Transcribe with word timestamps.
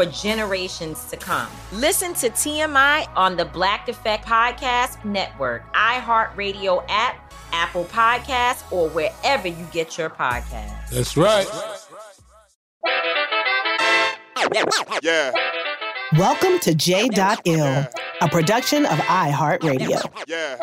for 0.00 0.10
generations 0.10 1.04
to 1.10 1.16
come. 1.16 1.48
Listen 1.72 2.14
to 2.14 2.30
TMI 2.30 3.06
on 3.16 3.36
the 3.36 3.44
Black 3.44 3.86
Effect 3.86 4.24
Podcast 4.24 5.04
Network, 5.04 5.62
iHeartRadio 5.74 6.82
app, 6.88 7.34
Apple 7.52 7.84
Podcasts, 7.84 8.70
or 8.72 8.88
wherever 8.90 9.46
you 9.46 9.66
get 9.72 9.98
your 9.98 10.08
podcasts. 10.08 10.88
That's 10.90 11.16
right. 11.18 11.46
Yeah. 15.02 15.32
Welcome 16.16 16.58
to 16.60 16.74
J.Ill, 16.74 17.10
yeah. 17.44 17.88
a 18.22 18.28
production 18.28 18.86
of 18.86 18.96
iHeartRadio. 19.00 20.10
Yeah. 20.26 20.56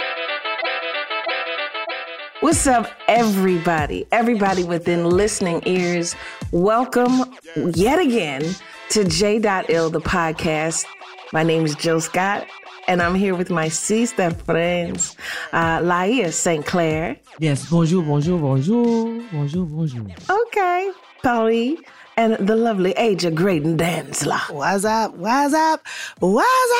What's 2.40 2.68
up, 2.68 2.88
everybody? 3.08 4.06
Everybody 4.12 4.64
within 4.64 5.10
listening 5.10 5.64
ears, 5.66 6.16
welcome 6.52 7.36
yet 7.74 7.98
again 7.98 8.44
to 8.90 9.04
J.Ill, 9.04 9.90
the 9.90 10.00
podcast. 10.00 10.86
My 11.34 11.42
name 11.42 11.66
is 11.66 11.74
Jill 11.74 12.00
Scott, 12.00 12.46
and 12.88 13.02
I'm 13.02 13.16
here 13.16 13.34
with 13.34 13.50
my 13.50 13.70
sister 13.70 14.30
friends, 14.30 15.18
uh, 15.52 15.80
Laiya 15.80 16.32
St. 16.32 16.64
Clair. 16.64 17.18
Yes, 17.40 17.68
bonjour, 17.72 18.04
bonjour, 18.04 18.38
bonjour, 18.38 19.20
bonjour, 19.32 19.66
bonjour. 19.66 20.06
Okay, 20.30 20.92
Paris, 21.24 21.80
and 22.18 22.34
the 22.48 22.56
lovely 22.56 22.96
Aja 22.98 23.32
Graydon 23.32 23.78
Dantzler. 23.78 24.52
What's 24.52 24.86
up? 24.86 25.16
What's 25.16 25.56
up? 25.56 25.82
What's 26.20 26.74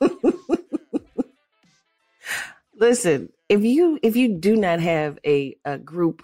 up? 0.00 0.10
Listen, 2.80 3.28
if 3.48 3.64
you 3.64 3.98
if 4.02 4.16
you 4.16 4.36
do 4.36 4.56
not 4.56 4.80
have 4.80 5.18
a, 5.24 5.56
a 5.64 5.78
group, 5.78 6.22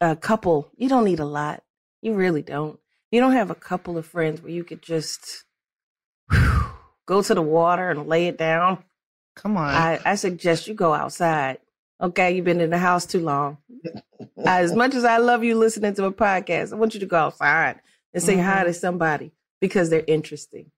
a 0.00 0.16
couple, 0.16 0.70
you 0.76 0.88
don't 0.88 1.04
need 1.04 1.20
a 1.20 1.24
lot. 1.24 1.62
You 2.00 2.14
really 2.14 2.42
don't. 2.42 2.78
You 3.10 3.20
don't 3.20 3.32
have 3.32 3.50
a 3.50 3.54
couple 3.54 3.98
of 3.98 4.06
friends 4.06 4.40
where 4.40 4.52
you 4.52 4.64
could 4.64 4.82
just 4.82 5.44
whew, 6.30 6.64
go 7.06 7.22
to 7.22 7.34
the 7.34 7.42
water 7.42 7.90
and 7.90 8.06
lay 8.06 8.26
it 8.26 8.38
down. 8.38 8.82
Come 9.34 9.56
on. 9.56 9.68
I, 9.68 10.00
I 10.04 10.14
suggest 10.14 10.68
you 10.68 10.74
go 10.74 10.92
outside. 10.92 11.58
Okay, 12.00 12.34
you've 12.34 12.44
been 12.44 12.60
in 12.60 12.70
the 12.70 12.78
house 12.78 13.06
too 13.06 13.20
long. 13.20 13.58
as 14.44 14.74
much 14.74 14.94
as 14.94 15.04
I 15.04 15.18
love 15.18 15.44
you 15.44 15.56
listening 15.56 15.94
to 15.94 16.04
a 16.06 16.12
podcast, 16.12 16.72
I 16.72 16.76
want 16.76 16.94
you 16.94 17.00
to 17.00 17.06
go 17.06 17.16
outside 17.16 17.80
and 18.12 18.22
say 18.22 18.34
mm-hmm. 18.34 18.48
hi 18.48 18.64
to 18.64 18.74
somebody 18.74 19.32
because 19.60 19.88
they're 19.90 20.04
interesting. 20.06 20.70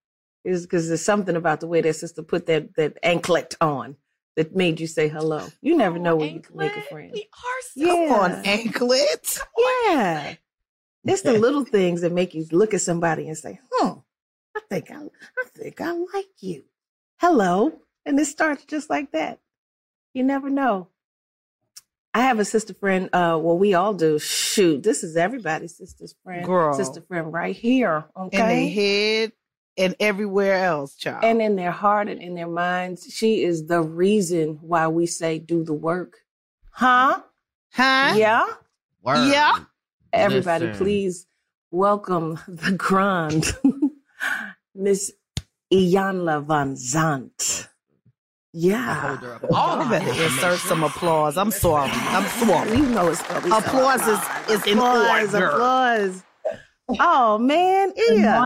It's 0.44 0.62
because 0.62 0.88
there's 0.88 1.04
something 1.04 1.36
about 1.36 1.60
the 1.60 1.66
way 1.66 1.80
that 1.80 1.94
sister 1.94 2.22
put 2.22 2.46
that 2.46 2.74
that 2.76 2.98
anklet 3.02 3.54
on 3.60 3.96
that 4.36 4.54
made 4.54 4.80
you 4.80 4.86
say 4.86 5.08
hello. 5.08 5.46
You 5.60 5.76
never 5.76 5.98
know 5.98 6.16
when 6.16 6.28
anklet? 6.28 6.44
you 6.44 6.50
can 6.50 6.56
make 6.56 6.76
a 6.76 6.88
friend. 6.88 7.10
We 7.14 7.22
are 7.22 7.86
so 7.86 8.04
yeah. 8.04 8.14
on 8.14 8.32
anklet. 8.44 9.38
Yeah. 9.86 10.34
It's 11.04 11.22
the 11.22 11.38
little 11.38 11.64
things 11.64 12.00
that 12.00 12.12
make 12.12 12.34
you 12.34 12.46
look 12.50 12.72
at 12.72 12.80
somebody 12.80 13.28
and 13.28 13.36
say, 13.36 13.60
"Hmm, 13.70 13.98
I 14.56 14.60
think 14.70 14.90
I, 14.90 14.96
I 15.02 15.44
think 15.54 15.80
I 15.80 15.92
like 15.92 16.30
you." 16.40 16.64
Hello, 17.18 17.78
and 18.06 18.18
it 18.18 18.24
starts 18.24 18.64
just 18.64 18.88
like 18.88 19.12
that. 19.12 19.38
You 20.14 20.24
never 20.24 20.48
know. 20.48 20.88
I 22.14 22.20
have 22.22 22.38
a 22.38 22.44
sister 22.44 22.72
friend. 22.72 23.10
Uh, 23.12 23.38
well, 23.40 23.58
we 23.58 23.74
all 23.74 23.92
do. 23.92 24.18
Shoot, 24.18 24.82
this 24.82 25.04
is 25.04 25.16
everybody's 25.16 25.76
sister's 25.76 26.14
friend, 26.24 26.46
Girl. 26.46 26.72
sister 26.72 27.02
friend 27.02 27.32
right 27.32 27.54
here. 27.54 28.06
Okay, 28.16 28.38
in 28.38 28.48
their 28.48 28.70
head 28.70 29.32
and 29.76 29.94
everywhere 29.98 30.64
else, 30.64 30.94
child, 30.94 31.24
and 31.24 31.42
in 31.42 31.56
their 31.56 31.70
heart 31.70 32.08
and 32.08 32.20
in 32.20 32.34
their 32.34 32.48
minds. 32.48 33.12
She 33.12 33.42
is 33.42 33.66
the 33.66 33.82
reason 33.82 34.58
why 34.60 34.88
we 34.88 35.06
say 35.06 35.38
do 35.38 35.64
the 35.64 35.72
work. 35.72 36.18
Huh? 36.70 37.20
Huh? 37.72 38.14
Yeah. 38.16 38.46
Word. 39.02 39.28
Yeah. 39.28 39.56
Everybody, 40.12 40.66
Listen. 40.66 40.84
please 40.84 41.26
welcome 41.70 42.38
the 42.46 42.72
grand 42.72 43.52
Miss 44.74 45.12
Iyanla 45.72 46.46
Vanzant. 46.46 47.68
Yeah. 48.52 49.18
Oh, 49.50 49.80
I 49.80 49.90
better 49.90 50.22
insert 50.22 50.60
some 50.60 50.84
applause. 50.84 51.36
I'm 51.36 51.50
sorry. 51.50 51.90
I'm 51.92 52.46
sorry. 52.46 52.76
You 52.76 52.86
know 52.86 53.08
it's 53.08 53.20
applause 53.20 54.06
is, 54.06 54.20
is 54.48 54.66
in 54.66 54.78
applause, 54.78 55.34
order. 55.34 55.48
Applause. 55.48 56.22
Oh 57.00 57.38
man, 57.38 57.92
yeah. 57.96 58.44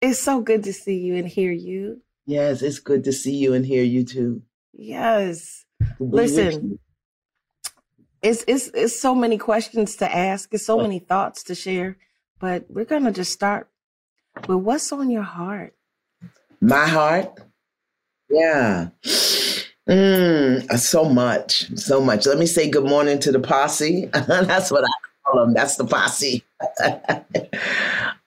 It's 0.00 0.18
so 0.18 0.40
good 0.40 0.64
to 0.64 0.72
see 0.72 0.96
you 0.96 1.16
and 1.16 1.28
hear 1.28 1.52
you. 1.52 2.00
Yes, 2.26 2.62
it's 2.62 2.78
good 2.78 3.04
to 3.04 3.12
see 3.12 3.34
you 3.34 3.52
and 3.54 3.66
hear 3.66 3.82
you 3.82 4.04
too. 4.04 4.42
Yes. 4.72 5.64
Listen, 5.98 6.78
it's 8.22 8.44
it's 8.46 8.68
it's 8.68 8.98
so 8.98 9.14
many 9.14 9.38
questions 9.38 9.96
to 9.96 10.14
ask. 10.14 10.52
It's 10.52 10.66
so 10.66 10.78
many 10.78 10.98
thoughts 10.98 11.42
to 11.44 11.54
share. 11.54 11.96
But 12.38 12.66
we're 12.68 12.84
gonna 12.84 13.12
just 13.12 13.32
start 13.32 13.68
with 14.46 14.58
what's 14.58 14.92
on 14.92 15.10
your 15.10 15.22
heart. 15.22 15.74
My 16.60 16.86
heart, 16.86 17.40
yeah. 18.30 18.88
Mm, 19.88 20.78
so 20.78 21.04
much, 21.04 21.76
so 21.76 22.00
much. 22.00 22.26
Let 22.26 22.38
me 22.38 22.46
say 22.46 22.70
good 22.70 22.84
morning 22.84 23.18
to 23.20 23.32
the 23.32 23.40
posse. 23.40 24.06
That's 24.12 24.70
what 24.70 24.84
I 24.84 24.88
call 25.24 25.44
them. 25.44 25.54
That's 25.54 25.76
the 25.76 25.84
posse. 25.84 26.44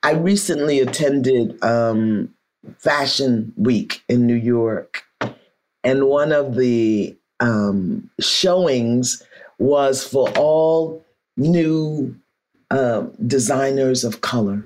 I 0.03 0.11
recently 0.13 0.79
attended 0.79 1.61
um, 1.63 2.33
Fashion 2.77 3.53
Week 3.55 4.03
in 4.09 4.27
New 4.27 4.35
York, 4.35 5.03
and 5.83 6.07
one 6.07 6.31
of 6.31 6.55
the 6.55 7.17
um, 7.39 8.09
showings 8.19 9.23
was 9.59 10.03
for 10.05 10.29
all 10.31 11.05
new 11.37 12.15
uh, 12.71 13.05
designers 13.25 14.03
of 14.03 14.21
color. 14.21 14.65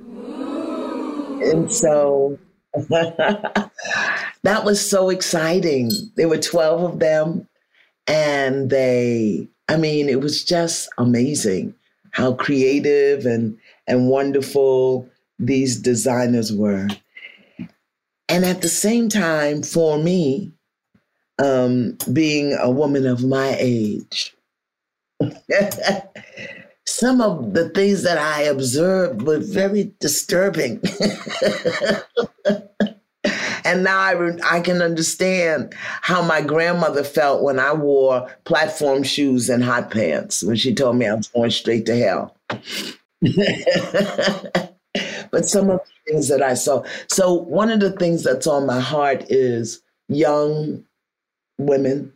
And 1.42 1.72
so 1.72 2.40
that 2.74 3.72
was 4.63 4.90
so 4.90 5.10
exciting. 5.10 5.92
There 6.16 6.30
were 6.30 6.38
12 6.38 6.94
of 6.94 7.00
them. 7.00 7.48
And 8.08 8.70
they, 8.70 9.50
I 9.68 9.78
mean, 9.78 10.08
it 10.08 10.22
was 10.22 10.44
just 10.44 10.90
amazing 10.98 11.75
how 12.18 12.34
creative 12.34 13.28
and, 13.28 13.56
and 13.86 14.10
wonderful 14.10 15.08
these 15.38 15.80
designers 15.80 16.52
were. 16.52 16.88
And 18.28 18.44
at 18.44 18.64
the 18.64 18.69
same 18.69 19.08
time, 19.08 19.62
for 19.62 20.00
me, 20.00 20.52
um, 21.38 21.96
being 22.12 22.58
a 22.60 22.72
woman 22.72 23.06
of 23.06 23.24
my 23.24 23.56
age, 23.60 24.36
some 26.88 27.22
of 27.22 27.54
the 27.54 27.69
things 27.69 28.02
that 28.02 28.18
I 28.18 28.42
observed 28.42 29.22
were 29.22 29.38
very 29.38 29.94
disturbing. 30.00 30.81
and 33.68 33.84
now 33.84 34.00
I, 34.00 34.38
I 34.46 34.62
can 34.62 34.81
understand 34.81 35.75
how 35.75 36.22
my 36.22 36.40
grandmother 36.40 37.04
felt 37.04 37.44
when 37.44 37.60
I 37.60 37.74
wore 37.74 38.34
platform 38.46 39.04
shoes 39.04 39.50
and 39.50 39.62
hot 39.62 39.92
pants 39.92 40.42
when 40.42 40.56
she 40.56 40.74
told 40.74 40.96
me 40.96 41.06
I 41.06 41.14
was 41.14 41.28
going 41.28 41.52
straight 41.52 41.86
to 41.88 41.98
hell. 41.98 42.38
but 45.31 45.46
some 45.46 45.69
of 45.69 45.81
the 45.81 45.92
things 46.08 46.30
that 46.30 46.42
I 46.42 46.54
saw. 46.54 46.86
So, 47.10 47.34
one 47.34 47.69
of 47.69 47.81
the 47.81 47.92
things 47.92 48.24
that's 48.24 48.48
on 48.48 48.66
my 48.66 48.80
heart 48.80 49.25
is 49.28 49.81
young 50.08 50.86
women, 51.58 52.13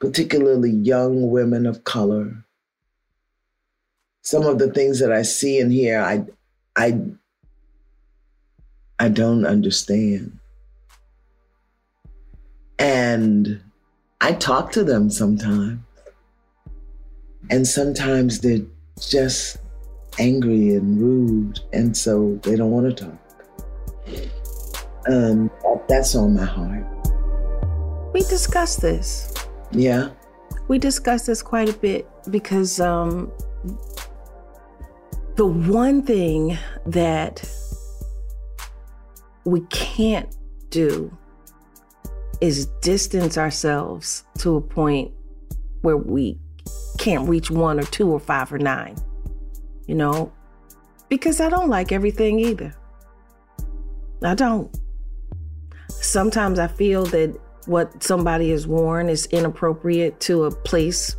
particularly 0.00 0.72
young 0.72 1.30
women 1.30 1.64
of 1.64 1.84
color. 1.84 2.44
Some 4.20 4.44
of 4.44 4.58
the 4.58 4.70
things 4.70 4.98
that 5.00 5.12
I 5.12 5.22
see 5.22 5.60
and 5.60 5.72
hear, 5.72 5.98
I, 5.98 6.26
I, 6.76 7.00
I 8.98 9.08
don't 9.08 9.46
understand. 9.46 10.37
And 12.78 13.60
I 14.20 14.32
talk 14.32 14.72
to 14.72 14.84
them 14.84 15.10
sometimes. 15.10 15.80
And 17.50 17.66
sometimes 17.66 18.40
they're 18.40 18.66
just 19.00 19.56
angry 20.18 20.74
and 20.74 21.00
rude, 21.00 21.60
and 21.72 21.96
so 21.96 22.38
they 22.42 22.56
don't 22.56 22.70
want 22.70 22.96
to 22.96 23.04
talk. 23.04 23.18
Um, 25.08 25.50
that's 25.88 26.14
on 26.14 26.34
my 26.34 26.44
heart. 26.44 26.84
We 28.12 28.20
discussed 28.20 28.82
this. 28.82 29.32
Yeah. 29.70 30.10
We 30.68 30.78
discussed 30.78 31.26
this 31.26 31.42
quite 31.42 31.68
a 31.68 31.72
bit 31.72 32.06
because 32.30 32.80
um, 32.80 33.32
the 35.36 35.46
one 35.46 36.02
thing 36.02 36.58
that 36.86 37.48
we 39.44 39.60
can't 39.70 40.36
do 40.70 41.16
is 42.40 42.66
distance 42.80 43.36
ourselves 43.36 44.24
to 44.38 44.56
a 44.56 44.60
point 44.60 45.12
where 45.82 45.96
we 45.96 46.38
can't 46.98 47.28
reach 47.28 47.50
one 47.50 47.78
or 47.78 47.84
two 47.84 48.10
or 48.10 48.20
five 48.20 48.52
or 48.52 48.58
nine 48.58 48.96
you 49.88 49.94
know, 49.94 50.30
because 51.08 51.40
I 51.40 51.48
don't 51.48 51.68
like 51.68 51.90
everything 51.90 52.38
either. 52.38 52.72
I 54.22 54.34
don't. 54.34 54.70
Sometimes 55.88 56.58
I 56.58 56.68
feel 56.68 57.04
that 57.06 57.36
what 57.64 58.02
somebody 58.02 58.50
has 58.50 58.66
worn 58.66 59.08
is 59.08 59.26
inappropriate 59.26 60.20
to 60.20 60.44
a 60.44 60.50
place. 60.50 61.16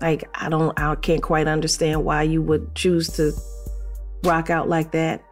Like 0.00 0.24
I 0.34 0.48
don't 0.48 0.76
I 0.80 0.94
can't 0.96 1.22
quite 1.22 1.46
understand 1.46 2.04
why 2.04 2.22
you 2.22 2.42
would 2.42 2.74
choose 2.74 3.08
to 3.16 3.32
rock 4.24 4.50
out 4.50 4.68
like 4.68 4.90
that. 4.92 5.22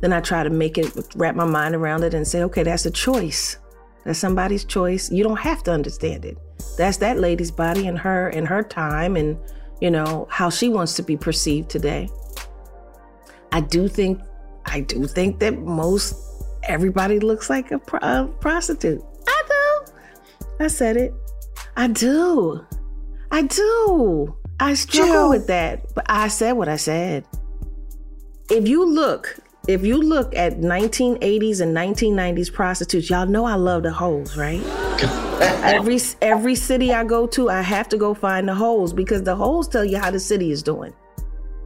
Then 0.00 0.12
I 0.12 0.20
try 0.20 0.44
to 0.44 0.50
make 0.50 0.76
it 0.76 0.94
wrap 1.16 1.34
my 1.34 1.44
mind 1.46 1.74
around 1.74 2.04
it 2.04 2.12
and 2.12 2.28
say, 2.28 2.42
okay, 2.44 2.62
that's 2.62 2.84
a 2.84 2.90
choice. 2.90 3.56
That's 4.04 4.18
somebody's 4.18 4.64
choice. 4.64 5.10
You 5.10 5.24
don't 5.24 5.38
have 5.38 5.62
to 5.64 5.72
understand 5.72 6.24
it. 6.24 6.38
That's 6.76 6.96
that 6.98 7.18
lady's 7.18 7.50
body 7.50 7.86
and 7.86 7.98
her 7.98 8.28
and 8.28 8.46
her 8.48 8.62
time 8.62 9.16
and 9.16 9.38
you 9.82 9.90
know, 9.90 10.28
how 10.30 10.48
she 10.48 10.68
wants 10.68 10.94
to 10.94 11.02
be 11.02 11.16
perceived 11.16 11.68
today. 11.68 12.08
I 13.50 13.60
do 13.60 13.88
think, 13.88 14.20
I 14.64 14.78
do 14.78 15.08
think 15.08 15.40
that 15.40 15.58
most 15.58 16.14
everybody 16.62 17.18
looks 17.18 17.50
like 17.50 17.72
a, 17.72 17.80
pro- 17.80 17.98
a 17.98 18.28
prostitute. 18.38 19.02
I 19.26 19.42
do. 19.48 19.92
I 20.60 20.68
said 20.68 20.96
it. 20.96 21.12
I 21.76 21.88
do. 21.88 22.64
I 23.32 23.42
do. 23.42 24.36
I 24.60 24.74
struggle 24.74 25.12
Jill. 25.12 25.30
with 25.30 25.48
that, 25.48 25.92
but 25.96 26.06
I 26.08 26.28
said 26.28 26.52
what 26.52 26.68
I 26.68 26.76
said. 26.76 27.26
If 28.50 28.68
you 28.68 28.88
look, 28.88 29.36
if 29.68 29.84
you 29.84 29.96
look 29.96 30.34
at 30.34 30.60
1980s 30.60 31.60
and 31.60 31.76
1990s 31.76 32.52
prostitutes, 32.52 33.08
y'all 33.08 33.26
know 33.26 33.44
I 33.44 33.54
love 33.54 33.84
the 33.84 33.92
hoes, 33.92 34.36
right? 34.36 34.60
every 35.40 36.00
every 36.20 36.54
city 36.54 36.92
I 36.92 37.04
go 37.04 37.26
to, 37.28 37.48
I 37.48 37.62
have 37.62 37.88
to 37.90 37.96
go 37.96 38.12
find 38.12 38.48
the 38.48 38.54
holes 38.54 38.92
because 38.92 39.22
the 39.22 39.36
holes 39.36 39.68
tell 39.68 39.84
you 39.84 39.98
how 39.98 40.10
the 40.10 40.18
city 40.18 40.50
is 40.50 40.62
doing. 40.62 40.92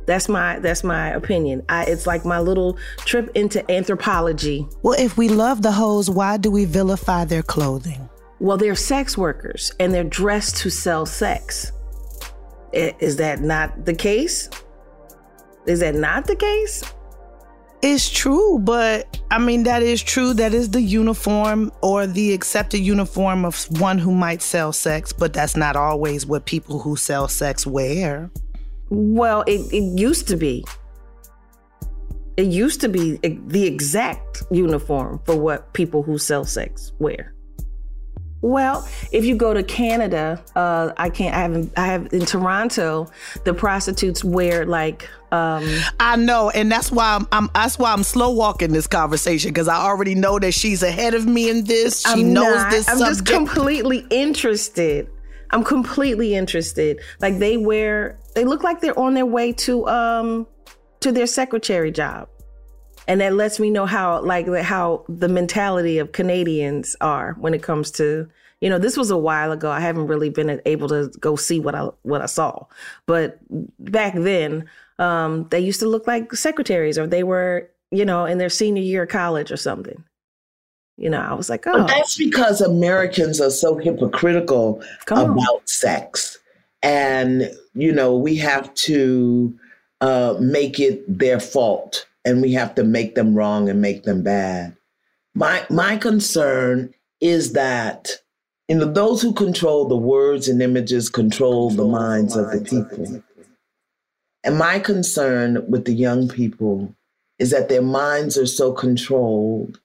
That's 0.06 0.28
my 0.28 0.58
that's 0.58 0.84
my 0.84 1.08
opinion. 1.08 1.62
I, 1.68 1.84
it's 1.84 2.06
like 2.06 2.24
my 2.24 2.38
little 2.38 2.78
trip 2.98 3.30
into 3.34 3.68
anthropology. 3.70 4.66
Well, 4.82 4.98
if 4.98 5.16
we 5.16 5.28
love 5.28 5.62
the 5.62 5.72
hoes, 5.72 6.10
why 6.10 6.36
do 6.36 6.50
we 6.50 6.64
vilify 6.66 7.24
their 7.24 7.42
clothing? 7.42 8.08
Well, 8.38 8.58
they're 8.58 8.74
sex 8.74 9.16
workers 9.16 9.72
and 9.80 9.92
they're 9.92 10.04
dressed 10.04 10.58
to 10.58 10.70
sell 10.70 11.06
sex. 11.06 11.72
Is 12.72 13.16
that 13.16 13.40
not 13.40 13.86
the 13.86 13.94
case? 13.94 14.50
Is 15.66 15.80
that 15.80 15.94
not 15.94 16.26
the 16.26 16.36
case? 16.36 16.82
It's 17.82 18.08
true, 18.10 18.58
but 18.58 19.20
I 19.30 19.38
mean, 19.38 19.64
that 19.64 19.82
is 19.82 20.02
true. 20.02 20.32
That 20.34 20.54
is 20.54 20.70
the 20.70 20.80
uniform 20.80 21.70
or 21.82 22.06
the 22.06 22.32
accepted 22.32 22.78
uniform 22.78 23.44
of 23.44 23.64
one 23.80 23.98
who 23.98 24.12
might 24.12 24.42
sell 24.42 24.72
sex, 24.72 25.12
but 25.12 25.32
that's 25.32 25.56
not 25.56 25.76
always 25.76 26.24
what 26.26 26.46
people 26.46 26.78
who 26.80 26.96
sell 26.96 27.28
sex 27.28 27.66
wear. 27.66 28.30
Well, 28.88 29.42
it, 29.46 29.72
it 29.72 29.98
used 29.98 30.26
to 30.28 30.36
be. 30.36 30.64
It 32.36 32.46
used 32.46 32.80
to 32.82 32.88
be 32.88 33.16
the 33.16 33.66
exact 33.66 34.42
uniform 34.50 35.20
for 35.24 35.36
what 35.36 35.72
people 35.72 36.02
who 36.02 36.18
sell 36.18 36.44
sex 36.44 36.92
wear. 36.98 37.34
Well, 38.42 38.86
if 39.10 39.24
you 39.24 39.34
go 39.34 39.54
to 39.54 39.62
Canada, 39.62 40.42
uh, 40.54 40.92
I 40.96 41.10
can't. 41.10 41.34
I 41.34 41.40
haven't. 41.40 41.72
I 41.76 41.86
have 41.86 42.12
in 42.12 42.24
Toronto. 42.26 43.10
The 43.44 43.54
prostitutes 43.54 44.24
wear 44.24 44.64
like. 44.66 45.08
Um, 45.36 45.82
I 46.00 46.16
know, 46.16 46.50
and 46.50 46.70
that's 46.70 46.90
why 46.90 47.14
I'm, 47.14 47.26
I'm. 47.32 47.50
That's 47.54 47.78
why 47.78 47.92
I'm 47.92 48.02
slow 48.02 48.30
walking 48.30 48.72
this 48.72 48.86
conversation 48.86 49.50
because 49.50 49.68
I 49.68 49.76
already 49.76 50.14
know 50.14 50.38
that 50.38 50.52
she's 50.52 50.82
ahead 50.82 51.14
of 51.14 51.26
me 51.26 51.50
in 51.50 51.64
this. 51.64 52.02
She 52.02 52.22
I'm 52.22 52.32
knows 52.32 52.56
not, 52.56 52.70
this. 52.70 52.88
I'm 52.88 52.98
subject. 52.98 53.26
just 53.26 53.26
completely 53.26 54.06
interested. 54.10 55.10
I'm 55.50 55.62
completely 55.62 56.34
interested. 56.34 57.00
Like 57.20 57.38
they 57.38 57.56
wear. 57.56 58.18
They 58.34 58.44
look 58.44 58.62
like 58.62 58.80
they're 58.80 58.98
on 58.98 59.14
their 59.14 59.26
way 59.26 59.52
to 59.52 59.86
um 59.88 60.46
to 61.00 61.12
their 61.12 61.26
secretary 61.26 61.90
job 61.90 62.28
and 63.08 63.20
that 63.20 63.34
lets 63.34 63.60
me 63.60 63.70
know 63.70 63.86
how 63.86 64.20
like 64.22 64.48
how 64.62 65.04
the 65.08 65.28
mentality 65.28 65.98
of 65.98 66.12
Canadians 66.12 66.96
are 67.00 67.34
when 67.38 67.54
it 67.54 67.62
comes 67.62 67.90
to 67.92 68.28
you 68.60 68.70
know 68.70 68.78
this 68.78 68.96
was 68.96 69.10
a 69.10 69.16
while 69.16 69.52
ago 69.52 69.70
I 69.70 69.80
haven't 69.80 70.06
really 70.06 70.30
been 70.30 70.60
able 70.66 70.88
to 70.88 71.10
go 71.20 71.36
see 71.36 71.60
what 71.60 71.74
I 71.74 71.88
what 72.02 72.22
I 72.22 72.26
saw 72.26 72.66
but 73.06 73.38
back 73.78 74.14
then 74.14 74.68
um, 74.98 75.46
they 75.50 75.60
used 75.60 75.80
to 75.80 75.88
look 75.88 76.06
like 76.06 76.32
secretaries 76.34 76.98
or 76.98 77.06
they 77.06 77.22
were 77.22 77.70
you 77.90 78.04
know 78.04 78.24
in 78.24 78.38
their 78.38 78.48
senior 78.48 78.82
year 78.82 79.04
of 79.04 79.08
college 79.08 79.50
or 79.52 79.56
something 79.56 80.02
you 80.96 81.10
know 81.10 81.20
I 81.20 81.34
was 81.34 81.48
like 81.50 81.66
oh 81.66 81.78
but 81.78 81.88
that's 81.88 82.16
because 82.16 82.60
Americans 82.60 83.40
are 83.40 83.50
so 83.50 83.76
hypocritical 83.76 84.82
about 85.08 85.68
sex 85.68 86.38
and 86.82 87.50
you 87.74 87.92
know 87.92 88.16
we 88.16 88.36
have 88.36 88.72
to 88.74 89.56
uh, 90.00 90.36
make 90.40 90.78
it 90.78 91.02
their 91.06 91.40
fault 91.40 92.06
and 92.24 92.42
we 92.42 92.52
have 92.52 92.74
to 92.74 92.84
make 92.84 93.14
them 93.14 93.34
wrong 93.34 93.68
and 93.68 93.80
make 93.80 94.02
them 94.02 94.22
bad. 94.22 94.76
My 95.34 95.64
my 95.70 95.96
concern 95.96 96.92
is 97.20 97.52
that 97.52 98.10
you 98.68 98.76
know 98.76 98.92
those 98.92 99.22
who 99.22 99.32
control 99.32 99.86
the 99.86 99.96
words 99.96 100.48
and 100.48 100.60
images 100.60 101.08
control, 101.08 101.70
control 101.70 101.86
the 101.86 101.92
minds, 101.92 102.34
the 102.34 102.42
minds 102.42 102.72
of 102.72 102.86
the 102.86 102.96
people. 102.96 103.22
And 104.46 104.56
my 104.56 104.78
concern 104.78 105.68
with 105.68 105.86
the 105.86 105.92
young 105.92 106.28
people 106.28 106.94
is 107.40 107.50
that 107.50 107.68
their 107.68 107.82
minds 107.82 108.38
are 108.38 108.46
so 108.46 108.72
controlled 108.72 109.80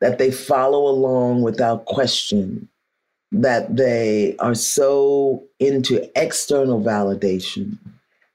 that 0.00 0.16
they 0.16 0.30
follow 0.30 0.86
along 0.88 1.42
without 1.42 1.84
question, 1.84 2.70
that 3.30 3.76
they 3.76 4.34
are 4.38 4.54
so 4.54 5.44
into 5.60 6.10
external 6.18 6.80
validation, 6.80 7.76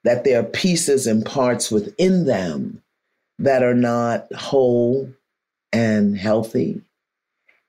that 0.03 0.23
there 0.23 0.39
are 0.41 0.43
pieces 0.43 1.07
and 1.07 1.25
parts 1.25 1.71
within 1.71 2.25
them 2.25 2.83
that 3.39 3.63
are 3.63 3.73
not 3.73 4.31
whole 4.35 5.09
and 5.73 6.15
healthy. 6.15 6.79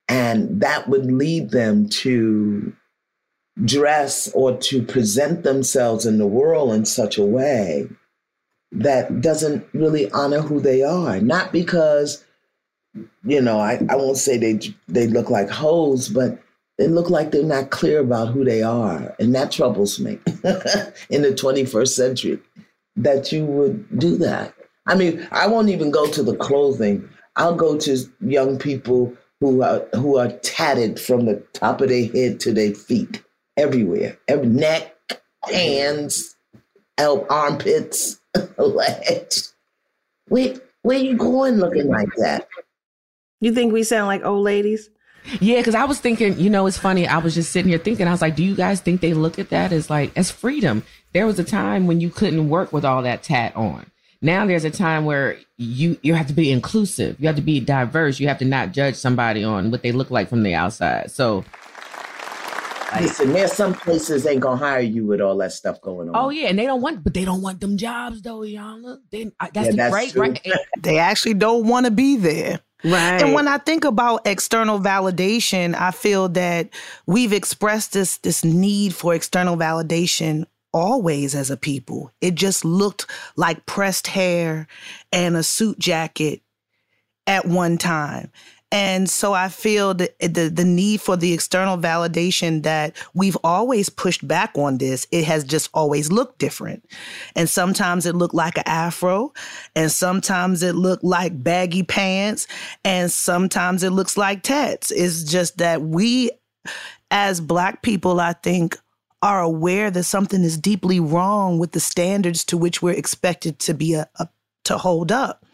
And 0.06 0.60
that 0.60 0.86
would 0.86 1.10
lead 1.10 1.50
them 1.50 1.88
to 1.88 2.74
dress 3.64 4.30
or 4.34 4.58
to 4.58 4.82
present 4.82 5.44
themselves 5.44 6.04
in 6.04 6.18
the 6.18 6.26
world 6.26 6.74
in 6.74 6.84
such 6.84 7.16
a 7.16 7.24
way 7.24 7.88
that 8.72 9.20
doesn't 9.20 9.66
really 9.74 10.10
honor 10.12 10.40
who 10.40 10.60
they 10.60 10.82
are. 10.82 11.20
Not 11.20 11.52
because, 11.52 12.24
you 13.24 13.40
know, 13.40 13.58
I, 13.58 13.80
I 13.88 13.96
won't 13.96 14.16
say 14.16 14.38
they 14.38 14.58
they 14.88 15.06
look 15.06 15.30
like 15.30 15.50
hoes, 15.50 16.08
but 16.08 16.42
they 16.78 16.88
look 16.88 17.10
like 17.10 17.30
they're 17.30 17.44
not 17.44 17.70
clear 17.70 18.00
about 18.00 18.32
who 18.32 18.44
they 18.44 18.62
are. 18.62 19.14
And 19.18 19.34
that 19.34 19.52
troubles 19.52 20.00
me 20.00 20.18
in 21.10 21.22
the 21.22 21.36
21st 21.38 21.88
century 21.88 22.40
that 22.96 23.30
you 23.30 23.44
would 23.44 23.98
do 23.98 24.16
that. 24.18 24.54
I 24.86 24.96
mean, 24.96 25.26
I 25.30 25.46
won't 25.46 25.68
even 25.68 25.90
go 25.90 26.06
to 26.08 26.22
the 26.22 26.36
clothing. 26.36 27.08
I'll 27.36 27.54
go 27.54 27.78
to 27.78 27.98
young 28.20 28.58
people 28.58 29.16
who 29.40 29.62
are 29.62 29.86
who 29.94 30.18
are 30.18 30.32
tatted 30.38 30.98
from 30.98 31.26
the 31.26 31.36
top 31.52 31.80
of 31.80 31.88
their 31.88 32.06
head 32.08 32.40
to 32.40 32.52
their 32.52 32.74
feet, 32.74 33.22
everywhere, 33.56 34.18
every 34.28 34.46
neck, 34.46 34.96
hands, 35.44 36.36
elbow, 36.98 37.26
armpits, 37.28 38.20
legs. 38.58 39.54
Where 40.28 40.54
where 40.82 40.98
you 40.98 41.16
going 41.16 41.56
looking 41.56 41.88
like 41.88 42.08
that? 42.16 42.48
You 43.40 43.52
think 43.52 43.72
we 43.72 43.82
sound 43.82 44.06
like 44.06 44.24
old 44.24 44.44
ladies? 44.44 44.88
Yeah, 45.40 45.58
because 45.58 45.76
I 45.76 45.84
was 45.84 46.00
thinking, 46.00 46.38
you 46.38 46.50
know, 46.50 46.66
it's 46.66 46.78
funny. 46.78 47.06
I 47.06 47.18
was 47.18 47.34
just 47.34 47.52
sitting 47.52 47.68
here 47.68 47.78
thinking, 47.78 48.08
I 48.08 48.10
was 48.10 48.20
like, 48.20 48.34
do 48.34 48.42
you 48.42 48.56
guys 48.56 48.80
think 48.80 49.00
they 49.00 49.14
look 49.14 49.38
at 49.38 49.50
that 49.50 49.72
as 49.72 49.88
like 49.88 50.16
as 50.16 50.30
freedom? 50.30 50.82
There 51.12 51.26
was 51.26 51.38
a 51.38 51.44
time 51.44 51.86
when 51.86 52.00
you 52.00 52.10
couldn't 52.10 52.48
work 52.48 52.72
with 52.72 52.84
all 52.84 53.02
that 53.02 53.22
tat 53.22 53.54
on. 53.54 53.86
Now 54.20 54.46
there's 54.46 54.64
a 54.64 54.70
time 54.70 55.04
where 55.04 55.36
you 55.56 55.98
you 56.02 56.14
have 56.14 56.28
to 56.28 56.32
be 56.32 56.50
inclusive. 56.50 57.20
You 57.20 57.26
have 57.26 57.36
to 57.36 57.42
be 57.42 57.60
diverse. 57.60 58.20
You 58.20 58.28
have 58.28 58.38
to 58.38 58.44
not 58.44 58.72
judge 58.72 58.94
somebody 58.94 59.44
on 59.44 59.70
what 59.70 59.82
they 59.82 59.92
look 59.92 60.10
like 60.10 60.28
from 60.28 60.42
the 60.42 60.54
outside. 60.54 61.10
So 61.10 61.44
Listen, 63.00 63.32
there's 63.32 63.52
some 63.52 63.74
places 63.74 64.26
ain't 64.26 64.40
gonna 64.40 64.56
hire 64.56 64.80
you 64.80 65.06
with 65.06 65.20
all 65.20 65.36
that 65.38 65.52
stuff 65.52 65.80
going 65.80 66.08
oh, 66.10 66.12
on. 66.12 66.24
Oh 66.26 66.30
yeah, 66.30 66.48
and 66.48 66.58
they 66.58 66.66
don't 66.66 66.80
want, 66.80 67.04
but 67.04 67.14
they 67.14 67.24
don't 67.24 67.42
want 67.42 67.60
them 67.60 67.76
jobs 67.76 68.22
though, 68.22 68.40
Yana. 68.40 68.98
They, 69.10 69.30
that's, 69.40 69.54
Yeah, 69.54 69.70
the 69.70 69.76
that's 69.76 69.94
right, 69.94 70.10
true. 70.10 70.22
right. 70.22 70.48
They 70.80 70.98
actually 70.98 71.34
don't 71.34 71.66
want 71.66 71.86
to 71.86 71.92
be 71.92 72.16
there. 72.16 72.60
Right. 72.84 73.22
And 73.22 73.32
when 73.32 73.46
I 73.46 73.58
think 73.58 73.84
about 73.84 74.26
external 74.26 74.80
validation, 74.80 75.74
I 75.74 75.92
feel 75.92 76.28
that 76.30 76.70
we've 77.06 77.32
expressed 77.32 77.92
this 77.92 78.18
this 78.18 78.44
need 78.44 78.94
for 78.94 79.14
external 79.14 79.56
validation 79.56 80.46
always 80.72 81.34
as 81.34 81.50
a 81.50 81.56
people. 81.56 82.10
It 82.20 82.34
just 82.34 82.64
looked 82.64 83.06
like 83.36 83.66
pressed 83.66 84.08
hair 84.08 84.66
and 85.12 85.36
a 85.36 85.42
suit 85.42 85.78
jacket 85.78 86.42
at 87.26 87.46
one 87.46 87.78
time. 87.78 88.30
And 88.72 89.08
so 89.08 89.34
I 89.34 89.50
feel 89.50 89.92
that 89.94 90.18
the, 90.18 90.48
the 90.48 90.64
need 90.64 91.02
for 91.02 91.14
the 91.14 91.34
external 91.34 91.76
validation 91.76 92.62
that 92.62 92.96
we've 93.12 93.36
always 93.44 93.90
pushed 93.90 94.26
back 94.26 94.52
on 94.56 94.78
this, 94.78 95.06
it 95.12 95.24
has 95.26 95.44
just 95.44 95.68
always 95.74 96.10
looked 96.10 96.38
different. 96.38 96.86
And 97.36 97.50
sometimes 97.50 98.06
it 98.06 98.16
looked 98.16 98.34
like 98.34 98.56
an 98.56 98.64
afro, 98.66 99.34
and 99.76 99.92
sometimes 99.92 100.62
it 100.62 100.74
looked 100.74 101.04
like 101.04 101.44
baggy 101.44 101.82
pants, 101.82 102.46
and 102.82 103.12
sometimes 103.12 103.82
it 103.82 103.90
looks 103.90 104.16
like 104.16 104.42
tats. 104.42 104.90
It's 104.90 105.22
just 105.22 105.58
that 105.58 105.82
we, 105.82 106.30
as 107.10 107.42
Black 107.42 107.82
people, 107.82 108.20
I 108.20 108.32
think, 108.32 108.78
are 109.20 109.42
aware 109.42 109.90
that 109.90 110.04
something 110.04 110.42
is 110.42 110.56
deeply 110.56 110.98
wrong 110.98 111.58
with 111.58 111.72
the 111.72 111.80
standards 111.80 112.42
to 112.46 112.56
which 112.56 112.80
we're 112.80 112.94
expected 112.94 113.58
to 113.60 113.74
be 113.74 113.94
a, 113.94 114.08
a 114.18 114.28
to 114.64 114.78
hold 114.78 115.10
up. 115.10 115.44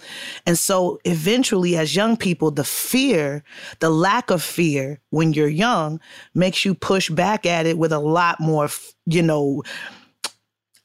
And 0.46 0.58
so 0.58 1.00
eventually, 1.04 1.76
as 1.76 1.96
young 1.96 2.16
people, 2.16 2.50
the 2.50 2.64
fear, 2.64 3.42
the 3.80 3.90
lack 3.90 4.30
of 4.30 4.42
fear 4.42 5.00
when 5.10 5.32
you're 5.32 5.48
young 5.48 6.00
makes 6.34 6.64
you 6.64 6.74
push 6.74 7.10
back 7.10 7.46
at 7.46 7.66
it 7.66 7.78
with 7.78 7.92
a 7.92 7.98
lot 7.98 8.40
more, 8.40 8.68
you 9.06 9.22
know, 9.22 9.62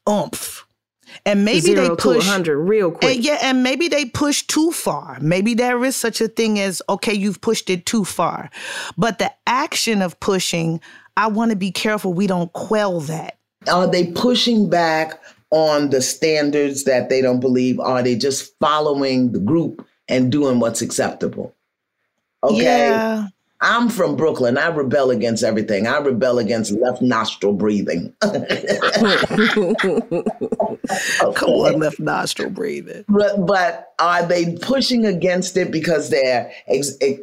oomph. 0.08 0.66
And 1.24 1.44
maybe 1.44 1.60
Zero 1.60 1.88
they 1.90 1.96
push 1.96 2.26
100 2.26 2.58
real 2.58 2.90
quick. 2.90 3.16
And 3.16 3.24
yeah, 3.24 3.38
and 3.42 3.62
maybe 3.62 3.88
they 3.88 4.06
push 4.06 4.42
too 4.42 4.72
far. 4.72 5.18
Maybe 5.20 5.54
there 5.54 5.84
is 5.84 5.94
such 5.94 6.20
a 6.20 6.28
thing 6.28 6.58
as 6.58 6.82
okay, 6.88 7.14
you've 7.14 7.40
pushed 7.40 7.70
it 7.70 7.86
too 7.86 8.04
far. 8.04 8.50
But 8.96 9.18
the 9.18 9.32
action 9.46 10.02
of 10.02 10.18
pushing, 10.18 10.80
I 11.16 11.28
want 11.28 11.50
to 11.50 11.56
be 11.56 11.70
careful 11.70 12.12
we 12.12 12.26
don't 12.26 12.52
quell 12.52 13.00
that. 13.00 13.38
Are 13.70 13.86
they 13.86 14.08
pushing 14.12 14.68
back 14.68 15.20
on 15.54 15.90
the 15.90 16.02
standards 16.02 16.82
that 16.82 17.08
they 17.08 17.22
don't 17.22 17.38
believe? 17.38 17.78
Are 17.78 18.02
they 18.02 18.16
just 18.16 18.58
following 18.58 19.30
the 19.30 19.38
group 19.38 19.86
and 20.08 20.32
doing 20.32 20.58
what's 20.58 20.82
acceptable? 20.82 21.54
Okay. 22.42 22.64
Yeah. 22.64 23.28
I'm 23.60 23.88
from 23.88 24.16
Brooklyn. 24.16 24.58
I 24.58 24.66
rebel 24.66 25.10
against 25.10 25.44
everything. 25.44 25.86
I 25.86 25.96
rebel 25.98 26.38
against 26.38 26.72
left 26.72 27.00
nostril 27.00 27.52
breathing. 27.52 28.12
Come 28.20 28.34
on, 31.50 31.78
left 31.78 32.00
nostril 32.00 32.50
breathing. 32.50 33.04
But, 33.08 33.46
but 33.46 33.94
are 34.00 34.26
they 34.26 34.56
pushing 34.56 35.06
against 35.06 35.56
it 35.56 35.70
because 35.70 36.10
their 36.10 36.52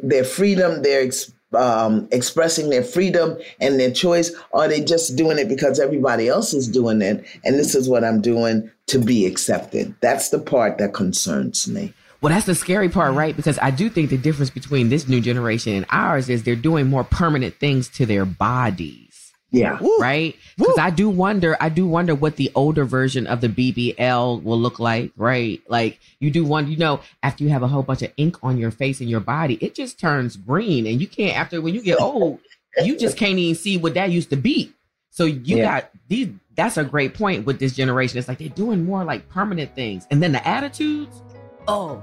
their 0.02 0.24
freedom, 0.24 0.82
they're 0.82 1.02
ex, 1.02 1.30
um, 1.54 2.08
expressing 2.10 2.70
their 2.70 2.82
freedom 2.82 3.36
and 3.60 3.78
their 3.78 3.90
choice? 3.90 4.32
Or 4.50 4.64
are 4.64 4.68
they 4.68 4.82
just 4.82 5.16
doing 5.16 5.38
it 5.38 5.48
because 5.48 5.78
everybody 5.78 6.28
else 6.28 6.54
is 6.54 6.68
doing 6.68 7.02
it, 7.02 7.24
and 7.44 7.58
this 7.58 7.74
is 7.74 7.88
what 7.88 8.04
I'm 8.04 8.20
doing 8.20 8.70
to 8.88 8.98
be 8.98 9.26
accepted? 9.26 9.94
That's 10.00 10.30
the 10.30 10.38
part 10.38 10.78
that 10.78 10.94
concerns 10.94 11.68
me. 11.68 11.94
Well, 12.20 12.32
that's 12.32 12.46
the 12.46 12.54
scary 12.54 12.88
part, 12.88 13.14
right? 13.14 13.34
Because 13.34 13.58
I 13.58 13.72
do 13.72 13.90
think 13.90 14.10
the 14.10 14.16
difference 14.16 14.50
between 14.50 14.90
this 14.90 15.08
new 15.08 15.20
generation 15.20 15.74
and 15.74 15.86
ours 15.90 16.28
is 16.28 16.44
they're 16.44 16.54
doing 16.54 16.86
more 16.86 17.02
permanent 17.02 17.56
things 17.56 17.88
to 17.90 18.06
their 18.06 18.24
bodies. 18.24 19.11
Yeah. 19.52 19.78
Right? 20.00 20.34
Because 20.56 20.78
I 20.78 20.90
do 20.90 21.08
wonder, 21.10 21.56
I 21.60 21.68
do 21.68 21.86
wonder 21.86 22.14
what 22.14 22.36
the 22.36 22.50
older 22.54 22.84
version 22.86 23.26
of 23.26 23.40
the 23.42 23.48
BBL 23.48 24.42
will 24.42 24.58
look 24.58 24.78
like, 24.80 25.12
right? 25.16 25.60
Like 25.68 26.00
you 26.20 26.30
do 26.30 26.44
wonder, 26.44 26.70
you 26.70 26.78
know, 26.78 27.00
after 27.22 27.44
you 27.44 27.50
have 27.50 27.62
a 27.62 27.68
whole 27.68 27.82
bunch 27.82 28.00
of 28.02 28.10
ink 28.16 28.36
on 28.42 28.56
your 28.56 28.70
face 28.70 29.00
and 29.00 29.10
your 29.10 29.20
body, 29.20 29.58
it 29.60 29.74
just 29.74 30.00
turns 30.00 30.36
green. 30.36 30.86
And 30.86 31.00
you 31.00 31.06
can't, 31.06 31.36
after 31.36 31.60
when 31.60 31.74
you 31.74 31.82
get 31.82 32.00
old, 32.00 32.38
you 32.82 32.96
just 32.98 33.18
can't 33.18 33.38
even 33.38 33.54
see 33.54 33.76
what 33.76 33.92
that 33.94 34.10
used 34.10 34.30
to 34.30 34.36
be. 34.36 34.72
So 35.10 35.24
you 35.26 35.58
Yeah. 35.58 35.80
got 35.80 35.90
these, 36.08 36.30
that's 36.56 36.78
a 36.78 36.84
great 36.84 37.12
point 37.12 37.44
with 37.44 37.58
this 37.58 37.74
generation. 37.74 38.18
It's 38.18 38.28
like 38.28 38.38
they're 38.38 38.48
doing 38.48 38.86
more 38.86 39.04
like 39.04 39.28
permanent 39.28 39.74
things. 39.74 40.06
And 40.10 40.22
then 40.22 40.32
the 40.32 40.46
attitudes, 40.48 41.22
oh, 41.68 42.02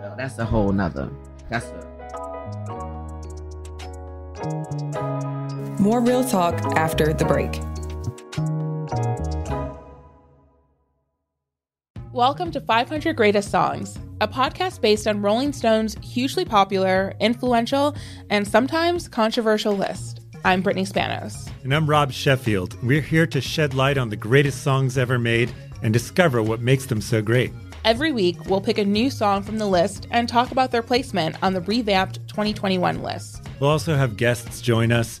well, 0.00 0.14
that's 0.18 0.38
a 0.38 0.44
whole 0.44 0.72
nother, 0.72 1.10
that's 1.48 1.64
a, 1.66 1.88
More 5.82 6.00
real 6.00 6.22
talk 6.22 6.54
after 6.76 7.12
the 7.12 7.24
break. 7.24 7.58
Welcome 12.12 12.52
to 12.52 12.60
500 12.60 13.16
Greatest 13.16 13.50
Songs, 13.50 13.98
a 14.20 14.28
podcast 14.28 14.80
based 14.80 15.08
on 15.08 15.20
Rolling 15.20 15.52
Stone's 15.52 15.96
hugely 16.00 16.44
popular, 16.44 17.14
influential, 17.18 17.96
and 18.30 18.46
sometimes 18.46 19.08
controversial 19.08 19.76
list. 19.76 20.20
I'm 20.44 20.62
Brittany 20.62 20.84
Spanos. 20.86 21.50
And 21.64 21.74
I'm 21.74 21.90
Rob 21.90 22.12
Sheffield. 22.12 22.80
We're 22.80 23.00
here 23.00 23.26
to 23.26 23.40
shed 23.40 23.74
light 23.74 23.98
on 23.98 24.08
the 24.08 24.14
greatest 24.14 24.62
songs 24.62 24.96
ever 24.96 25.18
made 25.18 25.52
and 25.82 25.92
discover 25.92 26.44
what 26.44 26.60
makes 26.60 26.86
them 26.86 27.00
so 27.00 27.20
great. 27.20 27.52
Every 27.84 28.12
week, 28.12 28.36
we'll 28.46 28.60
pick 28.60 28.78
a 28.78 28.84
new 28.84 29.10
song 29.10 29.42
from 29.42 29.58
the 29.58 29.66
list 29.66 30.06
and 30.12 30.28
talk 30.28 30.52
about 30.52 30.70
their 30.70 30.84
placement 30.84 31.42
on 31.42 31.54
the 31.54 31.60
revamped 31.62 32.20
2021 32.28 33.02
list. 33.02 33.42
We'll 33.58 33.70
also 33.70 33.96
have 33.96 34.16
guests 34.16 34.60
join 34.60 34.92
us, 34.92 35.20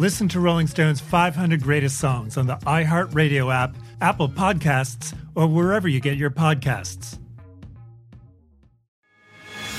Listen 0.00 0.28
to 0.28 0.38
Rolling 0.38 0.68
Stone's 0.68 1.00
500 1.00 1.60
Greatest 1.60 1.98
Songs 1.98 2.36
on 2.36 2.46
the 2.46 2.54
iHeartRadio 2.58 3.52
app, 3.52 3.76
Apple 4.00 4.28
Podcasts, 4.28 5.12
or 5.34 5.48
wherever 5.48 5.88
you 5.88 5.98
get 5.98 6.16
your 6.16 6.30
podcasts. 6.30 7.18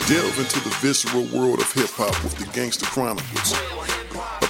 Delve 0.08 0.38
into 0.38 0.60
the 0.60 0.76
visceral 0.82 1.24
world 1.34 1.62
of 1.62 1.72
hip 1.72 1.90
hop 1.92 2.22
with 2.22 2.36
the 2.36 2.46
Gangster 2.52 2.86
Chronicles, 2.88 3.54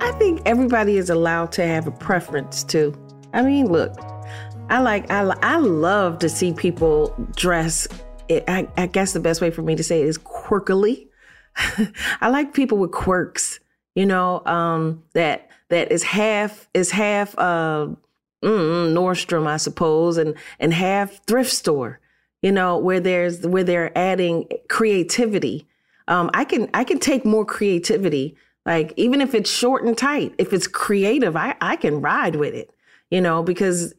I 0.00 0.12
think 0.18 0.42
everybody 0.46 0.96
is 0.96 1.10
allowed 1.10 1.52
to 1.52 1.66
have 1.66 1.86
a 1.86 1.90
preference 1.90 2.64
too. 2.64 2.94
I 3.32 3.42
mean, 3.42 3.66
look, 3.66 3.94
I 4.68 4.80
like 4.80 5.10
I 5.10 5.22
I 5.42 5.56
love 5.56 6.18
to 6.20 6.28
see 6.28 6.52
people 6.52 7.14
dress. 7.36 7.88
I, 8.30 8.68
I 8.76 8.86
guess 8.86 9.12
the 9.12 9.20
best 9.20 9.40
way 9.40 9.50
for 9.50 9.62
me 9.62 9.76
to 9.76 9.82
say 9.82 10.02
it 10.02 10.08
is 10.08 10.18
quirkily. 10.18 11.08
I 12.20 12.28
like 12.30 12.54
people 12.54 12.78
with 12.78 12.92
quirks, 12.92 13.60
you 13.94 14.06
know, 14.06 14.42
um, 14.46 15.02
that 15.12 15.50
that 15.68 15.92
is 15.92 16.02
half 16.02 16.68
is 16.72 16.90
half 16.90 17.38
uh, 17.38 17.88
Nordstrom, 18.42 19.46
I 19.46 19.56
suppose, 19.58 20.16
and 20.16 20.34
and 20.58 20.72
half 20.72 21.24
thrift 21.26 21.50
store. 21.50 22.00
You 22.42 22.52
know, 22.52 22.78
where 22.78 23.00
there's 23.00 23.46
where 23.46 23.64
they're 23.64 23.96
adding 23.96 24.48
creativity. 24.68 25.66
Um, 26.08 26.30
I 26.34 26.44
can 26.44 26.68
I 26.74 26.84
can 26.84 26.98
take 26.98 27.24
more 27.24 27.44
creativity 27.44 28.36
like 28.64 28.92
even 28.96 29.20
if 29.20 29.34
it's 29.34 29.50
short 29.50 29.84
and 29.84 29.96
tight, 29.96 30.34
if 30.38 30.52
it's 30.52 30.66
creative, 30.66 31.36
I, 31.36 31.56
I 31.60 31.76
can 31.76 32.00
ride 32.00 32.36
with 32.36 32.54
it, 32.54 32.70
you 33.10 33.20
know, 33.20 33.42
because 33.42 33.92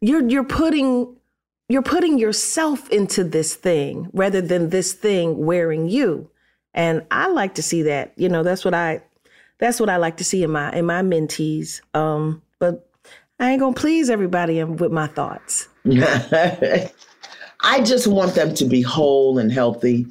you're 0.00 0.28
you're 0.28 0.44
putting 0.44 1.16
you're 1.68 1.82
putting 1.82 2.18
yourself 2.18 2.88
into 2.90 3.24
this 3.24 3.54
thing 3.54 4.10
rather 4.12 4.40
than 4.40 4.70
this 4.70 4.92
thing 4.92 5.44
wearing 5.44 5.88
you. 5.88 6.30
And 6.74 7.04
I 7.10 7.28
like 7.28 7.54
to 7.54 7.62
see 7.62 7.82
that. 7.82 8.12
You 8.16 8.28
know, 8.28 8.42
that's 8.42 8.64
what 8.64 8.74
I 8.74 9.02
that's 9.58 9.80
what 9.80 9.88
I 9.88 9.96
like 9.96 10.18
to 10.18 10.24
see 10.24 10.42
in 10.42 10.50
my 10.50 10.70
in 10.72 10.84
my 10.84 11.00
mentees. 11.00 11.80
Um, 11.94 12.42
but 12.58 12.90
I 13.40 13.52
ain't 13.52 13.60
gonna 13.60 13.74
please 13.74 14.10
everybody 14.10 14.62
with 14.64 14.92
my 14.92 15.06
thoughts. 15.06 15.68
I 17.60 17.80
just 17.80 18.06
want 18.06 18.34
them 18.34 18.54
to 18.54 18.66
be 18.66 18.82
whole 18.82 19.38
and 19.38 19.50
healthy 19.50 20.06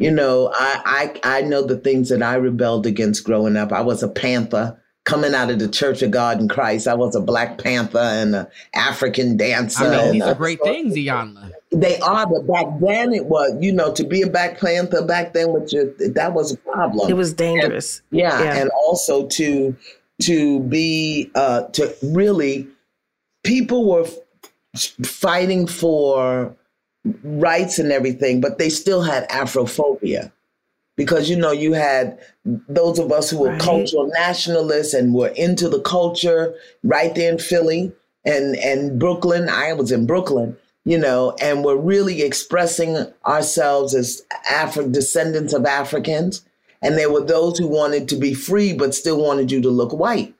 you 0.00 0.10
know, 0.10 0.50
I, 0.54 1.12
I 1.24 1.38
I 1.38 1.40
know 1.42 1.62
the 1.62 1.76
things 1.76 2.08
that 2.08 2.22
I 2.22 2.34
rebelled 2.34 2.86
against 2.86 3.22
growing 3.22 3.56
up. 3.56 3.70
I 3.70 3.82
was 3.82 4.02
a 4.02 4.08
Panther 4.08 4.80
coming 5.04 5.34
out 5.34 5.50
of 5.50 5.58
the 5.58 5.68
Church 5.68 6.00
of 6.00 6.10
God 6.10 6.40
in 6.40 6.48
Christ. 6.48 6.88
I 6.88 6.94
was 6.94 7.14
a 7.14 7.20
Black 7.20 7.58
Panther 7.58 7.98
and 7.98 8.34
an 8.34 8.46
African 8.74 9.36
dancer. 9.36 9.84
I 9.84 10.04
mean, 10.04 10.12
these 10.12 10.22
and, 10.22 10.30
are 10.30 10.34
great 10.34 10.62
things, 10.62 10.94
Iyanla. 10.94 11.52
They 11.70 11.98
are, 12.00 12.26
but 12.26 12.46
back 12.46 12.66
then 12.80 13.12
it 13.12 13.26
was, 13.26 13.56
you 13.60 13.72
know, 13.72 13.92
to 13.92 14.04
be 14.04 14.22
a 14.22 14.30
Black 14.30 14.58
Panther 14.58 15.04
back 15.04 15.34
then, 15.34 15.52
with 15.52 15.70
your, 15.72 15.92
that 16.14 16.32
was 16.32 16.52
a 16.52 16.56
problem. 16.56 17.10
It 17.10 17.14
was 17.14 17.34
dangerous. 17.34 18.00
And, 18.10 18.20
yeah, 18.20 18.42
yeah, 18.42 18.56
and 18.56 18.70
also 18.70 19.26
to 19.28 19.76
to 20.22 20.60
be 20.60 21.30
uh, 21.34 21.64
to 21.64 21.94
really 22.02 22.68
people 23.44 23.88
were 23.90 24.06
fighting 25.04 25.66
for 25.66 26.56
rights 27.04 27.78
and 27.78 27.92
everything, 27.92 28.40
but 28.40 28.58
they 28.58 28.68
still 28.68 29.02
had 29.02 29.28
Afrophobia. 29.28 30.32
Because 30.96 31.30
you 31.30 31.36
know, 31.36 31.52
you 31.52 31.72
had 31.72 32.18
those 32.44 32.98
of 32.98 33.10
us 33.10 33.30
who 33.30 33.38
were 33.38 33.50
right. 33.50 33.60
cultural 33.60 34.10
nationalists 34.18 34.92
and 34.92 35.14
were 35.14 35.28
into 35.28 35.68
the 35.68 35.80
culture 35.80 36.54
right 36.82 37.14
there 37.14 37.32
in 37.32 37.38
Philly 37.38 37.92
and 38.24 38.56
and 38.56 38.98
Brooklyn. 38.98 39.48
I 39.48 39.72
was 39.72 39.92
in 39.92 40.06
Brooklyn, 40.06 40.58
you 40.84 40.98
know, 40.98 41.34
and 41.40 41.64
we're 41.64 41.76
really 41.76 42.22
expressing 42.22 43.06
ourselves 43.24 43.94
as 43.94 44.22
Afro 44.50 44.88
descendants 44.88 45.54
of 45.54 45.64
Africans. 45.64 46.44
And 46.82 46.98
there 46.98 47.10
were 47.10 47.24
those 47.24 47.58
who 47.58 47.68
wanted 47.68 48.08
to 48.08 48.16
be 48.16 48.34
free 48.34 48.72
but 48.74 48.94
still 48.94 49.22
wanted 49.22 49.50
you 49.50 49.62
to 49.62 49.70
look 49.70 49.92
white. 49.92 50.34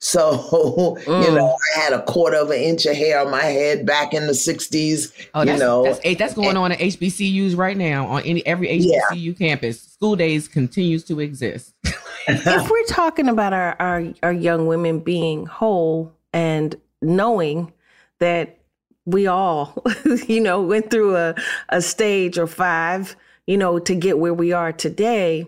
So, 0.00 0.96
mm. 1.04 1.24
you 1.26 1.34
know, 1.34 1.56
I 1.76 1.80
had 1.80 1.92
a 1.92 2.02
quarter 2.02 2.38
of 2.38 2.50
an 2.50 2.58
inch 2.58 2.86
of 2.86 2.96
hair 2.96 3.20
on 3.20 3.30
my 3.30 3.42
head 3.42 3.84
back 3.84 4.14
in 4.14 4.26
the 4.26 4.32
60s. 4.32 5.12
Oh, 5.34 5.44
that's, 5.44 5.58
you 5.58 5.64
know, 5.64 5.84
that's, 5.84 6.18
that's 6.18 6.34
going 6.34 6.56
on 6.56 6.72
at 6.72 6.78
HBCUs 6.78 7.56
right 7.56 7.76
now 7.76 8.06
on 8.06 8.22
any 8.22 8.44
every 8.46 8.68
HBCU 8.68 9.10
yeah. 9.12 9.32
campus. 9.32 9.82
School 9.82 10.16
days 10.16 10.48
continues 10.48 11.04
to 11.04 11.20
exist. 11.20 11.74
if 12.28 12.70
we're 12.70 12.84
talking 12.84 13.28
about 13.28 13.52
our, 13.52 13.76
our, 13.78 14.04
our 14.22 14.32
young 14.32 14.66
women 14.66 15.00
being 15.00 15.44
whole 15.44 16.12
and 16.32 16.74
knowing 17.02 17.72
that 18.20 18.58
we 19.04 19.26
all, 19.26 19.84
you 20.26 20.40
know, 20.40 20.62
went 20.62 20.90
through 20.90 21.16
a, 21.16 21.34
a 21.68 21.82
stage 21.82 22.38
or 22.38 22.46
five, 22.46 23.16
you 23.46 23.58
know, 23.58 23.78
to 23.78 23.94
get 23.94 24.18
where 24.18 24.34
we 24.34 24.52
are 24.52 24.72
today, 24.72 25.46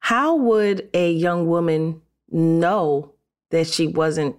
how 0.00 0.36
would 0.36 0.88
a 0.92 1.10
young 1.10 1.46
woman 1.46 2.02
know 2.30 3.12
that 3.56 3.66
she 3.66 3.86
wasn't 3.86 4.36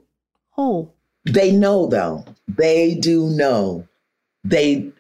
whole. 0.52 0.94
They 1.26 1.52
know 1.52 1.88
though. 1.88 2.26
They 2.48 2.96
do 2.96 3.28
know. 3.28 3.88
They 4.44 4.92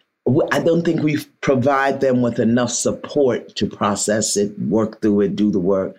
I 0.51 0.59
don't 0.59 0.83
think 0.83 1.01
we 1.01 1.17
provide 1.41 2.01
them 2.01 2.21
with 2.21 2.39
enough 2.39 2.71
support 2.71 3.55
to 3.55 3.65
process 3.65 4.35
it, 4.35 4.59
work 4.59 5.01
through 5.01 5.21
it, 5.21 5.35
do 5.35 5.51
the 5.51 5.59
work. 5.59 5.95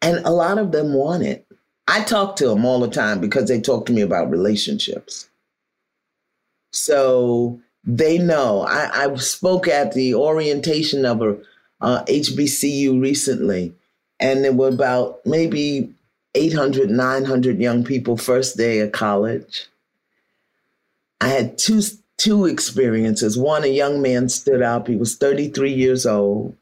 And 0.00 0.24
a 0.24 0.30
lot 0.30 0.56
of 0.56 0.72
them 0.72 0.94
want 0.94 1.24
it. 1.24 1.46
I 1.86 2.02
talk 2.02 2.36
to 2.36 2.48
them 2.48 2.64
all 2.64 2.80
the 2.80 2.88
time 2.88 3.20
because 3.20 3.48
they 3.48 3.60
talk 3.60 3.84
to 3.86 3.92
me 3.92 4.00
about 4.00 4.30
relationships. 4.30 5.28
So 6.72 7.60
they 7.84 8.16
know. 8.16 8.62
I, 8.62 9.04
I 9.04 9.14
spoke 9.16 9.68
at 9.68 9.92
the 9.92 10.14
orientation 10.14 11.04
of 11.04 11.20
a 11.20 11.36
uh, 11.80 12.04
HBCU 12.04 13.00
recently, 13.00 13.74
and 14.18 14.44
there 14.44 14.52
were 14.52 14.68
about 14.68 15.20
maybe 15.26 15.92
800, 16.34 16.90
900 16.90 17.58
young 17.58 17.84
people 17.84 18.16
first 18.16 18.56
day 18.56 18.80
of 18.80 18.92
college. 18.92 19.66
I 21.20 21.28
had 21.28 21.58
two 21.58 21.82
two 22.18 22.44
experiences. 22.46 23.38
One, 23.38 23.64
a 23.64 23.68
young 23.68 24.02
man 24.02 24.28
stood 24.28 24.62
up. 24.62 24.88
He 24.88 24.96
was 24.96 25.16
33 25.16 25.72
years 25.72 26.04
old, 26.06 26.56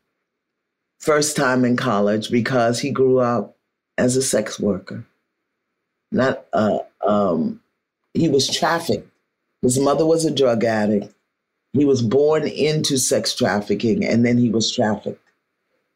first 1.01 1.37
time 1.37 1.65
in 1.65 1.77
college 1.77 2.31
because 2.31 2.79
he 2.81 2.91
grew 2.91 3.19
up 3.19 3.57
as 3.97 4.17
a 4.17 4.23
sex 4.23 4.61
worker. 4.61 5.05
Not 6.13 6.47
uh, 6.53 6.79
um, 7.07 7.61
he 8.15 8.29
was 8.29 8.49
trafficked 8.49 9.11
His 9.63 9.79
mother 9.79 10.07
was 10.07 10.25
a 10.25 10.31
drug 10.31 10.65
addict. 10.65 11.13
He 11.73 11.85
was 11.85 12.03
born 12.03 12.47
into 12.47 12.97
sex 12.97 13.35
trafficking 13.35 14.05
and 14.05 14.25
then 14.25 14.39
he 14.39 14.49
was 14.49 14.73
trafficked. 14.73 15.23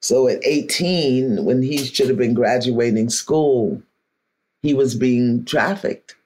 So 0.02 0.28
at 0.28 0.44
18, 0.44 1.44
when 1.44 1.62
he 1.62 1.78
should 1.78 2.08
have 2.08 2.18
been 2.18 2.34
graduating 2.34 3.08
school, 3.08 3.80
he 4.62 4.74
was 4.74 4.94
being 4.94 5.44
trafficked. 5.44 6.16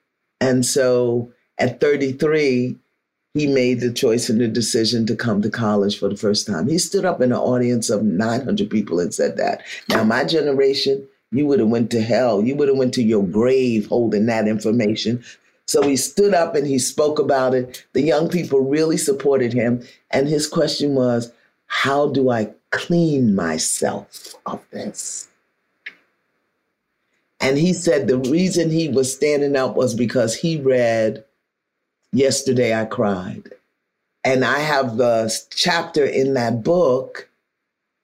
And 0.41 0.65
so 0.65 1.33
at 1.59 1.81
33, 1.81 2.77
he 3.35 3.47
made 3.47 3.81
the 3.81 3.93
choice 3.93 4.31
and 4.31 4.41
the 4.41 4.49
decision 4.49 5.05
to 5.07 5.15
come 5.15 5.43
to 5.43 5.51
college 5.51 5.99
for 5.99 6.09
the 6.09 6.17
first 6.17 6.47
time. 6.47 6.69
He 6.69 6.79
stood 6.79 7.05
up 7.05 7.21
in 7.21 7.33
an 7.33 7.39
audience 7.39 7.91
of 7.91 8.03
900 8.03 8.71
people 8.71 8.99
and 8.99 9.13
said 9.13 9.37
that. 9.37 9.63
Now, 9.91 10.05
my 10.05 10.25
generation, 10.25 11.07
you 11.33 11.45
would 11.47 11.61
have 11.61 11.69
went 11.69 11.91
to 11.91 12.01
hell. 12.01 12.43
You 12.43 12.57
would 12.57 12.69
have 12.69 12.79
went 12.79 12.95
to 12.95 13.03
your 13.03 13.27
grave 13.27 13.89
holding 13.89 14.25
that 14.27 14.49
information. 14.49 15.23
So 15.67 15.83
he 15.83 15.97
stood 15.97 16.33
up 16.33 16.55
and 16.55 16.67
he 16.67 16.79
spoke 16.79 17.19
about 17.19 17.53
it. 17.53 17.85
The 17.93 18.01
young 18.01 18.31
people 18.31 18.61
really 18.61 18.97
supported 18.97 19.53
him. 19.53 19.83
And 20.11 20.29
his 20.29 20.47
question 20.47 20.95
was, 20.95 21.31
how 21.67 22.09
do 22.09 22.31
I 22.31 22.53
clean 22.71 23.35
myself 23.35 24.35
of 24.47 24.63
this? 24.71 25.29
And 27.41 27.59
he 27.59 27.73
said 27.73 28.09
the 28.09 28.19
reason 28.19 28.71
he 28.71 28.89
was 28.89 29.15
standing 29.15 29.57
up 29.57 29.77
was 29.77 29.95
because 29.95 30.35
he 30.35 30.61
read 30.61 31.25
Yesterday 32.13 32.79
I 32.79 32.87
Cried. 32.87 33.51
And 34.25 34.45
I 34.45 34.59
have 34.59 34.97
the 34.97 35.33
chapter 35.51 36.05
in 36.05 36.35
that 36.35 36.65
book 36.65 37.29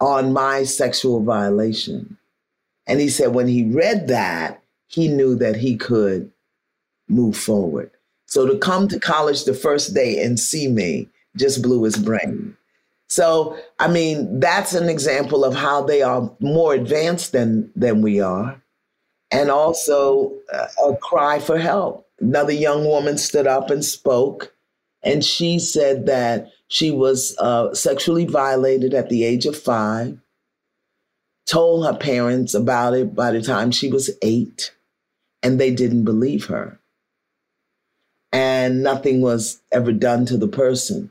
on 0.00 0.32
my 0.32 0.64
sexual 0.64 1.22
violation. 1.22 2.18
And 2.86 3.00
he 3.00 3.08
said 3.08 3.34
when 3.34 3.48
he 3.48 3.64
read 3.64 4.08
that, 4.08 4.62
he 4.86 5.08
knew 5.08 5.34
that 5.36 5.56
he 5.56 5.76
could 5.76 6.30
move 7.08 7.36
forward. 7.36 7.90
So 8.26 8.46
to 8.46 8.58
come 8.58 8.88
to 8.88 9.00
college 9.00 9.44
the 9.44 9.54
first 9.54 9.94
day 9.94 10.22
and 10.22 10.38
see 10.38 10.68
me 10.68 11.08
just 11.36 11.62
blew 11.62 11.82
his 11.84 11.96
brain. 11.96 12.56
So, 13.12 13.58
I 13.78 13.88
mean, 13.88 14.40
that's 14.40 14.72
an 14.72 14.88
example 14.88 15.44
of 15.44 15.54
how 15.54 15.82
they 15.82 16.00
are 16.00 16.34
more 16.40 16.72
advanced 16.72 17.32
than, 17.32 17.70
than 17.76 18.00
we 18.00 18.22
are. 18.22 18.58
And 19.30 19.50
also 19.50 20.32
uh, 20.50 20.68
a 20.82 20.96
cry 20.96 21.38
for 21.38 21.58
help. 21.58 22.08
Another 22.22 22.54
young 22.54 22.86
woman 22.86 23.18
stood 23.18 23.46
up 23.46 23.68
and 23.68 23.84
spoke, 23.84 24.54
and 25.02 25.22
she 25.22 25.58
said 25.58 26.06
that 26.06 26.52
she 26.68 26.90
was 26.90 27.36
uh, 27.38 27.74
sexually 27.74 28.24
violated 28.24 28.94
at 28.94 29.10
the 29.10 29.24
age 29.24 29.44
of 29.44 29.58
five, 29.58 30.16
told 31.44 31.84
her 31.84 31.94
parents 31.94 32.54
about 32.54 32.94
it 32.94 33.14
by 33.14 33.30
the 33.30 33.42
time 33.42 33.72
she 33.72 33.88
was 33.88 34.08
eight, 34.22 34.72
and 35.42 35.60
they 35.60 35.70
didn't 35.70 36.04
believe 36.04 36.46
her. 36.46 36.80
And 38.32 38.82
nothing 38.82 39.20
was 39.20 39.60
ever 39.70 39.92
done 39.92 40.24
to 40.26 40.38
the 40.38 40.48
person. 40.48 41.10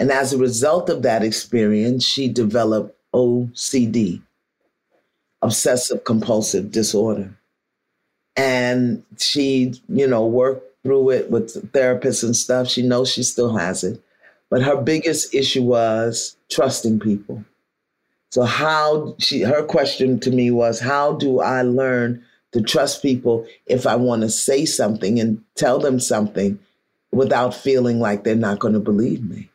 And 0.00 0.10
as 0.10 0.32
a 0.32 0.38
result 0.38 0.88
of 0.88 1.02
that 1.02 1.22
experience, 1.22 2.06
she 2.06 2.26
developed 2.26 2.96
OCD, 3.12 4.22
obsessive 5.42 6.04
compulsive 6.04 6.72
disorder. 6.72 7.38
And 8.34 9.04
she, 9.18 9.74
you 9.90 10.06
know, 10.06 10.24
worked 10.24 10.82
through 10.82 11.10
it 11.10 11.30
with 11.30 11.70
therapists 11.72 12.24
and 12.24 12.34
stuff. 12.34 12.66
She 12.66 12.80
knows 12.80 13.12
she 13.12 13.22
still 13.22 13.54
has 13.58 13.84
it. 13.84 14.02
But 14.48 14.62
her 14.62 14.80
biggest 14.80 15.34
issue 15.34 15.64
was 15.64 16.34
trusting 16.50 17.00
people. 17.00 17.44
So 18.30 18.44
how 18.44 19.16
she 19.18 19.42
her 19.42 19.62
question 19.62 20.18
to 20.20 20.30
me 20.30 20.50
was 20.50 20.80
how 20.80 21.12
do 21.12 21.40
I 21.40 21.60
learn 21.60 22.24
to 22.52 22.62
trust 22.62 23.02
people 23.02 23.46
if 23.66 23.86
I 23.86 23.96
want 23.96 24.22
to 24.22 24.30
say 24.30 24.64
something 24.64 25.20
and 25.20 25.44
tell 25.56 25.78
them 25.78 26.00
something 26.00 26.58
without 27.12 27.54
feeling 27.54 28.00
like 28.00 28.24
they're 28.24 28.34
not 28.34 28.60
going 28.60 28.72
to 28.72 28.80
believe 28.80 29.22
me? 29.22 29.49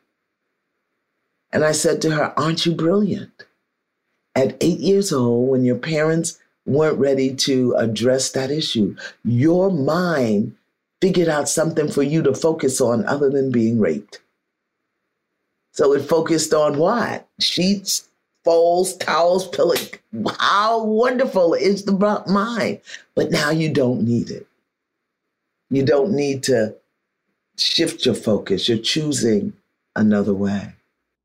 And 1.55 1.63
I 1.63 1.71
said 1.71 2.01
to 2.01 2.11
her, 2.11 2.37
Aren't 2.37 2.65
you 2.65 2.73
brilliant? 2.73 3.45
At 4.35 4.57
eight 4.59 4.79
years 4.79 5.13
old, 5.13 5.47
when 5.47 5.63
your 5.63 5.77
parents 5.77 6.37
weren't 6.65 6.99
ready 6.99 7.33
to 7.33 7.73
address 7.77 8.29
that 8.31 8.51
issue, 8.51 8.97
your 9.23 9.71
mind 9.71 10.57
figured 10.99 11.29
out 11.29 11.47
something 11.47 11.89
for 11.89 12.03
you 12.03 12.21
to 12.23 12.35
focus 12.35 12.81
on 12.81 13.05
other 13.05 13.29
than 13.29 13.53
being 13.53 13.79
raped. 13.79 14.19
So 15.71 15.93
it 15.93 16.01
focused 16.01 16.53
on 16.53 16.77
what? 16.77 17.25
Sheets, 17.39 18.09
folds, 18.43 18.97
towels, 18.97 19.47
pillows. 19.47 19.91
How 20.37 20.83
wonderful 20.83 21.53
is 21.53 21.85
the 21.85 21.93
mind? 22.27 22.81
But 23.15 23.31
now 23.31 23.51
you 23.51 23.73
don't 23.73 24.01
need 24.01 24.29
it. 24.29 24.45
You 25.69 25.85
don't 25.85 26.11
need 26.11 26.43
to 26.43 26.75
shift 27.55 28.05
your 28.05 28.15
focus. 28.15 28.67
You're 28.67 28.77
choosing 28.77 29.53
another 29.95 30.33
way. 30.33 30.73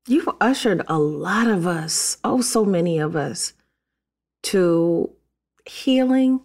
You've 0.07 0.29
ushered 0.39 0.83
a 0.87 0.97
lot 0.97 1.47
of 1.47 1.67
us, 1.67 2.17
oh, 2.23 2.41
so 2.41 2.65
many 2.65 2.97
of 2.97 3.15
us, 3.15 3.53
to 4.43 5.11
healing, 5.65 6.41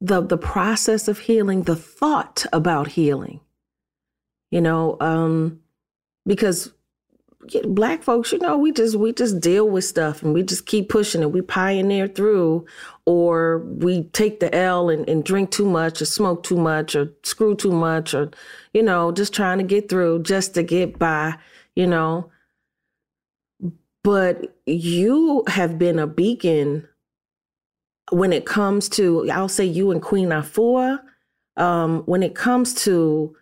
the 0.00 0.20
the 0.20 0.36
process 0.36 1.08
of 1.08 1.20
healing, 1.20 1.62
the 1.62 1.76
thought 1.76 2.44
about 2.52 2.88
healing. 2.88 3.40
You 4.50 4.60
know, 4.60 4.96
um, 5.00 5.60
because 6.26 6.72
black 7.64 8.02
folks, 8.02 8.32
you 8.32 8.38
know, 8.38 8.58
we 8.58 8.70
just 8.70 8.96
we 8.96 9.14
just 9.14 9.40
deal 9.40 9.68
with 9.68 9.84
stuff 9.84 10.22
and 10.22 10.34
we 10.34 10.42
just 10.42 10.66
keep 10.66 10.90
pushing 10.90 11.22
it. 11.22 11.32
We 11.32 11.40
pioneer 11.40 12.06
through, 12.06 12.66
or 13.06 13.60
we 13.60 14.04
take 14.04 14.40
the 14.40 14.54
L 14.54 14.90
and, 14.90 15.08
and 15.08 15.24
drink 15.24 15.50
too 15.50 15.66
much, 15.66 16.02
or 16.02 16.04
smoke 16.04 16.42
too 16.42 16.56
much, 16.58 16.94
or 16.94 17.12
screw 17.22 17.54
too 17.54 17.72
much, 17.72 18.12
or 18.12 18.30
you 18.74 18.82
know, 18.82 19.10
just 19.10 19.32
trying 19.32 19.56
to 19.56 19.64
get 19.64 19.88
through, 19.88 20.22
just 20.22 20.52
to 20.54 20.62
get 20.62 20.98
by 20.98 21.36
you 21.76 21.86
know. 21.86 22.30
But 24.02 24.56
you 24.66 25.44
have 25.46 25.78
been 25.78 25.98
a 25.98 26.06
beacon 26.06 26.88
when 28.10 28.32
it 28.32 28.46
comes 28.46 28.88
to, 28.90 29.28
I'll 29.30 29.48
say 29.48 29.64
you 29.64 29.90
and 29.90 30.00
Queen 30.00 30.28
Afua, 30.28 31.00
um, 31.56 32.02
when 32.06 32.22
it 32.22 32.34
comes 32.34 32.74
to 32.84 33.34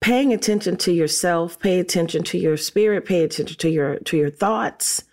paying 0.00 0.32
attention 0.32 0.76
to 0.78 0.92
yourself, 0.92 1.58
pay 1.58 1.78
attention 1.78 2.22
to 2.24 2.38
your 2.38 2.56
spirit, 2.56 3.04
pay 3.04 3.22
attention 3.22 3.56
to 3.58 3.68
your 3.68 3.98
to 4.00 4.16
your 4.16 4.30
thoughts, 4.30 5.04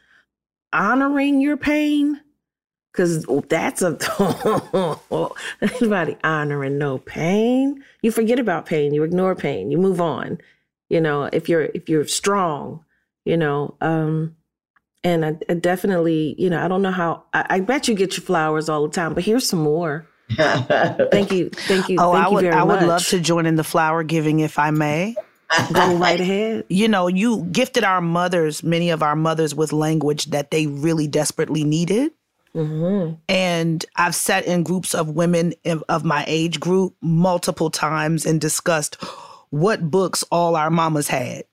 honoring 0.72 1.42
your 1.42 1.58
pain, 1.58 2.22
because 2.92 3.26
that's 3.50 3.82
a 3.82 3.98
anybody 5.62 6.16
honoring 6.24 6.78
no 6.78 7.00
pain. 7.00 7.84
You 8.02 8.12
forget 8.12 8.40
about 8.40 8.66
pain, 8.66 8.94
you 8.94 9.04
ignore 9.04 9.36
pain, 9.36 9.72
you 9.72 9.78
move 9.78 10.00
on 10.00 10.38
you 10.94 11.02
know 11.02 11.24
if 11.34 11.50
you're 11.50 11.64
if 11.74 11.90
you're 11.90 12.06
strong 12.06 12.86
you 13.26 13.36
know 13.36 13.76
um 13.82 14.36
and 15.04 15.26
I, 15.26 15.36
I 15.50 15.56
definitely 15.56 16.36
you 16.38 16.52
know 16.52 16.64
i 16.64 16.68
don't 16.68 16.84
know 16.84 16.92
how 16.92 17.24
I, 17.34 17.46
I, 17.50 17.60
bet 17.62 17.88
you 17.88 17.96
get 17.96 18.16
your 18.16 18.24
flowers 18.24 18.70
all 18.70 18.84
the 18.88 18.94
time 18.94 19.16
but 19.16 19.24
here's 19.24 19.48
some 19.50 19.64
more 19.64 20.08
thank 20.30 21.32
you 21.32 21.50
thank 21.50 21.90
you 21.90 21.98
oh 22.00 22.14
thank 22.14 22.26
i 22.26 22.30
would 22.30 22.46
i 22.46 22.64
would 22.64 22.82
much. 22.82 22.88
love 22.88 23.08
to 23.08 23.20
join 23.20 23.48
in 23.48 23.56
the 23.56 23.64
flower 23.64 24.04
giving 24.04 24.40
if 24.40 24.60
i 24.60 24.70
may 24.70 25.16
go 25.74 25.98
right 25.98 26.22
ahead 26.22 26.64
you 26.70 26.88
know 26.88 27.08
you 27.08 27.44
gifted 27.52 27.84
our 27.84 28.00
mothers 28.00 28.62
many 28.64 28.92
of 28.92 29.02
our 29.02 29.16
mothers 29.16 29.56
with 29.56 29.74
language 29.74 30.26
that 30.26 30.52
they 30.52 30.68
really 30.68 31.08
desperately 31.08 31.64
needed 31.64 32.12
Mm-hmm. 32.56 33.16
And 33.30 33.84
I've 33.96 34.14
sat 34.14 34.46
in 34.46 34.62
groups 34.62 34.94
of 34.94 35.10
women 35.10 35.54
of 35.90 36.06
my 36.06 36.24
age 36.28 36.60
group 36.60 36.96
multiple 37.02 37.72
times 37.72 38.28
and 38.28 38.40
discussed 38.40 39.04
what 39.54 39.92
books 39.92 40.24
all 40.32 40.56
our 40.56 40.72
mamas 40.72 41.08
had. 41.08 41.44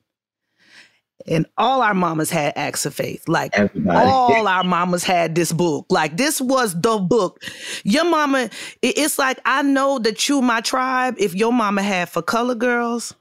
And 1.28 1.44
all 1.58 1.82
our 1.82 1.92
mamas 1.92 2.30
had 2.30 2.54
Acts 2.56 2.86
of 2.86 2.94
Faith. 2.94 3.28
Like 3.28 3.50
Everybody. 3.52 4.08
all 4.08 4.48
our 4.48 4.64
mamas 4.64 5.04
had 5.04 5.34
this 5.34 5.52
book. 5.52 5.84
Like 5.90 6.16
this 6.16 6.40
was 6.40 6.72
the 6.80 6.96
book. 6.96 7.42
Your 7.84 8.06
mama, 8.06 8.48
it's 8.80 9.18
like 9.18 9.38
I 9.44 9.60
know 9.60 9.98
that 9.98 10.30
you 10.30 10.40
my 10.40 10.62
tribe. 10.62 11.16
If 11.18 11.34
your 11.34 11.52
mama 11.52 11.82
had 11.82 12.08
for 12.08 12.22
color 12.22 12.54
girls 12.54 13.14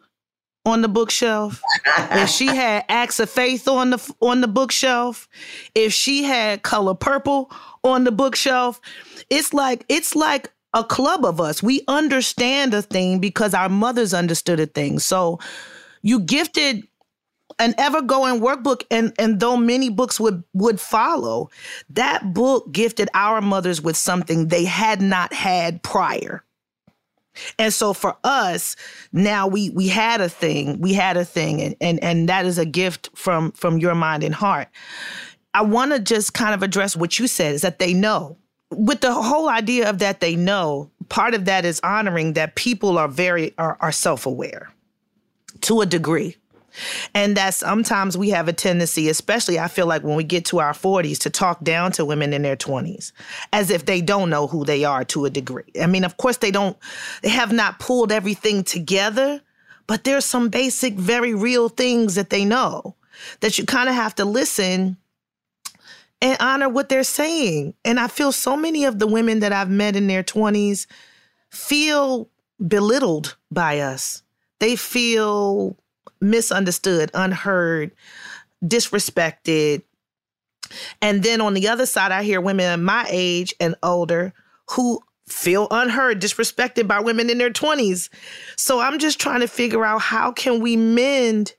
on 0.66 0.82
the 0.82 0.88
bookshelf, 0.88 1.62
if 2.12 2.30
she 2.30 2.46
had 2.56 2.86
Acts 2.88 3.20
of 3.20 3.30
Faith 3.30 3.68
on 3.68 3.90
the 3.90 4.14
on 4.22 4.40
the 4.40 4.48
bookshelf, 4.48 5.28
if 5.76 5.92
she 5.92 6.24
had 6.24 6.64
color 6.64 6.96
purple 6.96 7.52
on 7.84 8.06
the 8.06 8.14
bookshelf, 8.14 8.80
it's 9.30 9.54
like 9.54 9.84
it's 9.90 10.16
like 10.16 10.54
a 10.74 10.84
club 10.84 11.26
of 11.26 11.42
us. 11.42 11.64
We 11.64 11.82
understand 11.88 12.74
a 12.74 12.82
thing 12.82 13.20
because 13.20 13.54
our 13.54 13.70
mothers 13.70 14.14
understood 14.14 14.60
a 14.60 14.66
thing. 14.66 15.00
So 15.00 15.40
you 16.02 16.20
gifted 16.20 16.88
an 17.58 17.74
ever-going 17.78 18.40
workbook 18.40 18.84
and 18.90 19.14
and 19.20 19.40
though 19.40 19.58
many 19.58 19.90
books 19.90 20.20
would 20.20 20.44
would 20.54 20.80
follow 20.80 21.50
that 21.90 22.34
book 22.34 22.72
gifted 22.72 23.10
our 23.14 23.42
mothers 23.42 23.82
with 23.82 23.98
something 23.98 24.48
they 24.48 24.64
had 24.64 25.02
not 25.02 25.34
had 25.34 25.82
prior 25.84 26.44
and 27.58 27.74
so 27.74 27.92
for 27.92 28.16
us 28.24 28.76
now 29.12 29.48
we 29.48 29.72
we 29.72 29.88
had 29.88 30.22
a 30.22 30.30
thing 30.30 30.80
we 30.80 30.94
had 30.94 31.18
a 31.18 31.26
thing 31.26 31.62
and 31.62 31.76
and, 31.82 32.02
and 32.04 32.30
that 32.30 32.46
is 32.46 32.58
a 32.58 32.66
gift 32.66 33.10
from 33.14 33.52
from 33.52 33.78
your 33.78 33.96
mind 33.96 34.24
and 34.24 34.36
heart 34.36 34.70
i 35.54 35.62
want 35.62 35.92
to 35.92 36.00
just 36.00 36.34
kind 36.34 36.54
of 36.54 36.64
address 36.64 36.96
what 36.96 37.20
you 37.20 37.28
said 37.28 37.54
is 37.54 37.62
that 37.62 37.80
they 37.80 37.94
know 37.94 38.38
with 38.72 39.02
the 39.02 39.14
whole 39.14 39.50
idea 39.50 39.90
of 39.90 40.00
that 40.00 40.20
they 40.20 40.36
know, 40.36 40.90
part 41.10 41.34
of 41.34 41.46
that 41.46 41.66
is 41.66 41.80
honoring 41.84 42.34
that 42.34 42.56
people 42.56 42.98
are 42.98 43.08
very 43.08 43.54
are, 43.58 43.78
are 43.82 43.92
self-aware. 43.92 44.72
to 45.62 45.82
a 45.82 45.86
degree. 45.86 46.36
And 47.14 47.36
that 47.36 47.56
sometimes 47.56 48.16
we 48.18 48.30
have 48.30 48.48
a 48.48 48.54
tendency, 48.54 49.10
especially 49.10 49.60
I 49.60 49.68
feel 49.68 49.88
like 49.88 50.04
when 50.04 50.16
we 50.16 50.24
get 50.24 50.46
to 50.46 50.60
our 50.60 50.74
40s, 50.74 51.18
to 51.20 51.30
talk 51.30 51.64
down 51.64 51.92
to 51.94 52.06
women 52.06 52.32
in 52.32 52.44
their 52.44 52.56
20s 52.56 53.12
as 53.52 53.72
if 53.72 53.86
they 53.86 54.02
don't 54.02 54.30
know 54.30 54.48
who 54.48 54.64
they 54.64 54.86
are 54.86 55.04
to 55.06 55.26
a 55.26 55.30
degree. 55.30 55.72
I 55.82 55.88
mean, 55.88 56.04
of 56.06 56.18
course, 56.18 56.38
they 56.38 56.52
don't, 56.52 56.78
they 57.24 57.30
have 57.30 57.52
not 57.52 57.80
pulled 57.80 58.12
everything 58.12 58.64
together, 58.64 59.42
but 59.88 60.04
there's 60.04 60.26
some 60.26 60.50
basic, 60.50 60.94
very 60.94 61.34
real 61.34 61.70
things 61.70 62.16
that 62.16 62.30
they 62.30 62.46
know 62.46 62.96
that 63.42 63.58
you 63.58 63.66
kind 63.66 63.90
of 63.90 63.96
have 63.96 64.16
to 64.16 64.24
listen 64.24 64.96
and 66.22 66.38
honor 66.40 66.70
what 66.70 66.90
they're 66.90 67.04
saying. 67.04 67.74
And 67.86 68.00
I 68.00 68.08
feel 68.08 68.32
so 68.32 68.56
many 68.58 68.86
of 68.86 69.00
the 69.00 69.08
women 69.08 69.40
that 69.40 69.54
I've 69.54 69.70
met 69.70 69.96
in 69.96 70.08
their 70.08 70.24
20s 70.24 70.86
feel 71.50 72.30
belittled 72.66 73.38
by 73.52 73.80
us. 73.80 74.24
They 74.60 74.76
feel 74.76 75.78
misunderstood, 76.22 77.12
unheard, 77.14 77.92
disrespected. 78.64 79.84
And 81.02 81.24
then 81.24 81.42
on 81.42 81.54
the 81.54 81.68
other 81.68 81.86
side, 81.86 82.12
I 82.12 82.24
hear 82.24 82.42
women 82.42 82.84
my 82.84 83.08
age 83.10 83.54
and 83.60 83.76
older 83.82 84.34
who 84.72 85.02
feel 85.28 85.68
unheard, 85.72 86.22
disrespected 86.22 86.88
by 86.88 87.00
women 87.00 87.30
in 87.30 87.38
their 87.38 87.52
20s. 87.52 88.10
So 88.58 88.80
I'm 88.80 89.00
just 89.00 89.20
trying 89.20 89.42
to 89.42 89.48
figure 89.48 89.86
out 89.86 90.02
how 90.02 90.32
can 90.32 90.60
we 90.60 90.76
mend 90.76 91.54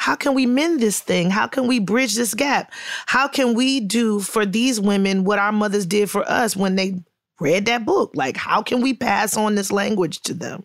how 0.00 0.16
can 0.16 0.32
we 0.32 0.46
mend 0.46 0.80
this 0.80 0.98
thing? 0.98 1.28
How 1.28 1.46
can 1.46 1.66
we 1.66 1.78
bridge 1.78 2.16
this 2.16 2.32
gap? 2.32 2.72
How 3.04 3.28
can 3.28 3.52
we 3.52 3.80
do 3.80 4.20
for 4.20 4.46
these 4.46 4.80
women 4.80 5.24
what 5.24 5.38
our 5.38 5.52
mothers 5.52 5.84
did 5.84 6.08
for 6.08 6.26
us 6.26 6.56
when 6.56 6.74
they 6.74 7.04
read 7.38 7.66
that 7.66 7.84
book? 7.84 8.12
Like 8.14 8.38
how 8.38 8.62
can 8.62 8.80
we 8.80 8.94
pass 8.94 9.36
on 9.36 9.56
this 9.56 9.70
language 9.70 10.22
to 10.22 10.32
them? 10.32 10.64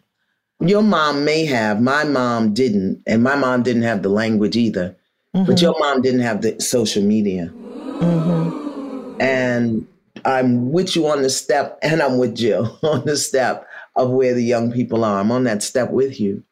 Your 0.62 0.82
mom 0.82 1.26
may 1.26 1.44
have, 1.44 1.82
my 1.82 2.06
mom 2.06 2.54
didn't, 2.54 3.04
and 3.06 3.24
my 3.24 3.36
mom 3.36 3.62
didn't 3.62 3.82
have 3.82 4.04
the 4.04 4.10
language 4.10 4.56
either. 4.56 4.96
Mm-hmm. 5.36 5.52
But 5.52 5.62
your 5.62 5.76
mom 5.80 6.02
didn't 6.02 6.22
have 6.22 6.42
the 6.42 6.62
social 6.62 7.04
media. 7.04 7.52
Mm-hmm. 7.54 9.20
And 9.20 9.86
I'm 10.24 10.72
with 10.72 10.96
you 10.96 11.08
on 11.08 11.24
the 11.24 11.30
step, 11.30 11.78
and 11.82 12.02
I'm 12.02 12.20
with 12.20 12.38
Jill 12.38 12.80
on 12.84 13.04
the 13.04 13.18
step 13.18 13.68
of 13.98 14.12
where 14.12 14.34
the 14.34 14.44
young 14.44 14.72
people 14.72 15.04
are. 15.04 15.20
I'm 15.20 15.32
on 15.32 15.44
that 15.44 15.62
step 15.62 15.92
with 15.92 16.22
you. 16.22 16.46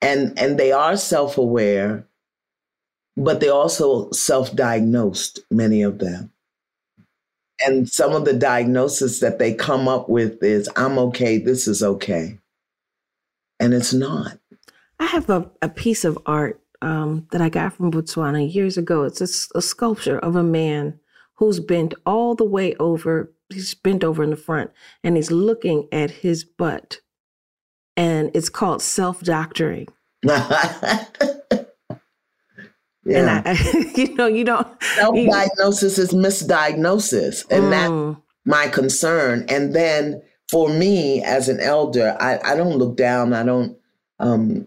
And 0.00 0.38
and 0.38 0.56
they 0.56 0.70
are 0.70 0.96
self-aware, 0.96 2.07
but 3.18 3.40
they 3.40 3.48
also 3.48 4.10
self-diagnosed, 4.10 5.40
many 5.50 5.82
of 5.82 5.98
them. 5.98 6.32
And 7.64 7.88
some 7.88 8.12
of 8.12 8.24
the 8.24 8.34
diagnosis 8.34 9.20
that 9.20 9.38
they 9.38 9.52
come 9.52 9.88
up 9.88 10.08
with 10.08 10.42
is 10.42 10.68
I'm 10.76 10.98
okay, 10.98 11.38
this 11.38 11.66
is 11.68 11.82
okay 11.82 12.38
and 13.60 13.74
it's 13.74 13.92
not. 13.92 14.38
I 15.00 15.06
have 15.06 15.30
a, 15.30 15.50
a 15.62 15.68
piece 15.68 16.04
of 16.04 16.18
art 16.26 16.60
um, 16.82 17.26
that 17.32 17.40
I 17.40 17.48
got 17.48 17.74
from 17.74 17.90
Botswana 17.90 18.52
years 18.52 18.76
ago. 18.76 19.04
It's 19.04 19.20
a, 19.20 19.58
a, 19.58 19.62
sculpture 19.62 20.18
of 20.18 20.36
a 20.36 20.42
man 20.42 20.98
who's 21.34 21.60
bent 21.60 21.94
all 22.06 22.34
the 22.34 22.44
way 22.44 22.74
over. 22.76 23.32
He's 23.48 23.74
bent 23.74 24.04
over 24.04 24.22
in 24.22 24.30
the 24.30 24.36
front 24.36 24.70
and 25.02 25.16
he's 25.16 25.30
looking 25.30 25.88
at 25.92 26.10
his 26.10 26.44
butt. 26.44 27.00
And 27.96 28.30
it's 28.34 28.48
called 28.48 28.82
self 28.82 29.22
doctoring. 29.22 29.88
yeah. 33.08 33.42
And 33.44 33.48
I, 33.48 33.92
you 33.96 34.14
know, 34.14 34.26
you 34.26 34.44
don't. 34.44 34.66
Self 34.82 35.14
diagnosis 35.14 35.98
is 35.98 36.12
misdiagnosis. 36.12 37.44
And 37.50 37.64
mm. 37.64 37.70
that's 37.70 38.22
my 38.44 38.68
concern. 38.68 39.46
And 39.48 39.74
then 39.74 40.22
for 40.50 40.68
me 40.68 41.22
as 41.22 41.48
an 41.48 41.60
elder, 41.60 42.16
I, 42.20 42.38
I 42.44 42.54
don't 42.54 42.76
look 42.76 42.96
down, 42.96 43.32
I 43.32 43.44
don't 43.44 43.76
um, 44.18 44.66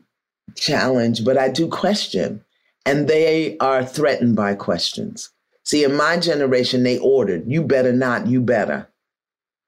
challenge, 0.56 1.24
but 1.24 1.38
I 1.38 1.50
do 1.50 1.68
question. 1.68 2.44
And 2.86 3.08
they 3.08 3.58
are 3.60 3.86
threatened 3.86 4.36
by 4.36 4.56
questions. 4.56 5.30
See, 5.64 5.84
in 5.84 5.96
my 5.96 6.18
generation, 6.18 6.82
they 6.82 6.98
ordered, 6.98 7.44
you 7.46 7.62
better 7.62 7.94
not, 7.94 8.26
you 8.26 8.42
better. 8.42 8.88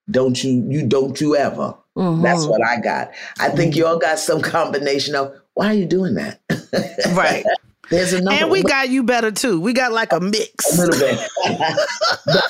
Don't 0.10 0.44
you, 0.44 0.66
you 0.68 0.88
don't 0.88 1.20
you 1.22 1.36
ever. 1.36 1.78
Mm-hmm. 1.96 2.24
That's 2.24 2.46
what 2.48 2.66
I 2.66 2.80
got. 2.82 3.12
I 3.40 3.50
think 3.50 3.74
mm-hmm. 3.74 3.82
y'all 3.82 4.00
got 4.00 4.18
some 4.18 4.42
combination 4.42 5.14
of 5.14 5.34
why 5.54 5.68
are 5.68 5.74
you 5.74 5.86
doing 5.86 6.16
that? 6.16 6.42
right. 7.14 7.46
There's 7.94 8.14
another 8.14 8.38
and 8.38 8.50
we 8.50 8.64
one. 8.64 8.70
got 8.72 8.90
you 8.90 9.04
better 9.04 9.30
too. 9.30 9.62
We 9.62 9.72
got 9.72 9.92
like 9.92 10.14
a 10.14 10.20
mix. 10.20 10.80
A 10.80 10.82
little 10.82 11.00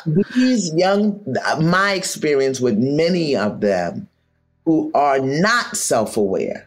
bit. 0.05 0.25
these 0.33 0.73
young, 0.73 1.21
my 1.59 1.91
experience 1.91 2.61
with 2.61 2.77
many 2.77 3.35
of 3.35 3.59
them 3.59 4.07
who 4.63 4.89
are 4.95 5.19
not 5.19 5.75
self 5.75 6.15
aware, 6.15 6.65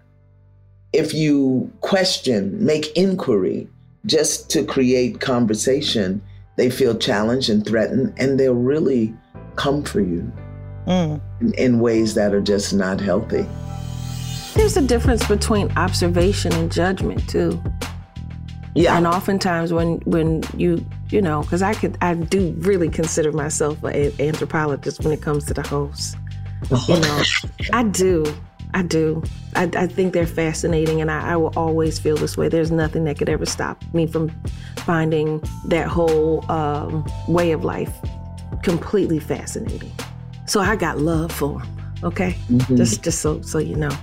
if 0.92 1.14
you 1.14 1.72
question, 1.80 2.62
make 2.62 2.94
inquiry 2.94 3.66
just 4.04 4.50
to 4.50 4.62
create 4.62 5.22
conversation, 5.22 6.20
they 6.56 6.68
feel 6.68 6.98
challenged 6.98 7.48
and 7.48 7.64
threatened, 7.64 8.12
and 8.18 8.38
they'll 8.38 8.52
really 8.52 9.14
come 9.56 9.84
for 9.84 10.02
you 10.02 10.30
mm. 10.86 11.18
in, 11.40 11.54
in 11.54 11.80
ways 11.80 12.12
that 12.12 12.34
are 12.34 12.42
just 12.42 12.74
not 12.74 13.00
healthy. 13.00 13.46
There's 14.54 14.76
a 14.76 14.82
difference 14.82 15.26
between 15.26 15.72
observation 15.76 16.52
and 16.52 16.70
judgment, 16.70 17.26
too. 17.26 17.62
Yeah. 18.76 18.96
And 18.96 19.06
oftentimes 19.06 19.72
when 19.72 19.98
when 20.00 20.42
you 20.56 20.84
you 21.10 21.22
know, 21.22 21.42
because 21.42 21.62
I 21.62 21.74
could 21.74 21.96
I 22.00 22.14
do 22.14 22.54
really 22.58 22.88
consider 22.88 23.32
myself 23.32 23.82
an 23.82 24.12
anthropologist 24.20 25.02
when 25.02 25.12
it 25.12 25.22
comes 25.22 25.44
to 25.46 25.54
the 25.54 25.62
hosts. 25.62 26.16
You 26.88 27.00
know, 27.00 27.22
I 27.72 27.84
do. 27.84 28.24
I 28.74 28.82
do. 28.82 29.22
I, 29.54 29.70
I 29.74 29.86
think 29.86 30.12
they're 30.12 30.26
fascinating, 30.26 31.00
and 31.00 31.10
I, 31.10 31.32
I, 31.32 31.36
will 31.36 31.52
always 31.56 31.98
feel 31.98 32.16
this 32.16 32.36
way. 32.36 32.48
There's 32.48 32.70
nothing 32.70 33.04
that 33.04 33.16
could 33.16 33.28
ever 33.28 33.46
stop 33.46 33.82
me 33.94 34.06
from 34.06 34.30
finding 34.78 35.42
that 35.66 35.86
whole 35.86 36.50
um, 36.50 37.06
way 37.28 37.52
of 37.52 37.64
life 37.64 37.94
completely 38.62 39.20
fascinating. 39.20 39.92
So 40.46 40.60
I 40.60 40.76
got 40.76 40.98
love 40.98 41.30
for 41.32 41.60
them. 41.60 41.94
Okay, 42.02 42.36
mm-hmm. 42.50 42.76
just 42.76 43.02
just 43.02 43.20
so 43.20 43.40
so 43.42 43.58
you 43.58 43.76
know, 43.76 43.96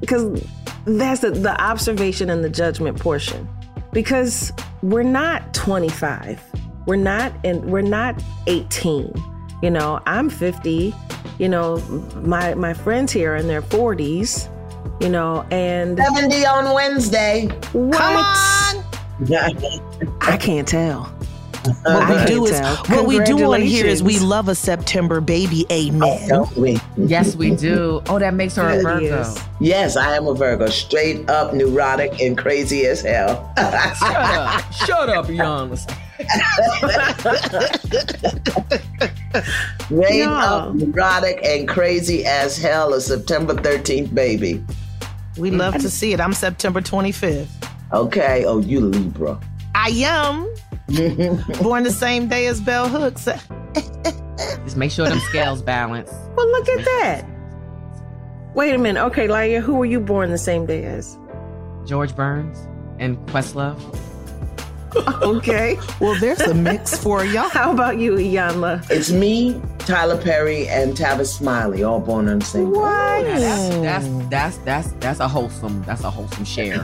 because 0.00 0.44
that's 0.84 1.20
the, 1.20 1.30
the 1.30 1.60
observation 1.60 2.30
and 2.30 2.44
the 2.44 2.50
judgment 2.50 3.00
portion 3.00 3.48
because 3.92 4.52
we're 4.82 5.02
not 5.02 5.54
25. 5.54 6.40
We're 6.86 6.96
not 6.96 7.32
and 7.44 7.64
we're 7.66 7.82
not 7.82 8.20
18. 8.46 9.12
You 9.62 9.70
know, 9.70 10.00
I'm 10.06 10.28
50. 10.28 10.94
You 11.38 11.48
know, 11.48 11.78
my 12.22 12.54
my 12.54 12.74
friends 12.74 13.12
here 13.12 13.34
are 13.34 13.36
in 13.36 13.46
their 13.46 13.62
40s. 13.62 14.48
You 15.00 15.08
know, 15.08 15.46
and 15.50 15.98
70 15.98 16.46
on 16.46 16.74
Wednesday. 16.74 17.46
What? 17.72 17.96
Come 17.96 18.16
on. 18.16 18.84
I 20.20 20.36
can't 20.36 20.66
tell. 20.66 21.12
What 21.64 22.08
we 22.08 22.24
do 22.26 22.46
is 22.46 22.60
what 22.88 23.06
we 23.06 23.20
do 23.20 23.52
on 23.52 23.62
here 23.62 23.86
is 23.86 24.02
we 24.02 24.18
love 24.18 24.48
a 24.48 24.54
September 24.54 25.20
baby. 25.20 25.64
Amen. 25.70 26.28
Oh, 26.32 26.50
we? 26.56 26.78
Yes, 26.96 27.36
we 27.36 27.54
do. 27.54 28.02
Oh, 28.08 28.18
that 28.18 28.34
makes 28.34 28.56
her 28.56 28.68
a 28.68 28.82
Virgo. 28.82 29.32
Yes, 29.60 29.96
I 29.96 30.16
am 30.16 30.26
a 30.26 30.34
Virgo. 30.34 30.66
Straight 30.66 31.28
up 31.30 31.54
neurotic 31.54 32.20
and 32.20 32.36
crazy 32.36 32.86
as 32.86 33.00
hell. 33.00 33.52
Shut 33.56 34.16
up. 34.16 34.72
Shut 34.86 35.08
up, 35.08 35.28
young. 35.28 35.76
Straight 39.86 40.22
up 40.24 40.74
neurotic 40.74 41.40
and 41.44 41.68
crazy 41.68 42.24
as 42.24 42.56
hell. 42.58 42.92
A 42.94 43.00
September 43.00 43.54
13th 43.54 44.12
baby. 44.14 44.64
We 45.38 45.50
love 45.50 45.74
to 45.74 45.88
see 45.90 46.12
it. 46.12 46.20
I'm 46.20 46.32
September 46.32 46.80
25th. 46.80 47.48
Okay. 47.92 48.44
Oh, 48.46 48.58
you 48.60 48.80
Libra. 48.80 49.38
I 49.74 49.88
am. 49.90 50.52
Born 51.62 51.84
the 51.84 51.92
same 51.92 52.28
day 52.28 52.46
as 52.46 52.60
Bell 52.60 52.88
Hooks. 52.88 53.24
Just 54.64 54.76
make 54.76 54.90
sure 54.90 55.08
them 55.08 55.20
scales 55.20 55.62
balance. 55.62 56.10
Well, 56.34 56.50
look 56.50 56.68
at 56.68 56.84
that. 56.84 57.24
Wait 58.54 58.74
a 58.74 58.78
minute. 58.78 59.02
Okay, 59.06 59.28
Laiya, 59.28 59.62
who 59.62 59.74
were 59.74 59.86
you 59.86 60.00
born 60.00 60.30
the 60.30 60.38
same 60.38 60.66
day 60.66 60.84
as? 60.84 61.18
George 61.86 62.14
Burns 62.14 62.58
and 62.98 63.16
Questlove. 63.28 63.80
okay. 65.22 65.78
well, 66.00 66.18
there's 66.20 66.40
a 66.42 66.52
mix 66.52 66.98
for 67.02 67.24
y'all. 67.24 67.48
How 67.48 67.72
about 67.72 67.98
you, 67.98 68.12
Iyanla? 68.12 68.90
It's 68.90 69.10
me, 69.10 69.60
Tyler 69.78 70.20
Perry, 70.20 70.68
and 70.68 70.92
Tavis 70.92 71.28
Smiley, 71.28 71.82
all 71.82 72.00
born 72.00 72.28
on 72.28 72.40
the 72.40 72.44
same 72.44 72.72
day. 72.72 72.78
What? 72.78 73.24
That's, 73.24 73.68
that's 73.76 74.06
that's 74.28 74.56
that's 74.58 74.92
that's 75.00 75.20
a 75.20 75.28
wholesome 75.28 75.82
that's 75.84 76.04
a 76.04 76.10
wholesome 76.10 76.44
share. 76.44 76.78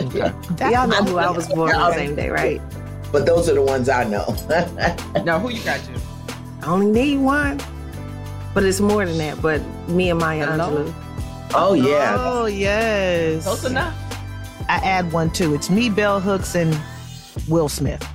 okay. 0.00 0.72
Y'all 0.72 0.88
know 0.88 1.04
who 1.04 1.18
I 1.18 1.30
was 1.30 1.46
born 1.46 1.74
on 1.76 1.92
the 1.92 1.96
same 1.96 2.16
day, 2.16 2.30
right? 2.30 2.60
But 3.16 3.24
those 3.24 3.48
are 3.48 3.54
the 3.54 3.62
ones 3.62 3.88
I 3.88 4.04
know. 4.04 4.26
now, 5.24 5.38
who 5.38 5.48
you 5.48 5.64
got, 5.64 5.80
you? 5.88 5.94
I 6.60 6.66
only 6.66 6.92
need 6.92 7.16
one, 7.16 7.58
but 8.52 8.62
it's 8.62 8.78
more 8.78 9.06
than 9.06 9.16
that. 9.16 9.40
But 9.40 9.62
me 9.88 10.10
and 10.10 10.20
Maya 10.20 10.46
Angelou. 10.46 10.92
Oh 11.54 11.72
yeah. 11.72 12.16
Oh 12.18 12.44
yes. 12.44 13.44
Close 13.44 13.64
enough. 13.64 13.96
I 14.68 14.74
add 14.84 15.10
one 15.12 15.30
too. 15.30 15.54
It's 15.54 15.70
me, 15.70 15.88
Bell 15.88 16.20
Hooks, 16.20 16.54
and 16.54 16.78
Will 17.48 17.70
Smith. 17.70 18.06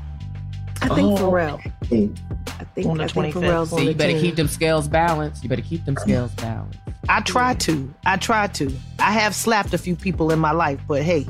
I 0.83 0.89
think 0.89 1.19
oh, 1.19 1.23
Pharrell. 1.23 1.57
I 1.65 2.63
think, 2.75 2.87
on 2.87 2.97
the 2.97 3.05
I 3.05 3.07
think 3.07 3.33
Pharrell's 3.33 3.71
See, 3.71 3.87
you 3.87 3.95
better 3.95 4.11
team. 4.11 4.21
keep 4.21 4.35
them 4.35 4.47
scales 4.47 4.87
balanced. 4.87 5.41
You 5.41 5.49
better 5.49 5.63
keep 5.63 5.83
them 5.85 5.97
scales 5.97 6.31
balanced. 6.33 6.77
I 7.09 7.21
try 7.21 7.55
to. 7.55 7.91
I 8.05 8.17
try 8.17 8.45
to. 8.45 8.71
I 8.99 9.13
have 9.13 9.33
slapped 9.33 9.73
a 9.73 9.79
few 9.79 9.95
people 9.95 10.29
in 10.29 10.37
my 10.37 10.51
life, 10.51 10.79
but 10.87 11.01
hey. 11.01 11.25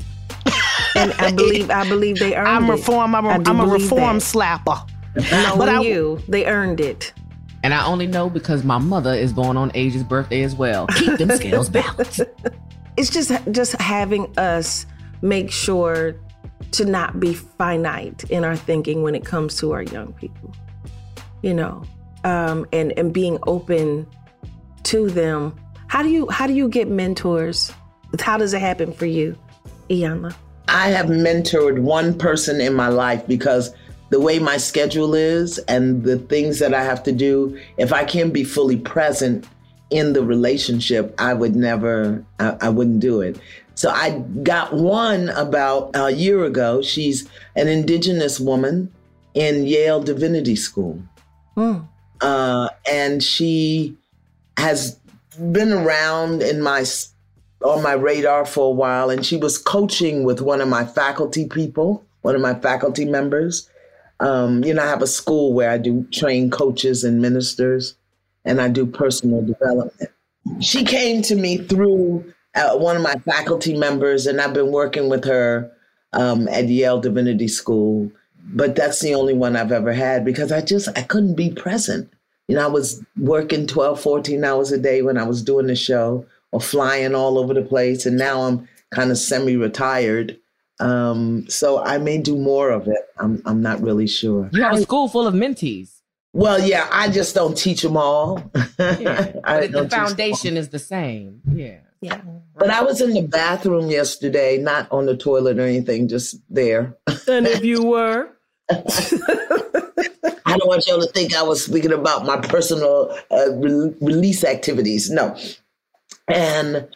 And 1.02 1.14
I 1.14 1.32
believe 1.32 1.70
I 1.70 1.88
believe 1.88 2.20
they 2.20 2.36
earned 2.36 2.48
I'm 2.48 2.66
it. 2.66 2.72
reform. 2.74 3.16
I'm 3.16 3.26
a, 3.26 3.30
I 3.30 3.38
do 3.40 3.52
I'm 3.52 3.60
a 3.60 3.66
reform 3.66 4.20
that. 4.20 4.24
slapper. 4.24 4.88
Knowing 5.16 5.58
But 5.58 5.70
I- 5.70 5.82
you, 5.82 6.20
they 6.28 6.46
earned 6.46 6.80
it. 6.80 7.14
And 7.64 7.74
I 7.76 7.86
only 7.86 8.08
know 8.08 8.28
because 8.30 8.64
my 8.64 8.80
mother 8.80 9.14
is 9.14 9.34
born 9.34 9.56
on 9.56 9.72
Aja's 9.76 10.04
birthday 10.04 10.42
as 10.42 10.56
well. 10.56 10.88
Keep 10.88 11.20
them 11.20 11.30
scales 11.32 11.70
balanced. 11.80 12.22
It's 12.98 13.10
just 13.12 13.32
just 13.52 13.74
having 13.80 14.36
us 14.38 14.86
make 15.22 15.52
sure 15.52 16.16
to 16.72 16.86
not 16.86 17.20
be 17.20 17.34
finite 17.34 18.24
in 18.32 18.44
our 18.44 18.56
thinking 18.56 19.04
when 19.04 19.14
it 19.14 19.24
comes 19.26 19.58
to 19.58 19.74
our 19.74 19.84
young 19.84 20.14
people. 20.14 20.54
You 21.44 21.54
know, 21.54 21.84
um, 22.24 22.66
and 22.74 22.98
and 22.98 23.14
being 23.14 23.38
open 23.46 24.08
to 24.84 25.10
them. 25.10 25.56
How 25.88 26.02
do 26.02 26.10
you 26.10 26.30
how 26.30 26.48
do 26.48 26.54
you 26.54 26.68
get 26.68 26.88
mentors? 26.88 27.72
How 28.20 28.38
does 28.38 28.54
it 28.54 28.62
happen 28.62 28.92
for 28.92 29.06
you, 29.06 29.38
Iyanla? 29.90 30.34
I 30.72 30.88
have 30.88 31.08
mentored 31.08 31.80
one 31.80 32.18
person 32.18 32.62
in 32.62 32.74
my 32.74 32.88
life 32.88 33.28
because 33.28 33.76
the 34.10 34.22
way 34.22 34.40
my 34.40 34.56
schedule 34.56 35.14
is 35.14 35.58
and 35.68 36.04
the 36.04 36.18
things 36.18 36.60
that 36.60 36.74
I 36.74 36.82
have 36.84 37.04
to 37.04 37.12
do, 37.12 37.60
if 37.76 37.92
I 37.92 38.06
can't 38.06 38.32
be 38.32 38.46
fully 38.46 38.78
present 38.78 39.46
in 39.90 40.14
the 40.14 40.24
relationship, 40.24 41.14
I 41.18 41.34
would 41.34 41.58
never, 41.58 42.24
I, 42.40 42.56
I 42.62 42.70
wouldn't 42.70 43.02
do 43.02 43.20
it. 43.20 43.38
So 43.76 43.90
I 43.90 44.20
got 44.44 44.74
one 44.74 45.28
about 45.30 45.92
a 45.94 46.12
year 46.12 46.46
ago. 46.46 46.82
She's 46.82 47.28
an 47.58 47.68
indigenous 47.68 48.40
woman 48.40 48.94
in 49.34 49.66
Yale 49.66 50.02
Divinity 50.02 50.56
School. 50.56 51.02
Uh, 52.22 52.70
and 52.90 53.22
she 53.22 53.98
has 54.56 54.98
been 55.52 55.74
around 55.74 56.42
in 56.42 56.62
my 56.62 56.84
on 57.64 57.84
my 57.84 57.94
radar 57.94 58.46
for 58.46 58.68
a 58.68 58.76
while 58.76 59.10
and 59.10 59.26
she 59.26 59.38
was 59.38 59.58
coaching 59.58 60.24
with 60.24 60.42
one 60.42 60.62
of 60.62 60.68
my 60.68 60.86
faculty 60.86 61.48
people 61.48 62.06
one 62.22 62.36
of 62.36 62.42
my 62.42 62.54
faculty 62.56 63.06
members. 63.06 63.68
Um, 64.20 64.64
you 64.64 64.74
know 64.74 64.84
i 64.84 64.88
have 64.88 65.02
a 65.02 65.08
school 65.08 65.52
where 65.54 65.72
i 65.72 65.80
do 65.80 66.06
train 66.12 66.52
coaches 66.52 67.04
and 67.04 67.22
ministers 67.22 67.96
and 68.46 68.62
i 68.62 68.68
do 68.68 68.86
personal 68.86 69.44
development. 69.44 70.12
She 70.60 70.84
came 70.84 71.24
to 71.24 71.36
me 71.36 71.58
through 71.58 72.32
uh, 72.54 72.78
one 72.78 72.96
of 72.96 73.02
my 73.02 73.16
faculty 73.16 73.76
members 73.76 74.28
and 74.28 74.40
i've 74.40 74.54
been 74.54 74.72
working 74.72 75.10
with 75.10 75.26
her 75.26 75.72
um, 76.14 76.48
at 76.50 76.68
yale 76.70 77.00
divinity 77.00 77.48
school 77.48 78.12
but 78.44 78.76
that's 78.76 79.00
the 79.00 79.16
only 79.16 79.34
one 79.34 79.56
i've 79.56 79.72
ever 79.72 79.94
had 79.94 80.24
because 80.24 80.52
i 80.52 80.62
just 80.62 80.88
i 80.96 81.02
couldn't 81.02 81.36
be 81.36 81.52
present. 81.52 82.12
You 82.48 82.58
know 82.58 82.66
i 82.66 82.70
was 82.70 83.04
working 83.18 83.66
12 83.66 84.00
14 84.00 84.44
hours 84.44 84.72
a 84.72 84.78
day 84.78 85.02
when 85.02 85.18
i 85.18 85.24
was 85.24 85.42
doing 85.42 85.66
the 85.66 85.76
show 85.76 86.28
or 86.52 86.60
flying 86.62 87.16
all 87.16 87.38
over 87.38 87.54
the 87.54 87.62
place 87.62 88.06
and 88.06 88.18
now 88.18 88.42
i'm 88.42 88.68
kind 88.92 89.12
of 89.12 89.18
semi-retired 89.18 90.38
um, 90.80 91.46
so 91.48 91.84
i 91.84 91.98
may 91.98 92.18
do 92.18 92.38
more 92.38 92.70
of 92.72 92.88
it 92.88 93.02
i'm, 93.18 93.42
I'm 93.46 93.62
not 93.62 93.82
really 93.82 94.08
sure 94.08 94.50
You 94.52 94.64
have 94.64 94.74
a 94.76 94.82
school 94.82 95.08
full 95.08 95.28
of 95.28 95.34
mentees. 95.34 95.90
well 96.34 96.60
yeah 96.60 96.88
i 96.92 97.08
just 97.10 97.36
don't 97.36 97.58
teach 97.58 97.82
them 97.82 97.98
all 97.98 98.42
Yeah. 98.80 99.34
I 99.44 99.62
But 99.62 99.62
the 99.62 99.68
teach 99.68 99.72
them 99.72 99.84
all. 99.84 99.90
foundation 100.08 100.58
is 100.58 100.70
the 100.70 100.80
same. 100.80 101.42
Yeah. 101.54 101.80
Yeah. 102.02 102.20
But 102.58 102.72
I 102.72 102.82
was 102.82 103.00
in 103.00 103.14
the 103.14 103.22
bathroom 103.22 103.92
yesterday, 103.92 104.58
not 104.58 104.92
on 104.92 105.06
the 105.06 105.16
toilet 105.16 105.60
or 105.60 105.62
anything, 105.62 106.08
just 106.08 106.38
there. 106.50 106.98
And 107.28 107.46
if 107.46 107.64
you 107.64 107.84
were, 107.84 108.30
I 108.72 110.58
don't 110.58 110.68
want 110.68 110.88
y'all 110.88 111.00
to 111.00 111.08
think 111.14 111.36
I 111.36 111.44
was 111.44 111.64
speaking 111.64 111.92
about 111.94 112.26
my 112.26 112.38
personal 112.38 113.16
uh, 113.30 113.52
re- 113.54 113.94
release 114.02 114.44
activities. 114.44 115.10
No, 115.12 115.38
and 116.28 116.88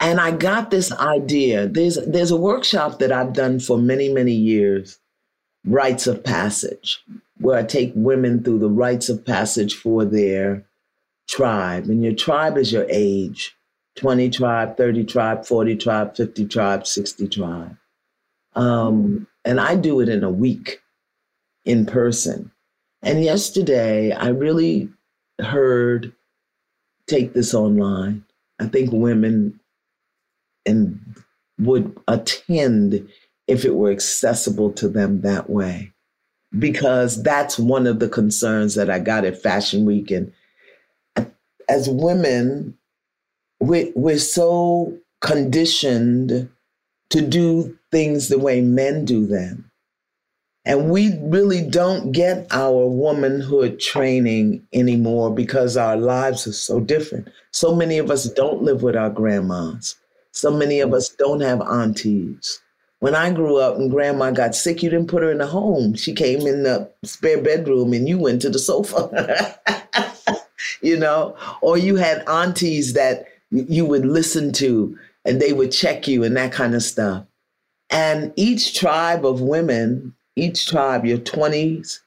and 0.00 0.20
I 0.20 0.30
got 0.30 0.70
this 0.70 0.92
idea. 0.92 1.68
There's 1.68 1.96
there's 2.06 2.30
a 2.30 2.36
workshop 2.36 2.98
that 2.98 3.12
I've 3.12 3.32
done 3.32 3.60
for 3.60 3.78
many 3.78 4.08
many 4.08 4.32
years, 4.34 4.98
rites 5.64 6.06
of 6.06 6.24
passage, 6.24 7.02
where 7.38 7.58
I 7.58 7.62
take 7.62 7.92
women 7.94 8.42
through 8.42 8.60
the 8.60 8.70
rites 8.70 9.08
of 9.08 9.24
passage 9.24 9.74
for 9.74 10.04
their 10.04 10.66
tribe, 11.28 11.84
and 11.84 12.02
your 12.02 12.14
tribe 12.14 12.56
is 12.56 12.72
your 12.72 12.86
age. 12.88 13.56
20 13.96 14.30
tribe, 14.30 14.76
30 14.76 15.04
tribe, 15.04 15.44
40 15.44 15.76
tribe, 15.76 16.16
50 16.16 16.46
tribe, 16.46 16.86
60 16.86 17.28
tribe. 17.28 17.76
Um, 18.54 19.26
and 19.44 19.60
I 19.60 19.74
do 19.74 20.00
it 20.00 20.08
in 20.08 20.24
a 20.24 20.30
week 20.30 20.80
in 21.64 21.86
person. 21.86 22.50
And 23.02 23.22
yesterday, 23.22 24.12
I 24.12 24.28
really 24.28 24.90
heard 25.40 26.12
take 27.06 27.32
this 27.32 27.54
online. 27.54 28.24
I 28.60 28.66
think 28.66 28.92
women 28.92 29.58
and 30.66 31.00
would 31.58 31.98
attend 32.06 33.08
if 33.48 33.64
it 33.64 33.74
were 33.74 33.90
accessible 33.90 34.70
to 34.72 34.88
them 34.88 35.22
that 35.22 35.48
way. 35.48 35.92
Because 36.56 37.22
that's 37.22 37.58
one 37.58 37.86
of 37.86 38.00
the 38.00 38.08
concerns 38.08 38.74
that 38.74 38.90
I 38.90 38.98
got 38.98 39.24
at 39.24 39.42
Fashion 39.42 39.84
Week. 39.84 40.10
And 40.10 40.32
as 41.68 41.88
women, 41.88 42.76
we, 43.60 43.92
we're 43.94 44.18
so 44.18 44.98
conditioned 45.20 46.50
to 47.10 47.20
do 47.20 47.78
things 47.90 48.28
the 48.28 48.38
way 48.38 48.60
men 48.60 49.04
do 49.04 49.26
them. 49.26 49.69
And 50.64 50.90
we 50.90 51.16
really 51.22 51.62
don't 51.62 52.12
get 52.12 52.46
our 52.50 52.86
womanhood 52.86 53.80
training 53.80 54.66
anymore 54.72 55.34
because 55.34 55.76
our 55.76 55.96
lives 55.96 56.46
are 56.46 56.52
so 56.52 56.80
different. 56.80 57.28
So 57.50 57.74
many 57.74 57.98
of 57.98 58.10
us 58.10 58.28
don't 58.28 58.62
live 58.62 58.82
with 58.82 58.94
our 58.94 59.10
grandmas. 59.10 59.96
So 60.32 60.50
many 60.50 60.80
of 60.80 60.92
us 60.92 61.08
don't 61.08 61.40
have 61.40 61.62
aunties. 61.62 62.60
When 63.00 63.14
I 63.14 63.32
grew 63.32 63.56
up 63.56 63.76
and 63.76 63.90
grandma 63.90 64.30
got 64.30 64.54
sick, 64.54 64.82
you 64.82 64.90
didn't 64.90 65.08
put 65.08 65.22
her 65.22 65.30
in 65.30 65.40
a 65.40 65.46
home. 65.46 65.94
She 65.94 66.12
came 66.12 66.46
in 66.46 66.62
the 66.62 66.90
spare 67.04 67.40
bedroom 67.40 67.94
and 67.94 68.06
you 68.06 68.18
went 68.18 68.42
to 68.42 68.50
the 68.50 68.58
sofa. 68.58 69.58
you 70.82 70.98
know, 70.98 71.36
or 71.62 71.78
you 71.78 71.96
had 71.96 72.28
aunties 72.28 72.92
that 72.92 73.24
you 73.50 73.86
would 73.86 74.04
listen 74.04 74.52
to 74.52 74.96
and 75.24 75.40
they 75.40 75.54
would 75.54 75.72
check 75.72 76.06
you 76.06 76.22
and 76.22 76.36
that 76.36 76.52
kind 76.52 76.74
of 76.74 76.82
stuff. 76.82 77.24
And 77.88 78.32
each 78.36 78.78
tribe 78.78 79.24
of 79.24 79.40
women, 79.40 80.14
each 80.36 80.66
tribe, 80.66 81.04
your 81.04 81.18
20s, 81.18 82.00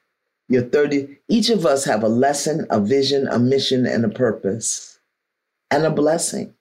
your 0.48 0.62
30s, 0.62 1.16
each 1.28 1.50
of 1.50 1.64
us 1.66 1.84
have 1.84 2.02
a 2.02 2.08
lesson, 2.08 2.66
a 2.70 2.80
vision, 2.80 3.28
a 3.28 3.38
mission, 3.38 3.86
and 3.86 4.04
a 4.04 4.08
purpose, 4.08 4.98
and 5.70 5.84
a 5.84 5.90
blessing 5.90 6.54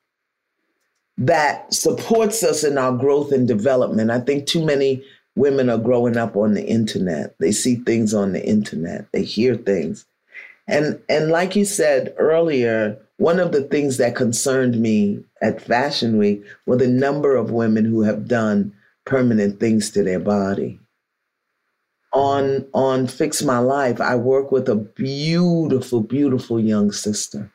that 1.18 1.72
supports 1.74 2.44
us 2.44 2.64
in 2.64 2.78
our 2.78 2.92
growth 2.92 3.32
and 3.32 3.48
development. 3.48 4.10
I 4.10 4.20
think 4.20 4.48
too 4.48 4.66
many 4.66 5.04
women 5.36 5.70
are 5.70 5.78
growing 5.78 6.18
up 6.18 6.36
on 6.36 6.54
the 6.54 6.66
internet. 6.66 7.36
They 7.40 7.52
see 7.52 7.76
things 7.76 8.14
on 8.14 8.34
the 8.34 8.46
internet, 8.46 9.06
they 9.12 9.24
hear 9.24 9.56
things. 9.56 10.06
And 10.68 11.02
and 11.10 11.30
like 11.30 11.56
you 11.56 11.66
said 11.66 12.14
earlier, 12.18 12.98
one 13.18 13.40
of 13.40 13.52
the 13.52 13.64
things 13.64 13.98
that 13.98 14.16
concerned 14.16 14.80
me 14.80 15.24
at 15.42 15.62
Fashion 15.62 16.18
Week 16.18 16.44
were 16.66 16.78
the 16.78 16.88
number 16.88 17.36
of 17.36 17.52
women 17.52 17.86
who 17.86 18.02
have 18.02 18.28
done 18.28 18.74
permanent 19.06 19.60
things 19.60 19.92
to 19.92 20.04
their 20.04 20.20
body. 20.20 20.80
On 22.14 22.68
on 22.74 23.08
Fix 23.08 23.42
My 23.42 23.58
Life, 23.58 24.00
I 24.00 24.16
work 24.16 24.52
with 24.52 24.70
a 24.70 24.76
beautiful, 24.76 26.02
beautiful 26.02 26.60
young 26.60 26.92
sister 26.92 27.52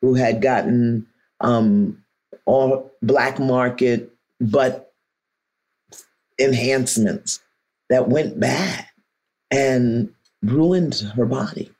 who 0.00 0.14
had 0.14 0.40
gotten 0.40 1.06
um, 1.40 2.02
all 2.44 2.92
black 3.02 3.40
market 3.40 4.12
but 4.40 4.92
enhancements 6.38 7.40
that 7.88 8.08
went 8.08 8.38
bad 8.38 8.86
and 9.50 10.12
ruined 10.42 10.94
her 11.16 11.26
body. 11.26 11.70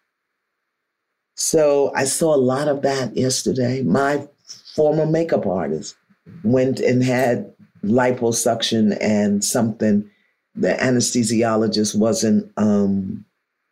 So 1.36 1.92
I 1.94 2.04
saw 2.04 2.34
a 2.34 2.38
lot 2.38 2.68
of 2.68 2.82
that 2.82 3.16
yesterday. 3.16 3.82
My 3.82 4.26
former 4.74 5.06
makeup 5.06 5.46
artist 5.46 5.96
went 6.42 6.80
and 6.80 7.04
had 7.04 7.52
liposuction 7.84 8.96
and 9.00 9.44
something 9.44 10.10
the 10.56 10.72
anesthesiologist 10.74 11.94
wasn't 11.94 12.50
um, 12.56 13.24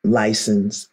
licensed. 0.05 0.89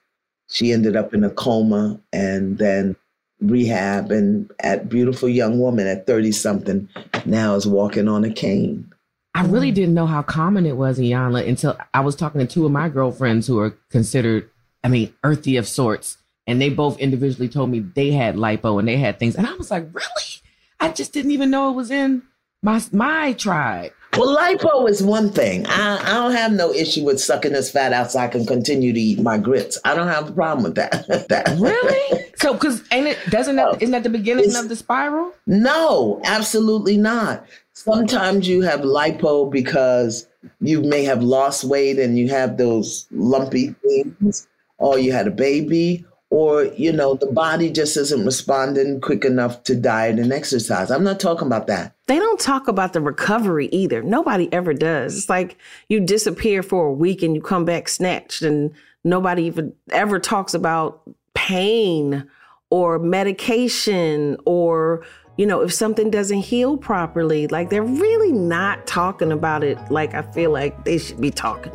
She 0.49 0.71
ended 0.71 0.95
up 0.95 1.13
in 1.13 1.23
a 1.23 1.29
coma 1.29 1.99
and 2.11 2.57
then 2.57 2.95
rehab 3.41 4.11
and 4.11 4.51
at 4.59 4.89
beautiful 4.89 5.27
young 5.27 5.59
woman 5.59 5.87
at 5.87 6.05
30 6.05 6.31
something 6.31 6.89
now 7.25 7.55
is 7.55 7.67
walking 7.67 8.07
on 8.07 8.23
a 8.23 8.31
cane. 8.31 8.91
I 9.33 9.45
really 9.45 9.71
didn't 9.71 9.93
know 9.93 10.07
how 10.07 10.21
common 10.21 10.65
it 10.65 10.75
was 10.75 10.99
in 10.99 11.05
Iyanla 11.05 11.47
until 11.47 11.77
I 11.93 12.01
was 12.01 12.15
talking 12.15 12.41
to 12.41 12.47
two 12.47 12.65
of 12.65 12.71
my 12.71 12.89
girlfriends 12.89 13.47
who 13.47 13.59
are 13.59 13.71
considered, 13.89 14.49
I 14.83 14.89
mean, 14.89 15.13
earthy 15.23 15.55
of 15.57 15.67
sorts. 15.67 16.17
And 16.47 16.61
they 16.61 16.69
both 16.69 16.99
individually 16.99 17.47
told 17.47 17.69
me 17.69 17.79
they 17.79 18.11
had 18.11 18.35
lipo 18.35 18.77
and 18.77 18.87
they 18.87 18.97
had 18.97 19.19
things. 19.19 19.35
And 19.35 19.47
I 19.47 19.53
was 19.53 19.71
like, 19.71 19.87
really? 19.93 20.41
I 20.79 20.89
just 20.89 21.13
didn't 21.13 21.31
even 21.31 21.49
know 21.49 21.69
it 21.69 21.75
was 21.75 21.91
in 21.91 22.23
my 22.61 22.81
my 22.91 23.33
tribe. 23.33 23.93
Well, 24.17 24.37
lipo 24.37 24.89
is 24.89 25.01
one 25.01 25.29
thing. 25.31 25.65
I, 25.67 25.97
I 26.01 26.13
don't 26.15 26.33
have 26.33 26.51
no 26.51 26.73
issue 26.73 27.05
with 27.05 27.19
sucking 27.19 27.53
this 27.53 27.71
fat 27.71 27.93
out 27.93 28.11
so 28.11 28.19
I 28.19 28.27
can 28.27 28.45
continue 28.45 28.91
to 28.91 28.99
eat 28.99 29.21
my 29.21 29.37
grits. 29.37 29.77
I 29.85 29.95
don't 29.95 30.07
have 30.07 30.29
a 30.29 30.31
problem 30.33 30.63
with 30.63 30.75
that. 30.75 31.07
that. 31.29 31.47
Really? 31.57 32.25
So, 32.35 32.53
because 32.53 32.83
ain't 32.91 33.07
it 33.07 33.17
doesn't 33.29 33.55
that 33.55 33.81
isn't 33.81 33.91
that 33.91 34.03
the 34.03 34.09
beginning 34.09 34.55
of 34.55 34.67
the 34.67 34.75
spiral? 34.75 35.31
No, 35.47 36.19
absolutely 36.25 36.97
not. 36.97 37.45
Sometimes 37.73 38.47
you 38.47 38.61
have 38.61 38.81
lipo 38.81 39.49
because 39.49 40.27
you 40.59 40.81
may 40.81 41.03
have 41.03 41.23
lost 41.23 41.63
weight 41.63 41.97
and 41.97 42.17
you 42.17 42.27
have 42.29 42.57
those 42.57 43.07
lumpy 43.11 43.73
things, 43.81 44.47
or 44.77 44.99
you 44.99 45.13
had 45.13 45.27
a 45.27 45.31
baby, 45.31 46.05
or 46.31 46.63
you 46.77 46.91
know 46.91 47.13
the 47.13 47.27
body 47.27 47.69
just 47.69 47.95
isn't 47.97 48.25
responding 48.25 49.01
quick 49.01 49.23
enough 49.25 49.63
to 49.63 49.75
diet 49.75 50.17
and 50.17 50.33
exercise. 50.33 50.89
I'm 50.89 51.03
not 51.03 51.19
talking 51.19 51.45
about 51.45 51.67
that. 51.67 51.93
They 52.07 52.17
don't 52.17 52.39
talk 52.39 52.67
about 52.67 52.93
the 52.93 53.01
recovery 53.01 53.67
either. 53.67 54.01
Nobody 54.01 54.51
ever 54.51 54.73
does. 54.73 55.15
It's 55.17 55.29
like 55.29 55.57
you 55.89 55.99
disappear 55.99 56.63
for 56.63 56.87
a 56.87 56.93
week 56.93 57.21
and 57.21 57.35
you 57.35 57.41
come 57.41 57.65
back 57.65 57.89
snatched 57.89 58.41
and 58.41 58.73
nobody 59.03 59.43
even 59.43 59.73
ever 59.91 60.19
talks 60.19 60.53
about 60.53 61.01
pain 61.33 62.27
or 62.69 62.97
medication 62.97 64.37
or 64.45 65.05
you 65.37 65.45
know 65.45 65.61
if 65.61 65.73
something 65.73 66.09
doesn't 66.09 66.39
heal 66.39 66.77
properly. 66.77 67.47
Like 67.47 67.69
they're 67.69 67.83
really 67.83 68.31
not 68.31 68.87
talking 68.87 69.33
about 69.33 69.65
it 69.65 69.77
like 69.89 70.13
i 70.13 70.21
feel 70.31 70.51
like 70.51 70.85
they 70.85 70.97
should 70.97 71.19
be 71.19 71.29
talking 71.29 71.73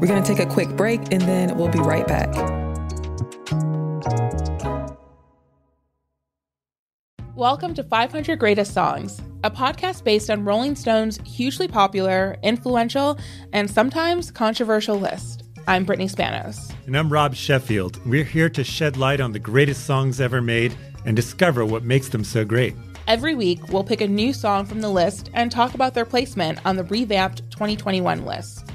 We're 0.00 0.08
going 0.08 0.22
to 0.22 0.34
take 0.34 0.44
a 0.44 0.50
quick 0.50 0.70
break 0.70 1.00
and 1.12 1.22
then 1.22 1.56
we'll 1.56 1.68
be 1.68 1.78
right 1.78 2.06
back. 2.06 2.32
Welcome 7.34 7.74
to 7.74 7.82
500 7.82 8.38
Greatest 8.38 8.74
Songs, 8.74 9.20
a 9.42 9.50
podcast 9.50 10.04
based 10.04 10.30
on 10.30 10.44
Rolling 10.44 10.76
Stone's 10.76 11.18
hugely 11.24 11.68
popular, 11.68 12.36
influential, 12.42 13.18
and 13.52 13.70
sometimes 13.70 14.30
controversial 14.30 14.98
list. 14.98 15.44
I'm 15.66 15.84
Brittany 15.84 16.08
Spanos. 16.08 16.74
And 16.86 16.96
I'm 16.96 17.12
Rob 17.12 17.34
Sheffield. 17.34 18.04
We're 18.04 18.24
here 18.24 18.48
to 18.50 18.64
shed 18.64 18.96
light 18.96 19.20
on 19.20 19.32
the 19.32 19.38
greatest 19.38 19.86
songs 19.86 20.20
ever 20.20 20.42
made 20.42 20.76
and 21.04 21.14
discover 21.14 21.64
what 21.64 21.84
makes 21.84 22.08
them 22.08 22.24
so 22.24 22.44
great. 22.44 22.74
Every 23.06 23.34
week, 23.34 23.68
we'll 23.68 23.84
pick 23.84 24.00
a 24.00 24.08
new 24.08 24.32
song 24.32 24.66
from 24.66 24.80
the 24.80 24.90
list 24.90 25.30
and 25.34 25.50
talk 25.50 25.74
about 25.74 25.94
their 25.94 26.04
placement 26.04 26.58
on 26.64 26.76
the 26.76 26.84
revamped 26.84 27.50
2021 27.50 28.24
list. 28.24 28.71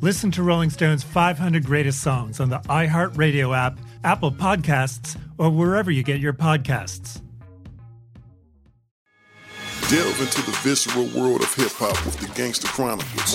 Listen 0.00 0.30
to 0.30 0.44
Rolling 0.44 0.70
Stone's 0.70 1.02
500 1.02 1.64
Greatest 1.64 2.00
Songs 2.00 2.38
on 2.38 2.50
the 2.50 2.60
iHeartRadio 2.60 3.56
app, 3.56 3.80
Apple 4.04 4.30
Podcasts, 4.30 5.20
or 5.38 5.50
wherever 5.50 5.90
you 5.90 6.04
get 6.04 6.20
your 6.20 6.32
podcasts. 6.32 7.20
Delve 9.90 10.20
into 10.20 10.42
the 10.42 10.56
visceral 10.62 11.06
world 11.06 11.42
of 11.42 11.52
hip 11.54 11.72
hop 11.72 12.04
with 12.04 12.16
the 12.18 12.28
Gangster 12.34 12.68
Chronicles 12.68 13.34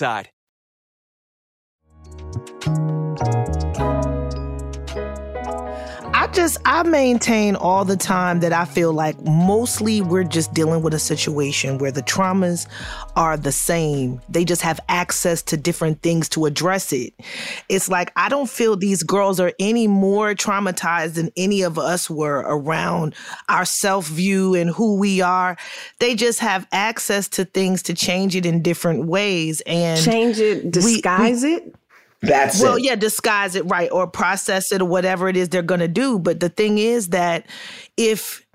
I 0.03 0.40
just 6.31 6.57
I 6.65 6.83
maintain 6.83 7.55
all 7.55 7.85
the 7.85 7.97
time 7.97 8.39
that 8.39 8.53
I 8.53 8.65
feel 8.65 8.93
like 8.93 9.21
mostly 9.23 10.01
we're 10.01 10.23
just 10.23 10.53
dealing 10.53 10.81
with 10.81 10.93
a 10.93 10.99
situation 10.99 11.77
where 11.77 11.91
the 11.91 12.01
traumas 12.01 12.67
are 13.15 13.37
the 13.37 13.51
same. 13.51 14.21
They 14.29 14.45
just 14.45 14.61
have 14.61 14.79
access 14.87 15.41
to 15.43 15.57
different 15.57 16.01
things 16.01 16.29
to 16.29 16.45
address 16.45 16.93
it. 16.93 17.13
It's 17.69 17.89
like 17.89 18.11
I 18.15 18.29
don't 18.29 18.49
feel 18.49 18.75
these 18.75 19.03
girls 19.03 19.39
are 19.39 19.53
any 19.59 19.87
more 19.87 20.33
traumatized 20.33 21.15
than 21.15 21.31
any 21.35 21.61
of 21.61 21.77
us 21.77 22.09
were 22.09 22.39
around 22.47 23.13
our 23.49 23.65
self-view 23.65 24.55
and 24.55 24.69
who 24.69 24.97
we 24.97 25.21
are. 25.21 25.57
They 25.99 26.15
just 26.15 26.39
have 26.39 26.67
access 26.71 27.27
to 27.29 27.45
things 27.45 27.83
to 27.83 27.93
change 27.93 28.35
it 28.35 28.45
in 28.45 28.61
different 28.61 29.05
ways 29.05 29.61
and 29.65 30.01
change 30.01 30.39
it, 30.39 30.71
disguise 30.71 31.43
we, 31.43 31.49
we, 31.49 31.55
it. 31.57 31.75
That's 32.21 32.61
well, 32.61 32.75
it. 32.75 32.83
yeah, 32.83 32.95
disguise 32.95 33.55
it 33.55 33.65
right 33.65 33.91
or 33.91 34.07
process 34.07 34.71
it 34.71 34.81
or 34.81 34.85
whatever 34.85 35.27
it 35.27 35.35
is 35.35 35.49
they're 35.49 35.61
going 35.61 35.79
to 35.79 35.87
do. 35.87 36.19
But 36.19 36.39
the 36.39 36.49
thing 36.49 36.77
is 36.77 37.09
that 37.09 37.47
if 37.97 38.45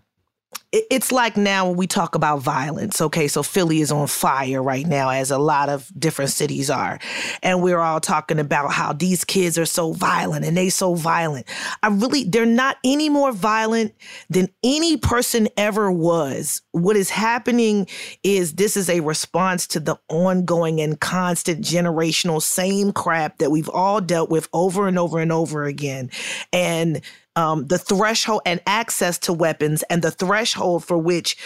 it's 0.91 1.13
like 1.13 1.37
now 1.37 1.69
when 1.69 1.77
we 1.77 1.87
talk 1.87 2.15
about 2.15 2.41
violence. 2.41 3.01
Okay, 3.01 3.29
so 3.29 3.43
Philly 3.43 3.81
is 3.81 3.91
on 3.91 4.07
fire 4.07 4.63
right 4.63 4.87
now, 4.87 5.11
as 5.11 5.31
a 5.31 5.39
lot 5.39 5.69
of 5.69 5.91
different 5.99 6.31
cities 6.31 6.71
are, 6.71 6.99
and 7.43 7.63
we're 7.63 7.79
all 7.79 8.01
talking 8.01 8.39
about 8.39 8.73
how 8.73 8.93
these 8.93 9.25
kids 9.25 9.59
are 9.59 9.67
so 9.67 9.93
violent 9.93 10.45
and 10.45 10.57
they 10.57 10.69
so 10.69 10.95
violent. 10.95 11.47
I 11.83 11.89
really, 11.89 12.25
they're 12.25 12.47
not 12.47 12.77
any 12.85 13.09
more 13.09 13.33
violent 13.33 13.95
than 14.29 14.49
any 14.63 14.97
person 14.97 15.49
ever 15.57 15.91
was. 15.91 16.63
What 16.73 16.97
is 16.97 17.11
happening 17.11 17.87
is 18.23 18.55
this 18.55 18.77
is 18.77 18.91
a 18.91 19.01
response 19.01 19.67
to 19.69 19.81
the 19.81 19.97
ongoing 20.09 20.81
and 20.81 21.01
constant 21.01 21.65
generational 21.65 22.43
same 22.43 22.93
crap 22.93 23.39
that 23.39 23.51
we've 23.51 23.69
all 23.69 24.01
dealt 24.01 24.31
with 24.31 24.49
over 24.53 24.87
and 24.89 24.99
over 24.99 25.19
and 25.19 25.33
over 25.33 25.65
again, 25.65 26.11
and 26.53 27.01
um, 27.37 27.67
the 27.67 27.79
threshold 27.79 28.43
and 28.45 28.61
access 28.67 29.19
to 29.19 29.33
weapons 29.33 29.83
and 29.85 30.03
the 30.03 30.11
threshold 30.11 30.85
for 30.85 30.99
which 30.99 31.37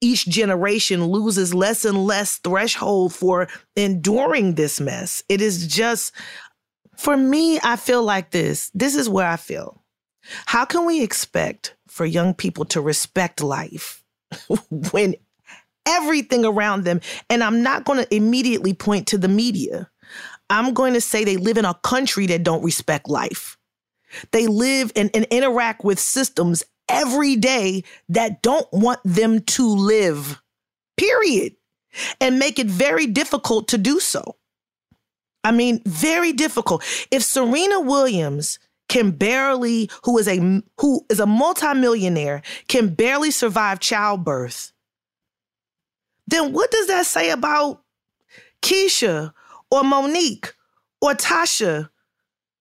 each 0.00 0.26
generation 0.26 1.04
loses 1.06 1.54
less 1.54 1.84
and 1.84 2.04
less 2.04 2.38
threshold 2.38 3.14
for 3.14 3.48
enduring 3.76 4.54
this 4.54 4.80
mess. 4.80 5.22
It 5.28 5.40
is 5.40 5.66
just, 5.66 6.12
for 6.96 7.16
me, 7.16 7.60
I 7.62 7.76
feel 7.76 8.02
like 8.02 8.30
this. 8.30 8.70
This 8.74 8.94
is 8.94 9.08
where 9.08 9.26
I 9.26 9.36
feel. 9.36 9.82
How 10.46 10.64
can 10.64 10.84
we 10.86 11.02
expect 11.02 11.76
for 11.86 12.04
young 12.04 12.34
people 12.34 12.64
to 12.66 12.80
respect 12.80 13.42
life 13.42 14.02
when 14.92 15.14
everything 15.86 16.44
around 16.44 16.84
them, 16.84 17.00
and 17.28 17.42
I'm 17.42 17.62
not 17.62 17.84
going 17.84 18.04
to 18.04 18.14
immediately 18.14 18.74
point 18.74 19.06
to 19.08 19.18
the 19.18 19.28
media, 19.28 19.90
I'm 20.48 20.74
going 20.74 20.94
to 20.94 21.00
say 21.00 21.24
they 21.24 21.36
live 21.36 21.58
in 21.58 21.64
a 21.64 21.74
country 21.74 22.26
that 22.26 22.42
don't 22.42 22.62
respect 22.62 23.08
life. 23.08 23.56
They 24.32 24.46
live 24.46 24.92
and, 24.96 25.10
and 25.14 25.24
interact 25.26 25.84
with 25.84 25.98
systems 25.98 26.64
every 26.88 27.36
day 27.36 27.84
that 28.08 28.42
don't 28.42 28.66
want 28.72 29.00
them 29.04 29.40
to 29.40 29.66
live, 29.66 30.40
period, 30.96 31.54
and 32.20 32.38
make 32.38 32.58
it 32.58 32.66
very 32.66 33.06
difficult 33.06 33.68
to 33.68 33.78
do 33.78 34.00
so. 34.00 34.36
I 35.42 35.52
mean, 35.52 35.80
very 35.86 36.32
difficult. 36.32 36.84
If 37.10 37.22
Serena 37.22 37.80
Williams 37.80 38.58
can 38.88 39.12
barely, 39.12 39.88
who 40.04 40.18
is 40.18 40.28
a 40.28 40.62
who 40.80 41.06
is 41.08 41.20
a 41.20 41.26
multimillionaire, 41.26 42.42
can 42.68 42.88
barely 42.88 43.30
survive 43.30 43.80
childbirth, 43.80 44.72
then 46.26 46.52
what 46.52 46.70
does 46.70 46.88
that 46.88 47.06
say 47.06 47.30
about 47.30 47.82
Keisha 48.62 49.32
or 49.70 49.84
Monique 49.84 50.54
or 51.00 51.14
Tasha? 51.14 51.88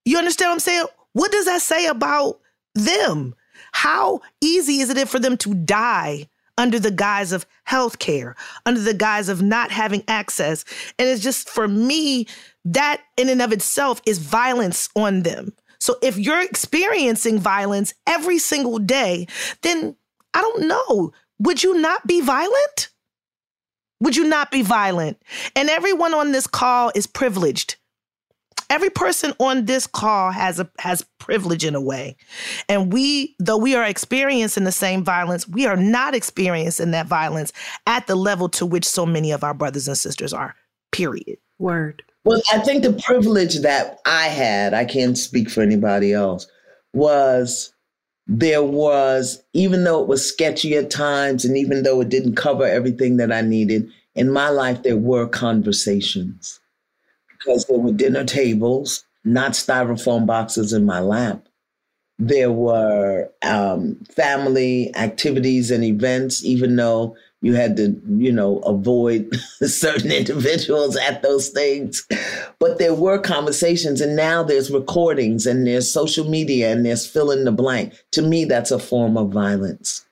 You 0.06 0.18
understand 0.18 0.50
what 0.50 0.54
I'm 0.54 0.60
saying? 0.60 0.86
What 1.14 1.32
does 1.32 1.46
that 1.46 1.62
say 1.62 1.88
about 1.88 2.40
them? 2.76 3.36
How 3.72 4.22
easy 4.42 4.80
is 4.80 4.90
it 4.90 5.10
for 5.10 5.20
them 5.20 5.38
to 5.38 5.54
die 5.54 6.30
under 6.58 6.80
the 6.80 6.92
guise 6.92 7.32
of 7.32 7.46
health 7.64 8.00
care, 8.00 8.36
under 8.66 8.82
the 8.82 8.94
guise 8.94 9.30
of 9.30 9.42
not 9.42 9.72
having 9.72 10.04
access? 10.08 10.66
And 10.98 11.08
it's 11.08 11.24
just 11.24 11.50
for 11.50 11.68
me, 11.68 12.28
that 12.66 13.02
in 13.18 13.30
and 13.30 13.42
of 13.42 13.52
itself 13.52 14.02
is 14.06 14.20
violence 14.20 14.90
on 14.96 15.24
them. 15.24 15.54
So 15.80 15.96
if 16.02 16.18
you're 16.18 16.42
experiencing 16.42 17.40
violence 17.40 17.94
every 18.06 18.38
single 18.38 18.80
day, 18.80 19.28
then 19.62 19.96
I 20.34 20.42
don't 20.42 20.68
know. 20.68 21.14
Would 21.40 21.64
you 21.64 21.80
not 21.80 22.06
be 22.06 22.22
violent? 22.22 22.90
Would 24.02 24.16
you 24.16 24.26
not 24.26 24.52
be 24.52 24.62
violent? 24.62 25.22
And 25.56 25.70
everyone 25.70 26.14
on 26.14 26.32
this 26.32 26.48
call 26.48 26.92
is 26.96 27.08
privileged 27.08 27.76
every 28.70 28.90
person 28.90 29.34
on 29.40 29.66
this 29.66 29.88
call 29.88 30.32
has 30.32 30.60
a 30.60 30.70
has 30.80 31.06
privilege 31.18 31.66
in 31.66 31.76
a 31.76 31.82
way. 31.82 32.16
And 32.68 32.94
we, 32.94 33.36
though 33.40 33.58
we 33.58 33.76
are 33.76 33.86
experiencing 33.86 34.64
the 34.64 34.72
same 34.72 35.04
violence, 35.04 35.48
we 35.48 35.66
are 35.66 35.76
not 35.76 36.16
experiencing 36.16 36.92
that 36.92 37.08
violence 37.08 37.52
at 37.88 38.08
the 38.08 38.16
level 38.16 38.50
to 38.50 38.66
which 38.66 38.86
so 38.86 39.06
many 39.06 39.32
of 39.32 39.44
our 39.44 39.54
brothers 39.54 39.88
and 39.88 39.98
sisters 39.98 40.34
are. 40.34 40.56
Period. 40.92 41.38
Word. 41.58 42.04
Well, 42.24 42.42
I 42.52 42.60
think 42.60 42.84
the 42.84 42.94
privilege 42.94 43.60
that 43.60 44.00
I 44.06 44.28
had, 44.28 44.74
I 44.74 44.86
can't 44.86 45.18
speak 45.18 45.50
for 45.50 45.62
anybody 45.62 46.14
else, 46.14 46.48
was 46.94 47.74
there 48.28 48.64
was, 48.64 49.42
even 49.54 49.84
though 49.84 50.02
it 50.02 50.08
was 50.08 50.28
sketchy 50.28 50.76
at 50.76 50.92
times, 50.92 51.46
and 51.46 51.58
even 51.58 51.84
though 51.84 52.02
it 52.02 52.10
didn't 52.10 52.36
cover 52.36 52.66
everything 52.66 53.18
that 53.18 53.32
I 53.32 53.42
needed, 53.42 53.90
in 54.16 54.32
my 54.32 54.50
life, 54.50 54.84
there 54.84 54.98
were 54.98 55.28
conversations 55.28 56.60
because 57.40 57.66
there 57.66 57.80
were 57.80 57.92
dinner 57.92 58.24
tables, 58.24 59.06
not 59.24 59.52
styrofoam 59.52 60.26
boxes 60.26 60.74
in 60.74 60.86
my 60.86 61.00
lap. 61.00 61.48
There 62.18 62.52
were 62.52 63.32
um, 63.44 63.96
family 64.14 64.94
activities 64.96 65.72
and 65.72 65.84
events, 65.84 66.44
even 66.44 66.76
though 66.76 67.16
you 67.42 67.54
had 67.54 67.78
to, 67.78 67.96
you 68.10 68.34
know, 68.34 68.60
avoid 68.60 69.34
certain 69.64 70.12
individuals 70.12 70.98
at 70.98 71.22
those 71.22 71.50
things. 71.50 72.06
But 72.60 72.78
there 72.78 72.94
were 72.94 73.20
conversations, 73.20 74.02
and 74.02 74.18
now 74.18 74.44
there's 74.44 74.70
recordings 74.70 75.46
and 75.46 75.66
there's 75.66 75.92
social 75.92 76.30
media 76.30 76.74
and 76.74 76.86
there's 76.86 77.08
fill 77.08 77.32
in 77.32 77.46
the 77.46 77.54
blank. 77.54 77.94
To 78.12 78.22
me, 78.22 78.44
that's 78.44 78.72
a 78.72 78.80
form 78.80 79.18
of 79.18 79.30
violence. 79.32 80.06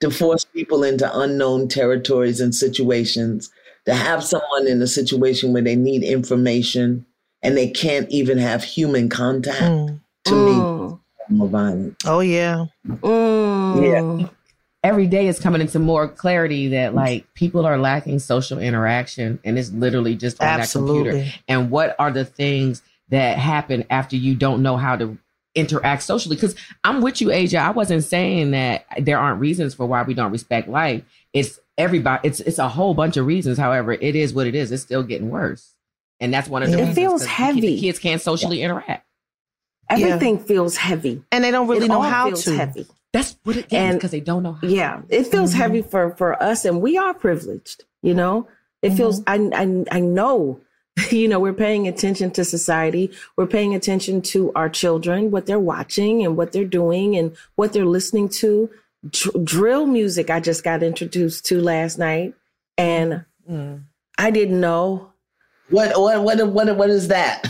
To 0.00 0.10
force 0.10 0.46
people 0.46 0.82
into 0.82 1.18
unknown 1.18 1.68
territories 1.68 2.40
and 2.40 2.54
situations 2.54 3.50
to 3.86 3.94
have 3.94 4.22
someone 4.22 4.66
in 4.66 4.80
a 4.82 4.86
situation 4.86 5.52
where 5.52 5.62
they 5.62 5.76
need 5.76 6.02
information 6.02 7.06
and 7.42 7.56
they 7.56 7.68
can't 7.68 8.08
even 8.10 8.38
have 8.38 8.62
human 8.62 9.08
contact 9.08 9.60
mm. 9.60 10.00
to 10.24 10.32
mm. 10.32 10.90
me 10.90 10.98
more 11.30 11.48
violent. 11.48 11.96
Oh 12.04 12.20
yeah. 12.20 12.66
Mm. 12.86 14.20
Yeah. 14.20 14.28
Every 14.82 15.06
day 15.06 15.28
is 15.28 15.38
coming 15.38 15.60
into 15.60 15.78
more 15.78 16.08
clarity 16.08 16.68
that 16.68 16.94
like 16.94 17.32
people 17.34 17.66
are 17.66 17.78
lacking 17.78 18.18
social 18.18 18.58
interaction 18.58 19.38
and 19.44 19.58
it's 19.58 19.70
literally 19.70 20.16
just 20.16 20.40
on 20.40 20.48
Absolutely. 20.48 21.02
that 21.02 21.10
computer. 21.10 21.38
And 21.48 21.70
what 21.70 21.94
are 21.98 22.10
the 22.10 22.24
things 22.24 22.82
that 23.10 23.38
happen 23.38 23.84
after 23.90 24.16
you 24.16 24.34
don't 24.34 24.62
know 24.62 24.76
how 24.76 24.96
to 24.96 25.18
interact 25.54 26.02
socially? 26.02 26.36
Because 26.36 26.56
I'm 26.82 27.02
with 27.02 27.20
you, 27.20 27.30
Aja. 27.30 27.58
I 27.58 27.70
wasn't 27.70 28.04
saying 28.04 28.52
that 28.52 28.86
there 28.98 29.18
aren't 29.18 29.40
reasons 29.40 29.74
for 29.74 29.86
why 29.86 30.02
we 30.02 30.14
don't 30.14 30.32
respect 30.32 30.66
life. 30.68 31.02
It's 31.34 31.59
everybody 31.78 32.28
it's 32.28 32.40
it's 32.40 32.58
a 32.58 32.68
whole 32.68 32.94
bunch 32.94 33.16
of 33.16 33.26
reasons. 33.26 33.58
However 33.58 33.92
it 33.92 34.16
is 34.16 34.32
what 34.32 34.46
it 34.46 34.54
is. 34.54 34.72
It's 34.72 34.82
still 34.82 35.02
getting 35.02 35.30
worse. 35.30 35.74
And 36.20 36.32
that's 36.34 36.48
one 36.48 36.62
of 36.62 36.70
the 36.70 36.76
it 36.76 36.80
reasons 36.80 36.96
feels 36.96 37.26
heavy 37.26 37.60
the 37.60 37.80
kids 37.80 37.98
can't 37.98 38.20
socially 38.20 38.58
yeah. 38.58 38.66
interact. 38.66 39.06
Everything 39.88 40.38
yeah. 40.38 40.44
feels 40.44 40.76
heavy. 40.76 41.22
And 41.32 41.42
they 41.42 41.50
don't 41.50 41.66
really 41.66 41.86
it 41.86 41.88
know 41.88 42.02
how 42.02 42.30
to. 42.30 42.56
heavy. 42.56 42.86
That's 43.12 43.36
what 43.42 43.56
it 43.56 43.72
is 43.72 43.94
because 43.94 44.10
they 44.12 44.20
don't 44.20 44.42
know 44.42 44.52
how 44.52 44.68
yeah 44.68 45.02
it 45.08 45.26
feels 45.26 45.50
mm-hmm. 45.50 45.60
heavy 45.60 45.82
for 45.82 46.14
for 46.16 46.40
us 46.40 46.64
and 46.64 46.80
we 46.80 46.96
are 46.96 47.12
privileged 47.12 47.84
you 48.02 48.14
know? 48.14 48.48
It 48.82 48.88
mm-hmm. 48.88 48.96
feels 48.96 49.22
I, 49.26 49.36
I 49.54 49.84
i 49.90 50.00
know 50.00 50.60
you 51.10 51.28
know 51.28 51.38
we're 51.38 51.52
paying 51.52 51.86
attention 51.86 52.30
to 52.32 52.44
society. 52.44 53.10
We're 53.36 53.46
paying 53.46 53.74
attention 53.74 54.22
to 54.22 54.52
our 54.54 54.68
children 54.68 55.30
what 55.30 55.46
they're 55.46 55.58
watching 55.58 56.24
and 56.24 56.36
what 56.36 56.52
they're 56.52 56.64
doing 56.64 57.16
and 57.16 57.36
what 57.56 57.72
they're 57.72 57.84
listening 57.84 58.28
to 58.40 58.70
dr- 59.08 59.44
drill 59.44 59.86
music 59.86 60.30
I 60.30 60.40
just 60.40 60.64
got 60.64 60.82
introduced 60.82 61.46
to 61.46 61.60
last 61.60 61.98
night, 61.98 62.34
and 62.76 63.24
mm. 63.48 63.82
I 64.18 64.30
didn't 64.30 64.60
know. 64.60 65.12
What 65.70 65.98
what 65.98 66.22
what 66.22 66.48
what 66.48 66.76
what 66.76 66.90
is 66.90 67.08
that? 67.08 67.46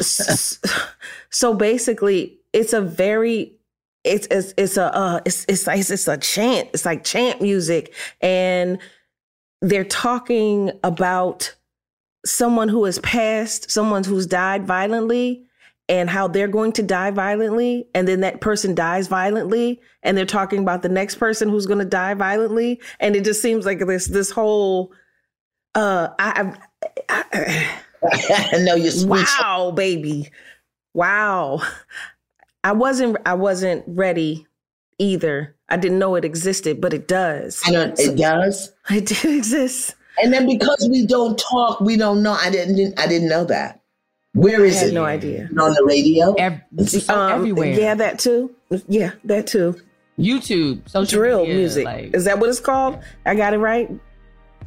so 1.30 1.55
basically, 1.55 2.38
it's 2.53 2.72
a 2.72 2.80
very 2.80 3.55
it's 4.05 4.26
it's 4.30 4.55
it's 4.57 4.76
a 4.76 4.94
uh, 4.94 5.20
it's 5.24 5.44
it's 5.48 5.66
like 5.66 5.78
it's 5.80 6.09
a 6.09 6.16
chant. 6.18 6.68
It's 6.72 6.84
like 6.84 7.05
chant 7.05 7.40
music, 7.40 7.94
and 8.20 8.78
they're 9.61 9.84
talking 9.84 10.72
about 10.84 11.55
someone 12.24 12.68
who 12.68 12.84
has 12.84 12.98
passed, 13.01 13.70
someone 13.70 14.05
who's 14.05 14.26
died 14.26 14.66
violently, 14.66 15.46
and 15.91 16.09
how 16.09 16.28
they're 16.28 16.49
going 16.49 16.70
to 16.70 16.84
die 16.84 17.11
violently 17.11 17.88
and 17.95 18.07
then 18.07 18.20
that 18.20 18.41
person 18.41 18.76
dies 18.76 19.09
violently 19.09 19.80
and 20.05 20.16
they're 20.16 20.24
talking 20.24 20.61
about 20.61 20.82
the 20.82 20.88
next 20.88 21.16
person 21.16 21.49
who's 21.49 21.66
going 21.66 21.80
to 21.80 21.84
die 21.84 22.14
violently 22.14 22.80
and 23.01 23.16
it 23.16 23.24
just 23.24 23.43
seems 23.43 23.66
like 23.66 23.80
this 23.80 24.07
this 24.07 24.30
whole 24.30 24.93
uh 25.74 26.09
i 26.20 26.55
i, 27.09 27.78
I, 28.53 28.59
know 28.59 28.76
you're 28.76 29.07
wow 29.07 29.72
baby. 29.76 30.30
Wow. 30.95 31.61
I 32.64 32.72
wasn't 32.72 33.16
i 33.26 33.34
wasn't 33.34 33.84
ready 33.86 34.47
either. 34.99 35.57
I 35.68 35.76
didn't 35.76 35.99
know 35.99 36.14
it 36.14 36.24
existed 36.24 36.80
but 36.80 36.95
it 36.95 37.09
does. 37.09 37.61
I 37.66 37.72
know 37.72 37.95
it 37.99 38.16
does? 38.16 38.72
It 38.91 39.07
did 39.07 39.24
exist. 39.24 39.97
And 40.22 40.32
then 40.32 40.47
because 40.47 40.88
we 40.88 41.05
don't 41.05 41.36
talk 41.36 41.80
we 41.80 41.97
don't 41.97 42.22
know. 42.22 42.32
I 42.32 42.49
didn't 42.49 42.99
i 42.99 43.09
didn't 43.09 43.28
know 43.28 43.45
that 43.45 43.80
where 44.33 44.64
is 44.64 44.83
I 44.83 44.87
it? 44.87 44.95
No 44.95 45.05
idea. 45.05 45.49
On 45.59 45.74
the 45.74 45.85
radio? 45.85 46.35
Every, 46.35 46.61
um, 47.09 47.33
everywhere. 47.33 47.72
Yeah, 47.72 47.95
that 47.97 48.18
too. 48.18 48.55
Yeah, 48.89 49.12
that 49.24 49.47
too. 49.47 49.76
YouTube, 50.18 50.89
social 50.89 51.18
drill 51.18 51.41
media, 51.41 51.55
music. 51.57 51.85
Like, 51.85 52.14
is 52.14 52.24
that 52.26 52.39
what 52.39 52.49
it's 52.49 52.61
called? 52.61 53.01
I 53.26 53.35
got 53.35 53.55
it 53.55 53.59
right. 53.59 53.91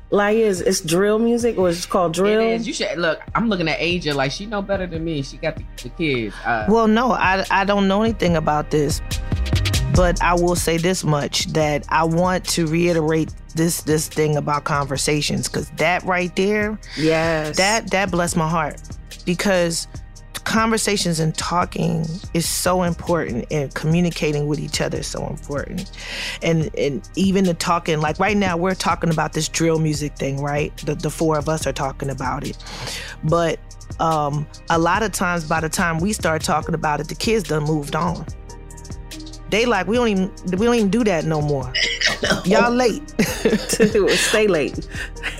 Like 0.10 0.38
is 0.38 0.62
it's 0.62 0.82
drill 0.82 1.18
music 1.18 1.58
or 1.58 1.70
it's 1.70 1.86
called 1.86 2.14
drill? 2.14 2.42
It 2.42 2.56
is. 2.56 2.68
You 2.68 2.74
should 2.74 2.98
look. 2.98 3.20
I'm 3.34 3.50
looking 3.50 3.68
at 3.68 3.80
Aja 3.80 4.14
like 4.14 4.32
she 4.32 4.46
know 4.46 4.62
better 4.62 4.86
than 4.86 5.04
me. 5.04 5.24
She 5.24 5.38
got 5.38 5.56
the, 5.56 5.64
the 5.82 5.90
kids. 5.90 6.36
Uh, 6.46 6.68
well, 6.70 6.88
no, 6.88 7.12
I 7.14 7.46
I 7.50 7.66
don't 7.66 7.88
know 7.88 8.04
anything 8.04 8.36
about 8.36 8.70
this. 8.70 9.02
But 9.96 10.22
I 10.22 10.34
will 10.34 10.56
say 10.56 10.78
this 10.78 11.04
much 11.04 11.46
that 11.54 11.86
I 11.90 12.04
want 12.04 12.46
to 12.50 12.68
reiterate 12.68 13.34
this 13.56 13.82
this 13.82 14.08
thing 14.08 14.36
about 14.36 14.66
conversations 14.66 15.48
because 15.48 15.70
that 15.78 16.04
right 16.04 16.36
there, 16.36 16.80
yes, 16.98 17.58
that 17.58 17.90
that 17.92 18.12
blessed 18.12 18.36
my 18.36 18.50
heart 18.50 18.82
because 19.26 19.88
conversations 20.44 21.20
and 21.20 21.36
talking 21.36 22.06
is 22.34 22.48
so 22.48 22.84
important 22.84 23.46
and 23.52 23.74
communicating 23.76 24.48
with 24.48 24.60
each 24.60 24.82
other 24.82 25.00
is 25.00 25.08
so 25.08 25.26
important. 25.28 25.92
And 26.42 26.70
and 26.78 27.08
even 27.16 27.46
the 27.46 27.54
talking 27.54 28.02
like 28.02 28.20
right 28.20 28.38
now 28.38 28.58
we're 28.58 28.76
talking 28.76 29.10
about 29.10 29.34
this 29.34 29.48
drill 29.48 29.80
music 29.80 30.16
thing 30.16 30.42
right? 30.42 30.76
The, 30.78 30.96
the 30.96 31.10
four 31.10 31.38
of 31.38 31.48
us 31.48 31.66
are 31.66 31.74
talking 31.74 32.10
about 32.10 32.46
it. 32.46 32.58
But 33.24 33.60
um, 34.00 34.48
a 34.70 34.80
lot 34.80 35.04
of 35.04 35.12
times 35.12 35.48
by 35.48 35.62
the 35.62 35.70
time 35.70 36.00
we 36.00 36.14
start 36.14 36.42
talking 36.42 36.76
about 36.76 37.00
it 37.00 37.08
the 37.08 37.16
kids 37.16 37.48
done 37.48 37.64
moved 37.64 37.96
on 37.96 38.26
they 39.54 39.68
like 39.68 39.86
we 39.86 39.96
don't 39.96 40.08
even 40.08 40.32
we 40.58 40.66
don't 40.66 40.74
even 40.74 40.90
do 40.90 41.04
that 41.04 41.26
no 41.26 41.40
more. 41.40 41.72
no. 42.24 42.42
Y'all 42.46 42.72
late. 42.72 43.08
Stay 43.22 44.48
late. 44.48 44.88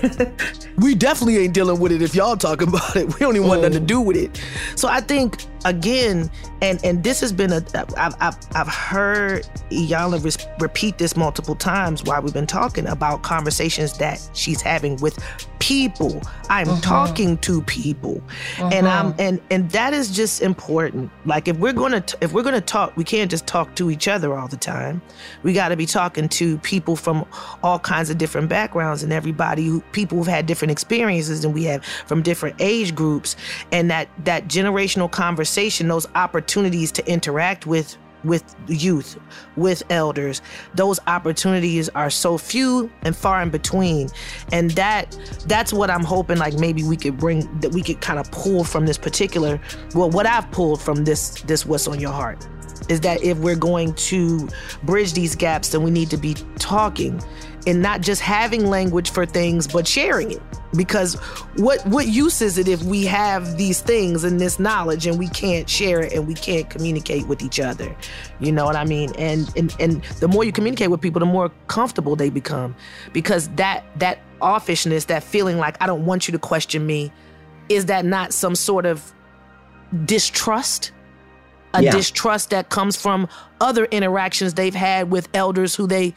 we 0.76 0.94
definitely 0.94 1.38
ain't 1.38 1.52
dealing 1.52 1.80
with 1.80 1.90
it 1.90 2.00
if 2.00 2.14
y'all 2.14 2.36
talking 2.36 2.68
about 2.68 2.94
it. 2.94 3.06
We 3.06 3.18
don't 3.18 3.34
even 3.34 3.46
mm. 3.46 3.48
want 3.48 3.62
nothing 3.62 3.80
to 3.80 3.84
do 3.84 4.00
with 4.00 4.16
it. 4.16 4.40
So 4.76 4.86
I 4.86 5.00
think 5.00 5.44
again, 5.64 6.30
and 6.62 6.82
and 6.84 7.02
this 7.02 7.20
has 7.20 7.32
been 7.32 7.52
a 7.52 7.64
I've 7.96 8.14
I've, 8.20 8.36
I've 8.54 8.68
heard 8.68 9.48
Iyanla 9.70 10.60
repeat 10.60 10.98
this 10.98 11.16
multiple 11.16 11.56
times 11.56 12.04
while 12.04 12.22
we've 12.22 12.34
been 12.34 12.46
talking 12.46 12.86
about 12.86 13.22
conversations 13.22 13.98
that 13.98 14.28
she's 14.32 14.62
having 14.62 14.96
with 14.96 15.18
people. 15.64 16.20
I'm 16.50 16.68
uh-huh. 16.68 16.80
talking 16.82 17.38
to 17.38 17.62
people, 17.62 18.20
uh-huh. 18.58 18.70
and 18.70 18.86
I'm 18.86 19.14
and 19.18 19.40
and 19.50 19.70
that 19.70 19.94
is 19.94 20.14
just 20.14 20.42
important. 20.42 21.10
Like 21.24 21.48
if 21.48 21.56
we're 21.56 21.72
gonna 21.72 22.02
t- 22.02 22.18
if 22.20 22.34
we're 22.34 22.42
gonna 22.42 22.60
talk, 22.60 22.94
we 22.98 23.04
can't 23.04 23.30
just 23.30 23.46
talk 23.46 23.74
to 23.76 23.90
each 23.90 24.06
other 24.06 24.36
all 24.36 24.46
the 24.46 24.58
time. 24.58 25.00
We 25.42 25.54
got 25.54 25.68
to 25.68 25.76
be 25.76 25.86
talking 25.86 26.28
to 26.28 26.58
people 26.58 26.96
from 26.96 27.24
all 27.62 27.78
kinds 27.78 28.10
of 28.10 28.18
different 28.18 28.50
backgrounds 28.50 29.02
and 29.02 29.10
everybody 29.10 29.64
who 29.64 29.80
people 29.92 30.18
who've 30.18 30.26
had 30.26 30.44
different 30.44 30.70
experiences 30.70 31.40
than 31.40 31.54
we 31.54 31.64
have 31.64 31.82
from 31.82 32.20
different 32.20 32.56
age 32.58 32.94
groups, 32.94 33.34
and 33.72 33.90
that 33.90 34.10
that 34.24 34.48
generational 34.48 35.10
conversation, 35.10 35.88
those 35.88 36.06
opportunities 36.14 36.92
to 36.92 37.10
interact 37.10 37.66
with 37.66 37.96
with 38.24 38.54
youth, 38.68 39.18
with 39.56 39.82
elders. 39.90 40.42
Those 40.74 41.00
opportunities 41.06 41.88
are 41.90 42.10
so 42.10 42.38
few 42.38 42.90
and 43.02 43.16
far 43.16 43.42
in 43.42 43.50
between. 43.50 44.08
And 44.52 44.70
that 44.72 45.16
that's 45.46 45.72
what 45.72 45.90
I'm 45.90 46.04
hoping 46.04 46.38
like 46.38 46.54
maybe 46.54 46.82
we 46.82 46.96
could 46.96 47.18
bring 47.18 47.60
that 47.60 47.72
we 47.72 47.82
could 47.82 48.00
kind 48.00 48.18
of 48.18 48.30
pull 48.30 48.64
from 48.64 48.86
this 48.86 48.98
particular 48.98 49.60
well 49.94 50.10
what 50.10 50.26
I've 50.26 50.50
pulled 50.50 50.80
from 50.80 51.04
this 51.04 51.40
this 51.42 51.66
what's 51.66 51.86
on 51.86 52.00
your 52.00 52.12
heart 52.12 52.46
is 52.88 53.00
that 53.00 53.22
if 53.22 53.38
we're 53.38 53.56
going 53.56 53.94
to 53.94 54.48
bridge 54.82 55.12
these 55.12 55.34
gaps 55.34 55.70
then 55.70 55.82
we 55.82 55.90
need 55.90 56.10
to 56.10 56.16
be 56.16 56.34
talking 56.58 57.22
and 57.66 57.80
not 57.80 58.00
just 58.00 58.20
having 58.20 58.66
language 58.66 59.10
for 59.10 59.26
things 59.26 59.66
but 59.66 59.86
sharing 59.86 60.32
it. 60.32 60.42
Because 60.76 61.14
what 61.56 61.84
what 61.86 62.08
use 62.08 62.42
is 62.42 62.58
it 62.58 62.68
if 62.68 62.82
we 62.82 63.04
have 63.04 63.56
these 63.56 63.80
things 63.80 64.24
and 64.24 64.40
this 64.40 64.58
knowledge 64.58 65.06
and 65.06 65.18
we 65.18 65.28
can't 65.28 65.70
share 65.70 66.00
it 66.00 66.12
and 66.12 66.26
we 66.26 66.34
can't 66.34 66.68
communicate 66.68 67.26
with 67.26 67.42
each 67.42 67.60
other? 67.60 67.94
You 68.40 68.52
know 68.52 68.64
what 68.64 68.76
i 68.76 68.84
mean? 68.84 69.12
And 69.16 69.50
and 69.56 69.74
and 69.78 70.02
the 70.20 70.28
more 70.28 70.44
you 70.44 70.52
communicate 70.52 70.90
with 70.90 71.00
people 71.00 71.20
the 71.20 71.26
more 71.26 71.50
comfortable 71.68 72.16
they 72.16 72.30
become. 72.30 72.74
Because 73.12 73.48
that 73.50 73.84
that 73.98 74.18
offishness 74.42 75.06
that 75.06 75.22
feeling 75.22 75.58
like 75.58 75.80
i 75.80 75.86
don't 75.86 76.04
want 76.04 76.28
you 76.28 76.32
to 76.32 76.38
question 76.38 76.84
me 76.84 77.10
is 77.68 77.86
that 77.86 78.04
not 78.04 78.32
some 78.32 78.54
sort 78.54 78.86
of 78.86 79.12
distrust? 80.04 80.92
A 81.72 81.82
yeah. 81.82 81.90
distrust 81.90 82.50
that 82.50 82.68
comes 82.68 82.96
from 82.96 83.28
other 83.60 83.86
interactions 83.86 84.54
they've 84.54 84.74
had 84.74 85.10
with 85.10 85.28
elders 85.34 85.74
who 85.74 85.86
they 85.86 86.14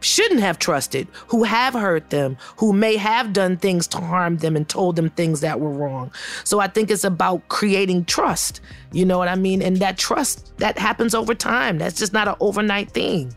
shouldn't 0.00 0.40
have 0.40 0.58
trusted, 0.58 1.06
who 1.28 1.44
have 1.44 1.74
hurt 1.74 2.10
them, 2.10 2.36
who 2.56 2.72
may 2.72 2.96
have 2.96 3.32
done 3.32 3.56
things 3.56 3.86
to 3.88 3.98
harm 3.98 4.38
them 4.38 4.56
and 4.56 4.68
told 4.68 4.96
them 4.96 5.10
things 5.10 5.40
that 5.40 5.60
were 5.60 5.70
wrong. 5.70 6.10
So 6.44 6.60
I 6.60 6.66
think 6.66 6.90
it's 6.90 7.04
about 7.04 7.48
creating 7.48 8.04
trust. 8.06 8.60
You 8.92 9.04
know 9.04 9.18
what 9.18 9.28
I 9.28 9.36
mean? 9.36 9.62
And 9.62 9.76
that 9.78 9.98
trust 9.98 10.56
that 10.58 10.78
happens 10.78 11.14
over 11.14 11.34
time. 11.34 11.78
That's 11.78 11.98
just 11.98 12.12
not 12.12 12.28
an 12.28 12.36
overnight 12.40 12.90
thing. 12.90 13.34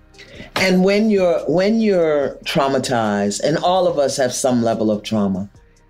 And 0.55 0.83
when 0.83 1.09
you're 1.09 1.39
when 1.47 1.79
you're 1.79 2.37
traumatized, 2.45 3.41
and 3.43 3.57
all 3.57 3.87
of 3.87 3.99
us 3.99 4.17
have 4.17 4.33
some 4.33 4.61
level 4.61 4.91
of 4.91 5.03
trauma, 5.03 5.49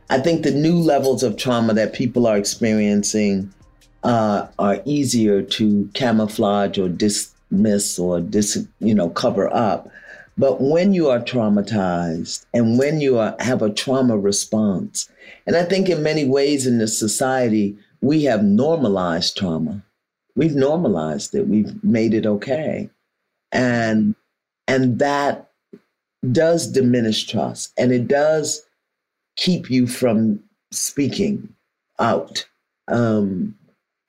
I 0.10 0.20
think 0.20 0.44
the 0.44 0.52
new 0.52 0.78
levels 0.78 1.24
of 1.24 1.38
trauma 1.38 1.74
that 1.74 1.94
people 1.94 2.28
are 2.28 2.38
experiencing 2.38 3.54
uh, 4.04 4.48
are 4.60 4.82
easier 4.86 5.42
to 5.42 5.90
camouflage 5.94 6.78
or 6.78 6.90
dismiss 6.90 7.98
or 7.98 8.20
dis, 8.20 8.66
you 8.80 8.94
know, 8.94 9.10
cover 9.10 9.54
up 9.54 9.90
but 10.38 10.62
when 10.62 10.94
you 10.94 11.10
are 11.10 11.20
traumatized 11.20 12.46
and 12.54 12.80
when 12.80 13.02
you 13.02 13.18
are, 13.20 13.36
have 13.40 13.62
a 13.62 13.70
trauma 13.70 14.18
response, 14.18 15.10
and 15.46 15.56
I 15.56 15.64
think 15.64 15.90
in 15.90 16.04
many 16.04 16.26
ways 16.26 16.66
in 16.66 16.80
this 16.80 16.98
society, 16.98 17.78
we 18.02 18.24
have 18.24 18.44
normalized 18.44 19.38
trauma. 19.38 19.84
We've 20.36 20.56
normalized 20.56 21.36
it. 21.36 21.48
We've 21.48 21.84
made 21.84 22.14
it 22.14 22.26
okay. 22.26 22.90
And 23.52 24.16
and 24.68 25.00
that 25.00 25.52
does 26.32 26.68
diminish 26.68 27.28
trust 27.28 27.74
and 27.78 27.92
it 27.92 28.08
does 28.08 28.66
keep 29.36 29.70
you 29.70 29.88
from 29.88 30.40
speaking 30.72 31.54
out. 32.00 32.46
Um, 32.88 33.56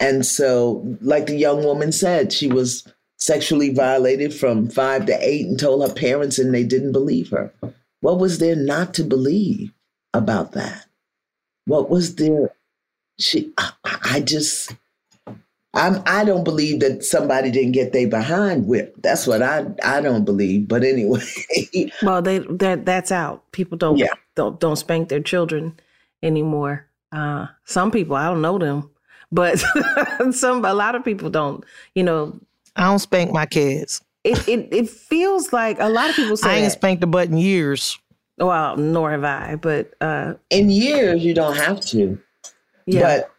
and 0.01 0.25
so, 0.27 0.97
like 1.01 1.27
the 1.27 1.37
young 1.37 1.64
woman 1.64 1.93
said, 1.93 2.33
she 2.33 2.49
was 2.49 2.87
sexually 3.25 3.72
violated 3.72 4.35
from 4.35 4.68
five 4.68 5.07
to 5.07 5.16
eight 5.27 5.47
and 5.47 5.59
told 5.59 5.83
her 5.83 5.95
parents 5.95 6.39
and 6.39 6.53
they 6.53 6.62
didn't 6.62 6.93
believe 6.93 7.31
her. 7.31 7.51
What 8.01 8.18
was 8.18 8.39
there 8.39 8.55
not 8.55 8.93
to 8.95 9.03
believe 9.03 9.72
about 10.12 10.53
that? 10.53 10.85
What 11.64 11.89
was 11.89 12.16
there? 12.16 12.55
She, 13.18 13.51
I, 13.57 13.70
I 13.83 14.20
just, 14.20 14.77
I'm, 15.72 16.03
I 16.05 16.27
don't 16.27 16.45
believe 16.45 16.81
that 16.81 17.03
somebody 17.03 17.51
didn't 17.51 17.72
get 17.72 17.95
they 17.95 18.05
behind 18.05 18.66
whipped. 18.66 19.03
That's 19.03 19.27
what 19.27 19.43
I, 19.43 19.64
I 19.83 20.03
don't 20.03 20.27
believe. 20.27 20.68
But 20.68 20.85
anyway, 20.85 21.22
well, 22.03 22.20
they 22.20 22.41
that 22.41 22.85
that's 22.85 23.11
out. 23.11 23.51
People 23.53 23.79
don't 23.79 23.97
yeah. 23.97 24.12
don't 24.35 24.61
don't 24.61 24.77
spank 24.77 25.09
their 25.09 25.22
children 25.22 25.81
anymore. 26.22 26.87
Uh, 27.11 27.47
some 27.64 27.91
people, 27.91 28.16
I 28.16 28.27
don't 28.27 28.43
know 28.43 28.59
them, 28.59 28.91
but 29.33 29.64
some 30.33 30.64
a 30.64 30.75
lot 30.75 30.95
of 30.95 31.05
people 31.05 31.31
don't. 31.31 31.64
You 31.95 32.03
know, 32.03 32.41
I 32.77 32.85
don't 32.85 32.99
spank 32.99 33.33
my 33.33 33.47
kids. 33.47 34.03
It 34.25 34.49
it, 34.49 34.68
it 34.72 34.91
feels 34.91 35.53
like 35.53 35.79
a 35.81 35.89
lot 35.89 36.11
of 36.11 36.16
people 36.16 36.37
say 36.37 36.51
I 36.51 36.55
ain't 36.55 36.64
that. 36.64 36.72
spanked 36.72 37.05
a 37.05 37.07
butt 37.07 37.29
in 37.29 37.37
years. 37.37 37.99
Well, 38.39 38.77
nor 38.77 39.11
have 39.11 39.25
I, 39.25 39.57
but 39.57 39.95
uh 40.01 40.35
in 40.51 40.70
years 40.70 41.25
you 41.25 41.35
don't 41.35 41.57
have 41.57 41.81
to. 41.87 42.18
Yeah. 42.87 43.01
But 43.01 43.31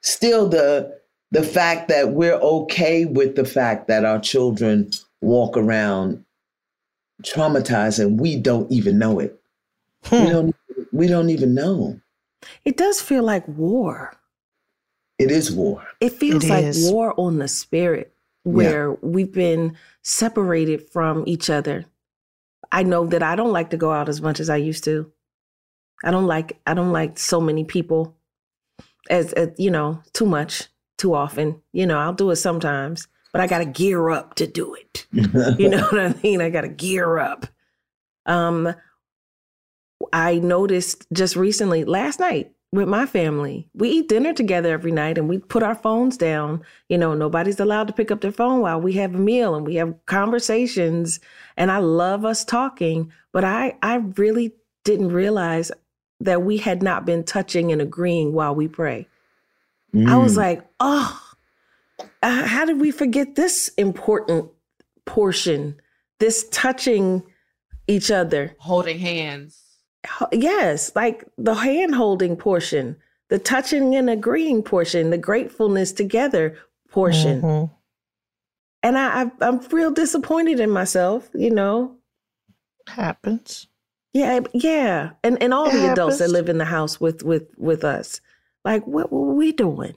still 0.00 0.48
the 0.48 0.98
the 1.30 1.42
fact 1.42 1.88
that 1.88 2.12
we're 2.12 2.34
okay 2.34 3.04
with 3.04 3.36
the 3.36 3.44
fact 3.44 3.88
that 3.88 4.04
our 4.04 4.18
children 4.18 4.90
walk 5.20 5.56
around 5.56 6.24
traumatized 7.22 7.98
and 7.98 8.18
we 8.20 8.36
don't 8.36 8.70
even 8.70 8.98
know 8.98 9.18
it. 9.18 9.38
Hmm. 10.04 10.24
We 10.24 10.30
don't 10.30 10.56
we 10.92 11.06
don't 11.06 11.30
even 11.30 11.54
know. 11.54 12.00
It 12.64 12.76
does 12.76 13.00
feel 13.00 13.24
like 13.24 13.46
war. 13.48 14.12
It 15.18 15.30
is 15.30 15.50
war. 15.50 15.86
It 16.00 16.12
feels 16.12 16.44
it 16.44 16.50
like 16.50 16.64
is. 16.64 16.90
war 16.90 17.14
on 17.18 17.38
the 17.38 17.48
spirit 17.48 18.14
where 18.44 18.90
yeah. 18.90 18.96
we've 19.02 19.32
been 19.32 19.76
separated 20.02 20.88
from 20.90 21.24
each 21.26 21.50
other. 21.50 21.84
I 22.70 22.82
know 22.82 23.06
that 23.06 23.22
I 23.22 23.34
don't 23.34 23.52
like 23.52 23.70
to 23.70 23.76
go 23.76 23.92
out 23.92 24.08
as 24.08 24.20
much 24.22 24.40
as 24.40 24.48
I 24.48 24.56
used 24.56 24.84
to. 24.84 25.10
I 26.04 26.10
don't 26.10 26.26
like 26.26 26.60
I 26.66 26.74
don't 26.74 26.92
like 26.92 27.18
so 27.18 27.40
many 27.40 27.64
people 27.64 28.16
as, 29.10 29.32
as 29.32 29.50
you 29.58 29.70
know, 29.70 30.02
too 30.12 30.26
much, 30.26 30.68
too 30.96 31.14
often. 31.14 31.60
You 31.72 31.86
know, 31.86 31.98
I'll 31.98 32.12
do 32.12 32.30
it 32.30 32.36
sometimes, 32.36 33.08
but 33.32 33.40
I 33.40 33.46
got 33.46 33.58
to 33.58 33.64
gear 33.64 34.10
up 34.10 34.34
to 34.36 34.46
do 34.46 34.74
it. 34.74 35.06
you 35.58 35.68
know 35.68 35.82
what 35.88 36.00
I 36.00 36.14
mean? 36.22 36.40
I 36.40 36.50
got 36.50 36.60
to 36.62 36.68
gear 36.68 37.18
up. 37.18 37.46
Um 38.26 38.74
I 40.12 40.38
noticed 40.38 41.06
just 41.12 41.34
recently 41.34 41.84
last 41.84 42.20
night 42.20 42.52
with 42.72 42.88
my 42.88 43.06
family. 43.06 43.66
We 43.74 43.88
eat 43.88 44.08
dinner 44.08 44.32
together 44.32 44.72
every 44.72 44.92
night 44.92 45.16
and 45.16 45.28
we 45.28 45.38
put 45.38 45.62
our 45.62 45.74
phones 45.74 46.16
down. 46.16 46.62
You 46.88 46.98
know, 46.98 47.14
nobody's 47.14 47.60
allowed 47.60 47.86
to 47.86 47.94
pick 47.94 48.10
up 48.10 48.20
their 48.20 48.32
phone 48.32 48.60
while 48.60 48.80
we 48.80 48.94
have 48.94 49.14
a 49.14 49.18
meal 49.18 49.54
and 49.54 49.66
we 49.66 49.76
have 49.76 49.94
conversations. 50.06 51.20
And 51.56 51.70
I 51.70 51.78
love 51.78 52.24
us 52.24 52.44
talking, 52.44 53.12
but 53.32 53.44
I 53.44 53.76
I 53.82 53.96
really 54.16 54.54
didn't 54.84 55.12
realize 55.12 55.72
that 56.20 56.42
we 56.42 56.58
had 56.58 56.82
not 56.82 57.06
been 57.06 57.24
touching 57.24 57.72
and 57.72 57.80
agreeing 57.80 58.32
while 58.32 58.54
we 58.54 58.68
pray. 58.68 59.08
Mm. 59.94 60.08
I 60.08 60.16
was 60.16 60.34
mm. 60.34 60.38
like, 60.38 60.66
"Oh, 60.80 61.20
uh, 62.22 62.44
how 62.44 62.64
did 62.64 62.80
we 62.80 62.90
forget 62.90 63.34
this 63.34 63.68
important 63.78 64.50
portion? 65.06 65.80
This 66.18 66.48
touching 66.50 67.22
each 67.86 68.10
other, 68.10 68.54
holding 68.58 68.98
hands." 68.98 69.67
Yes, 70.32 70.92
like 70.94 71.24
the 71.36 71.54
hand 71.54 71.94
holding 71.94 72.36
portion, 72.36 72.96
the 73.28 73.38
touching 73.38 73.94
and 73.94 74.08
agreeing 74.08 74.62
portion, 74.62 75.10
the 75.10 75.18
gratefulness 75.18 75.92
together 75.92 76.56
portion. 76.90 77.42
Mm-hmm. 77.42 77.74
and 78.82 78.98
I, 78.98 79.22
I 79.24 79.30
I'm 79.40 79.60
real 79.70 79.90
disappointed 79.90 80.60
in 80.60 80.70
myself. 80.70 81.28
You 81.34 81.50
know, 81.50 81.96
happens. 82.86 83.66
Yeah, 84.14 84.40
yeah, 84.54 85.10
and 85.22 85.40
and 85.42 85.52
all 85.52 85.68
It 85.68 85.74
the 85.74 85.92
adults 85.92 86.18
that 86.18 86.30
live 86.30 86.48
in 86.48 86.58
the 86.58 86.64
house 86.64 86.98
with 87.00 87.22
with 87.22 87.46
with 87.58 87.84
us, 87.84 88.20
like 88.64 88.86
what 88.86 89.12
were 89.12 89.34
we 89.34 89.52
doing? 89.52 89.94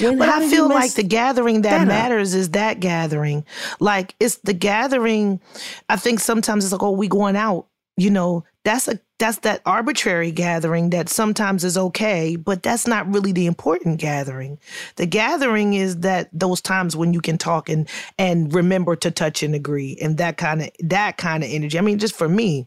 When- 0.00 0.18
but 0.18 0.28
I 0.28 0.48
feel 0.48 0.68
like 0.68 0.92
the 0.92 1.02
gathering 1.02 1.62
that, 1.62 1.70
that 1.70 1.80
up? 1.82 1.88
matters 1.88 2.34
is 2.34 2.50
that 2.50 2.78
gathering. 2.80 3.44
Like 3.80 4.14
it's 4.20 4.36
the 4.36 4.52
gathering. 4.52 5.40
I 5.88 5.96
think 5.96 6.20
sometimes 6.20 6.64
it's 6.64 6.72
like, 6.72 6.82
oh, 6.82 6.92
we 6.92 7.08
going 7.08 7.36
out. 7.36 7.66
You 8.00 8.10
know, 8.10 8.44
that's 8.64 8.88
a 8.88 8.98
that's 9.18 9.40
that 9.40 9.60
arbitrary 9.66 10.30
gathering 10.32 10.88
that 10.90 11.10
sometimes 11.10 11.64
is 11.64 11.76
okay, 11.76 12.36
but 12.36 12.62
that's 12.62 12.86
not 12.86 13.12
really 13.12 13.32
the 13.32 13.44
important 13.44 14.00
gathering. 14.00 14.58
The 14.96 15.04
gathering 15.04 15.74
is 15.74 15.98
that 15.98 16.30
those 16.32 16.62
times 16.62 16.96
when 16.96 17.12
you 17.12 17.20
can 17.20 17.36
talk 17.36 17.68
and 17.68 17.86
and 18.18 18.54
remember 18.54 18.96
to 18.96 19.10
touch 19.10 19.42
and 19.42 19.54
agree 19.54 19.98
and 20.00 20.16
that 20.16 20.38
kind 20.38 20.62
of 20.62 20.70
that 20.80 21.18
kind 21.18 21.44
of 21.44 21.50
energy. 21.50 21.78
I 21.78 21.82
mean, 21.82 21.98
just 21.98 22.16
for 22.16 22.28
me. 22.28 22.66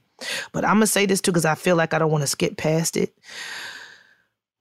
But 0.51 0.65
I'm 0.65 0.75
gonna 0.75 0.87
say 0.87 1.07
this 1.07 1.19
too 1.19 1.31
because 1.31 1.45
I 1.45 1.55
feel 1.55 1.75
like 1.75 1.95
I 1.95 1.99
don't 1.99 2.11
want 2.11 2.21
to 2.21 2.27
skip 2.27 2.55
past 2.55 2.95
it 2.95 3.17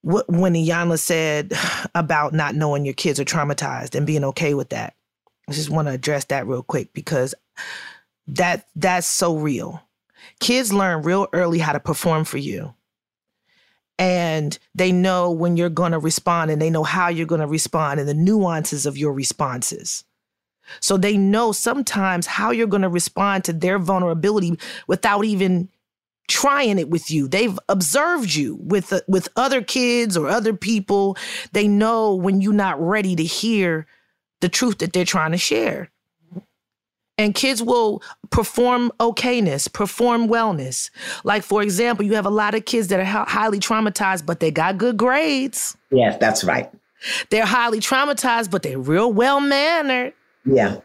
what 0.00 0.28
when 0.30 0.54
Iyanla 0.54 0.98
said 0.98 1.52
about 1.94 2.32
not 2.32 2.54
knowing 2.54 2.86
your 2.86 2.94
kids 2.94 3.20
are 3.20 3.24
traumatized 3.24 3.94
and 3.94 4.06
being 4.06 4.24
okay 4.24 4.54
with 4.54 4.70
that. 4.70 4.94
I 5.48 5.52
just 5.52 5.70
want 5.70 5.88
to 5.88 5.92
address 5.92 6.24
that 6.26 6.46
real 6.46 6.62
quick 6.62 6.92
because 6.92 7.34
that 8.28 8.68
that's 8.74 9.06
so 9.06 9.36
real. 9.36 9.82
Kids 10.42 10.72
learn 10.72 11.02
real 11.02 11.28
early 11.32 11.60
how 11.60 11.72
to 11.72 11.80
perform 11.80 12.24
for 12.24 12.36
you. 12.36 12.74
And 13.96 14.58
they 14.74 14.90
know 14.90 15.30
when 15.30 15.56
you're 15.56 15.68
going 15.68 15.92
to 15.92 16.00
respond 16.00 16.50
and 16.50 16.60
they 16.60 16.68
know 16.68 16.82
how 16.82 17.06
you're 17.06 17.26
going 17.26 17.40
to 17.40 17.46
respond 17.46 18.00
and 18.00 18.08
the 18.08 18.14
nuances 18.14 18.84
of 18.84 18.98
your 18.98 19.12
responses. 19.12 20.02
So 20.80 20.96
they 20.96 21.16
know 21.16 21.52
sometimes 21.52 22.26
how 22.26 22.50
you're 22.50 22.66
going 22.66 22.82
to 22.82 22.88
respond 22.88 23.44
to 23.44 23.52
their 23.52 23.78
vulnerability 23.78 24.58
without 24.88 25.24
even 25.24 25.68
trying 26.26 26.80
it 26.80 26.90
with 26.90 27.08
you. 27.08 27.28
They've 27.28 27.56
observed 27.68 28.34
you 28.34 28.56
with 28.60 28.92
uh, 28.92 29.02
with 29.06 29.28
other 29.36 29.62
kids 29.62 30.16
or 30.16 30.28
other 30.28 30.54
people. 30.54 31.16
They 31.52 31.68
know 31.68 32.16
when 32.16 32.40
you're 32.40 32.52
not 32.52 32.80
ready 32.80 33.14
to 33.14 33.24
hear 33.24 33.86
the 34.40 34.48
truth 34.48 34.78
that 34.78 34.92
they're 34.92 35.04
trying 35.04 35.30
to 35.30 35.38
share. 35.38 35.91
And 37.18 37.34
kids 37.34 37.62
will 37.62 38.02
perform 38.30 38.90
okayness, 38.98 39.70
perform 39.72 40.28
wellness. 40.28 40.90
Like 41.24 41.42
for 41.42 41.62
example, 41.62 42.04
you 42.04 42.14
have 42.14 42.26
a 42.26 42.30
lot 42.30 42.54
of 42.54 42.64
kids 42.64 42.88
that 42.88 43.00
are 43.00 43.04
hi- 43.04 43.26
highly 43.28 43.60
traumatized, 43.60 44.24
but 44.24 44.40
they 44.40 44.50
got 44.50 44.78
good 44.78 44.96
grades. 44.96 45.76
Yes, 45.90 46.16
that's 46.18 46.42
right. 46.42 46.70
They're 47.30 47.46
highly 47.46 47.80
traumatized, 47.80 48.50
but 48.50 48.62
they're 48.62 48.78
real 48.78 49.12
well 49.12 49.40
mannered. 49.40 50.14
Yeah. 50.44 50.78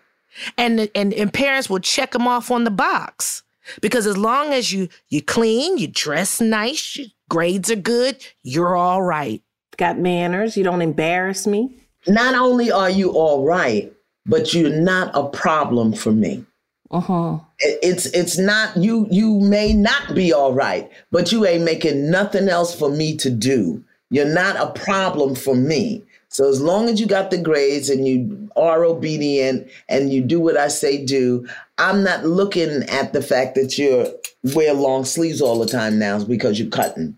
And, 0.57 0.89
and 0.93 1.13
and 1.13 1.33
parents 1.33 1.69
will 1.69 1.79
check 1.79 2.11
them 2.11 2.27
off 2.27 2.51
on 2.51 2.63
the 2.63 2.71
box 2.71 3.43
because 3.81 4.05
as 4.05 4.17
long 4.17 4.53
as 4.53 4.71
you 4.71 4.89
you 5.09 5.21
clean, 5.21 5.77
you 5.77 5.87
dress 5.87 6.39
nice, 6.41 6.97
your 6.97 7.07
grades 7.29 7.71
are 7.71 7.75
good, 7.75 8.23
you're 8.43 8.75
all 8.75 9.01
right. 9.01 9.41
Got 9.77 9.99
manners. 9.99 10.57
You 10.57 10.63
don't 10.63 10.81
embarrass 10.81 11.45
me. 11.45 11.79
Not 12.07 12.35
only 12.35 12.71
are 12.71 12.89
you 12.89 13.11
all 13.11 13.43
right, 13.45 13.93
but 14.27 14.53
you're 14.53 14.69
not 14.69 15.11
a 15.13 15.27
problem 15.29 15.93
for 15.93 16.11
me. 16.11 16.45
Uh-huh. 16.89 17.39
It's 17.59 18.05
it's 18.07 18.37
not 18.37 18.77
you 18.77 19.07
you 19.11 19.39
may 19.41 19.73
not 19.73 20.15
be 20.15 20.31
all 20.31 20.53
right, 20.53 20.89
but 21.11 21.31
you 21.31 21.45
ain't 21.45 21.63
making 21.63 22.09
nothing 22.09 22.47
else 22.47 22.73
for 22.77 22.89
me 22.89 23.17
to 23.17 23.29
do. 23.29 23.83
You're 24.09 24.33
not 24.33 24.55
a 24.55 24.71
problem 24.79 25.35
for 25.35 25.55
me. 25.55 26.03
So 26.29 26.47
as 26.47 26.61
long 26.61 26.87
as 26.87 26.99
you 26.99 27.07
got 27.07 27.31
the 27.31 27.37
grades 27.37 27.89
and 27.89 28.07
you 28.07 28.49
are 28.55 28.85
obedient 28.85 29.67
and 29.89 30.13
you 30.13 30.21
do 30.21 30.39
what 30.39 30.57
I 30.57 30.67
say 30.67 31.03
do, 31.03 31.47
I'm 31.77 32.03
not 32.03 32.25
looking 32.25 32.83
at 32.83 33.11
the 33.11 33.21
fact 33.21 33.55
that 33.55 33.77
you're 33.77 34.07
wear 34.53 34.73
long 34.73 35.03
sleeves 35.03 35.41
all 35.41 35.59
the 35.59 35.65
time 35.65 35.99
now 35.99 36.23
because 36.23 36.59
you're 36.59 36.69
cutting 36.69 37.17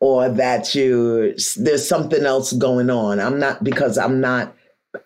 or 0.00 0.28
that 0.28 0.74
you 0.74 1.34
there's 1.56 1.88
something 1.88 2.24
else 2.24 2.52
going 2.52 2.90
on. 2.90 3.20
I'm 3.20 3.38
not 3.38 3.64
because 3.64 3.98
I'm 3.98 4.20
not 4.20 4.54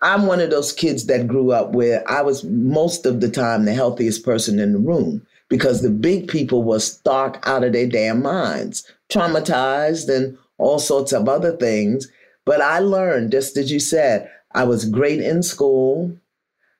I'm 0.01 0.27
one 0.27 0.39
of 0.39 0.49
those 0.49 0.71
kids 0.71 1.05
that 1.07 1.27
grew 1.27 1.51
up 1.51 1.73
where 1.73 2.09
I 2.09 2.21
was 2.21 2.43
most 2.43 3.05
of 3.05 3.21
the 3.21 3.29
time 3.29 3.65
the 3.65 3.73
healthiest 3.73 4.23
person 4.23 4.59
in 4.59 4.73
the 4.73 4.79
room 4.79 5.25
because 5.49 5.81
the 5.81 5.89
big 5.89 6.27
people 6.27 6.63
were 6.63 6.79
stark 6.79 7.39
out 7.47 7.63
of 7.63 7.73
their 7.73 7.87
damn 7.87 8.21
minds, 8.21 8.89
traumatized 9.09 10.09
and 10.09 10.37
all 10.57 10.79
sorts 10.79 11.11
of 11.11 11.27
other 11.27 11.55
things. 11.57 12.07
But 12.45 12.61
I 12.61 12.79
learned, 12.79 13.31
just 13.31 13.57
as 13.57 13.71
you 13.71 13.79
said, 13.79 14.29
I 14.53 14.63
was 14.63 14.85
great 14.85 15.19
in 15.19 15.43
school. 15.43 16.17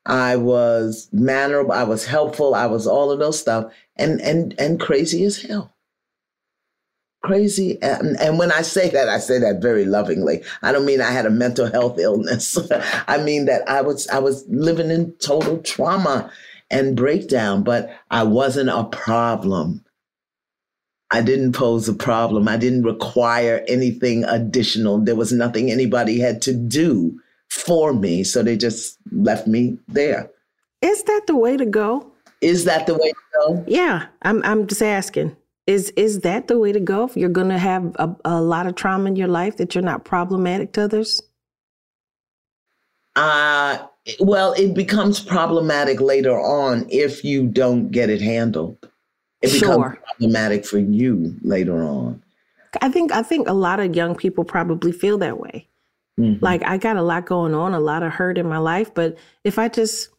I 0.06 0.36
was 0.36 1.08
mannerable, 1.14 1.72
I 1.72 1.84
was 1.84 2.06
helpful, 2.06 2.56
I 2.56 2.66
was 2.66 2.86
all 2.88 3.12
of 3.12 3.20
those 3.20 3.40
stuff, 3.40 3.72
and 3.96 4.20
and 4.22 4.54
and 4.60 4.80
crazy 4.80 5.24
as 5.24 5.42
hell 5.42 5.73
crazy? 7.24 7.82
And, 7.82 8.20
and 8.20 8.38
when 8.38 8.52
i 8.52 8.62
say 8.62 8.90
that 8.90 9.10
i 9.10 9.18
say 9.18 9.40
that 9.40 9.62
very 9.62 9.86
lovingly. 9.86 10.44
I 10.62 10.72
don't 10.72 10.86
mean 10.86 11.02
i 11.02 11.12
had 11.12 11.26
a 11.26 11.32
mental 11.32 11.72
health 11.72 12.00
illness. 12.00 12.58
I 13.08 13.18
mean 13.18 13.46
that 13.46 13.68
i 13.68 13.82
was 13.82 14.08
i 14.10 14.20
was 14.20 14.46
living 14.48 14.92
in 14.92 15.14
total 15.14 15.60
trauma 15.60 16.32
and 16.70 16.96
breakdown 16.96 17.64
but 17.64 17.90
i 18.12 18.24
wasn't 18.24 18.70
a 18.70 18.84
problem. 18.86 19.84
I 21.12 21.22
didn't 21.22 21.52
pose 21.52 21.88
a 21.88 21.94
problem. 21.94 22.48
I 22.48 22.58
didn't 22.58 22.86
require 22.86 23.64
anything 23.68 24.24
additional. 24.24 24.98
There 24.98 25.16
was 25.16 25.32
nothing 25.32 25.70
anybody 25.70 26.20
had 26.20 26.42
to 26.44 26.54
do 26.54 27.20
for 27.50 27.94
me 27.94 28.24
so 28.24 28.42
they 28.42 28.58
just 28.58 28.98
left 29.12 29.46
me 29.46 29.78
there. 29.88 30.32
Is 30.82 31.04
that 31.04 31.28
the 31.28 31.36
way 31.36 31.56
to 31.56 31.66
go? 31.66 32.14
is 32.44 32.66
that 32.66 32.86
the 32.86 32.94
way 32.94 33.10
to 33.10 33.16
go? 33.34 33.64
Yeah, 33.68 34.08
I'm. 34.22 34.44
I'm 34.44 34.68
just 34.68 34.84
asking. 34.84 35.36
Is 35.66 35.92
is 35.96 36.22
that 36.22 36.48
the 36.48 36.60
way 36.60 36.72
to 36.74 36.80
go? 36.80 37.06
If 37.06 37.16
you're 37.16 37.30
going 37.30 37.50
to 37.50 37.58
have 37.58 37.96
a, 37.98 38.14
a 38.26 38.42
lot 38.42 38.68
of 38.68 38.76
trauma 38.76 39.06
in 39.08 39.16
your 39.16 39.30
life, 39.30 39.58
that 39.58 39.74
you're 39.74 39.84
not 39.84 40.04
problematic 40.04 40.74
to 40.74 40.84
others. 40.84 41.22
Uh, 43.16 43.78
well, 44.20 44.54
it 44.54 44.74
becomes 44.74 45.20
problematic 45.22 46.02
later 46.02 46.38
on 46.38 46.86
if 46.90 47.24
you 47.24 47.48
don't 47.48 47.92
get 47.92 48.10
it 48.10 48.22
handled. 48.22 48.78
It 49.42 49.54
becomes 49.54 49.60
Sure. 49.60 50.00
problematic 50.06 50.66
for 50.66 50.80
you 50.80 51.36
later 51.44 51.82
on. 51.84 52.22
I 52.82 52.90
think. 52.90 53.12
I 53.12 53.22
think 53.24 53.48
a 53.48 53.54
lot 53.54 53.80
of 53.80 53.96
young 53.96 54.16
people 54.16 54.44
probably 54.44 54.92
feel 54.92 55.18
that 55.20 55.40
way. 55.40 55.68
Mhm. 56.20 56.42
Like 56.42 56.64
I 56.66 56.78
got 56.78 56.98
a 56.98 57.02
lot 57.02 57.26
going 57.26 57.54
on, 57.54 57.74
a 57.74 57.80
lot 57.80 58.04
of 58.04 58.12
hurt 58.12 58.38
in 58.38 58.48
my 58.50 58.58
life, 58.58 58.94
but 58.94 59.16
if 59.44 59.58
I 59.58 59.70
just 59.70 60.10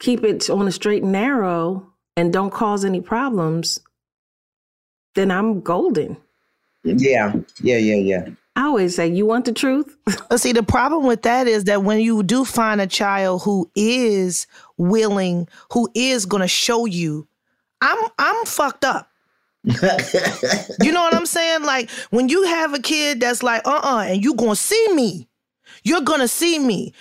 keep 0.00 0.24
it 0.24 0.48
on 0.48 0.66
a 0.66 0.72
straight 0.72 1.02
and 1.02 1.12
narrow 1.12 1.92
and 2.16 2.32
don't 2.32 2.50
cause 2.50 2.84
any 2.84 3.00
problems, 3.00 3.80
then 5.18 5.32
I'm 5.32 5.60
golden. 5.60 6.16
Yeah, 6.84 7.34
yeah, 7.60 7.76
yeah, 7.76 7.96
yeah. 7.96 8.28
I 8.54 8.62
always 8.62 8.94
say, 8.94 9.08
"You 9.08 9.26
want 9.26 9.44
the 9.44 9.52
truth." 9.52 9.96
But 10.28 10.40
see, 10.40 10.52
the 10.52 10.62
problem 10.62 11.06
with 11.06 11.22
that 11.22 11.48
is 11.48 11.64
that 11.64 11.82
when 11.82 12.00
you 12.00 12.22
do 12.22 12.44
find 12.44 12.80
a 12.80 12.86
child 12.86 13.42
who 13.42 13.68
is 13.74 14.46
willing, 14.76 15.48
who 15.72 15.90
is 15.94 16.24
going 16.24 16.42
to 16.42 16.48
show 16.48 16.86
you, 16.86 17.26
I'm 17.80 17.98
I'm 18.18 18.46
fucked 18.46 18.84
up. 18.84 19.10
you 19.64 20.92
know 20.92 21.02
what 21.02 21.14
I'm 21.14 21.26
saying? 21.26 21.64
Like 21.64 21.90
when 22.10 22.28
you 22.28 22.44
have 22.44 22.74
a 22.74 22.80
kid 22.80 23.20
that's 23.20 23.42
like, 23.42 23.62
uh 23.66 23.80
uh 23.82 24.04
and 24.06 24.22
you 24.22 24.34
gonna 24.34 24.56
see 24.56 24.86
me. 24.94 25.28
You're 25.82 26.00
gonna 26.02 26.28
see 26.28 26.58
me. 26.58 26.94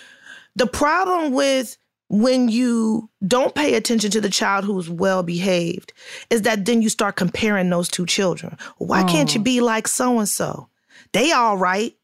The 0.55 0.67
problem 0.67 1.33
with 1.33 1.77
when 2.09 2.47
you 2.47 3.09
don't 3.27 3.53
pay 3.53 3.75
attention 3.75 4.11
to 4.11 4.21
the 4.21 4.29
child 4.29 4.63
who's 4.63 4.89
well 4.89 5.23
behaved 5.23 5.93
is 6.29 6.43
that 6.43 6.65
then 6.65 6.81
you 6.81 6.89
start 6.89 7.15
comparing 7.15 7.69
those 7.69 7.89
two 7.89 8.05
children. 8.05 8.57
Why 8.77 9.03
can't 9.03 9.33
you 9.33 9.41
mm. 9.41 9.45
be 9.45 9.61
like 9.61 9.87
so 9.87 10.19
and 10.19 10.29
so? 10.29 10.69
They 11.11 11.31
all 11.31 11.57
right. 11.57 11.95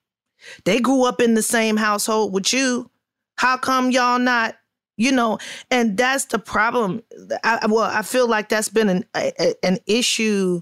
They 0.65 0.79
grew 0.79 1.03
up 1.05 1.21
in 1.21 1.35
the 1.35 1.41
same 1.41 1.77
household 1.77 2.33
with 2.33 2.51
you. 2.51 2.89
How 3.35 3.57
come 3.57 3.91
y'all 3.91 4.19
not? 4.19 4.55
You 4.95 5.11
know, 5.11 5.39
and 5.71 5.97
that's 5.97 6.25
the 6.25 6.37
problem. 6.37 7.01
I, 7.43 7.65
well, 7.67 7.89
I 7.91 8.03
feel 8.03 8.27
like 8.27 8.49
that's 8.49 8.69
been 8.69 8.89
an 8.89 9.05
a- 9.15 9.65
an 9.65 9.79
issue 9.87 10.61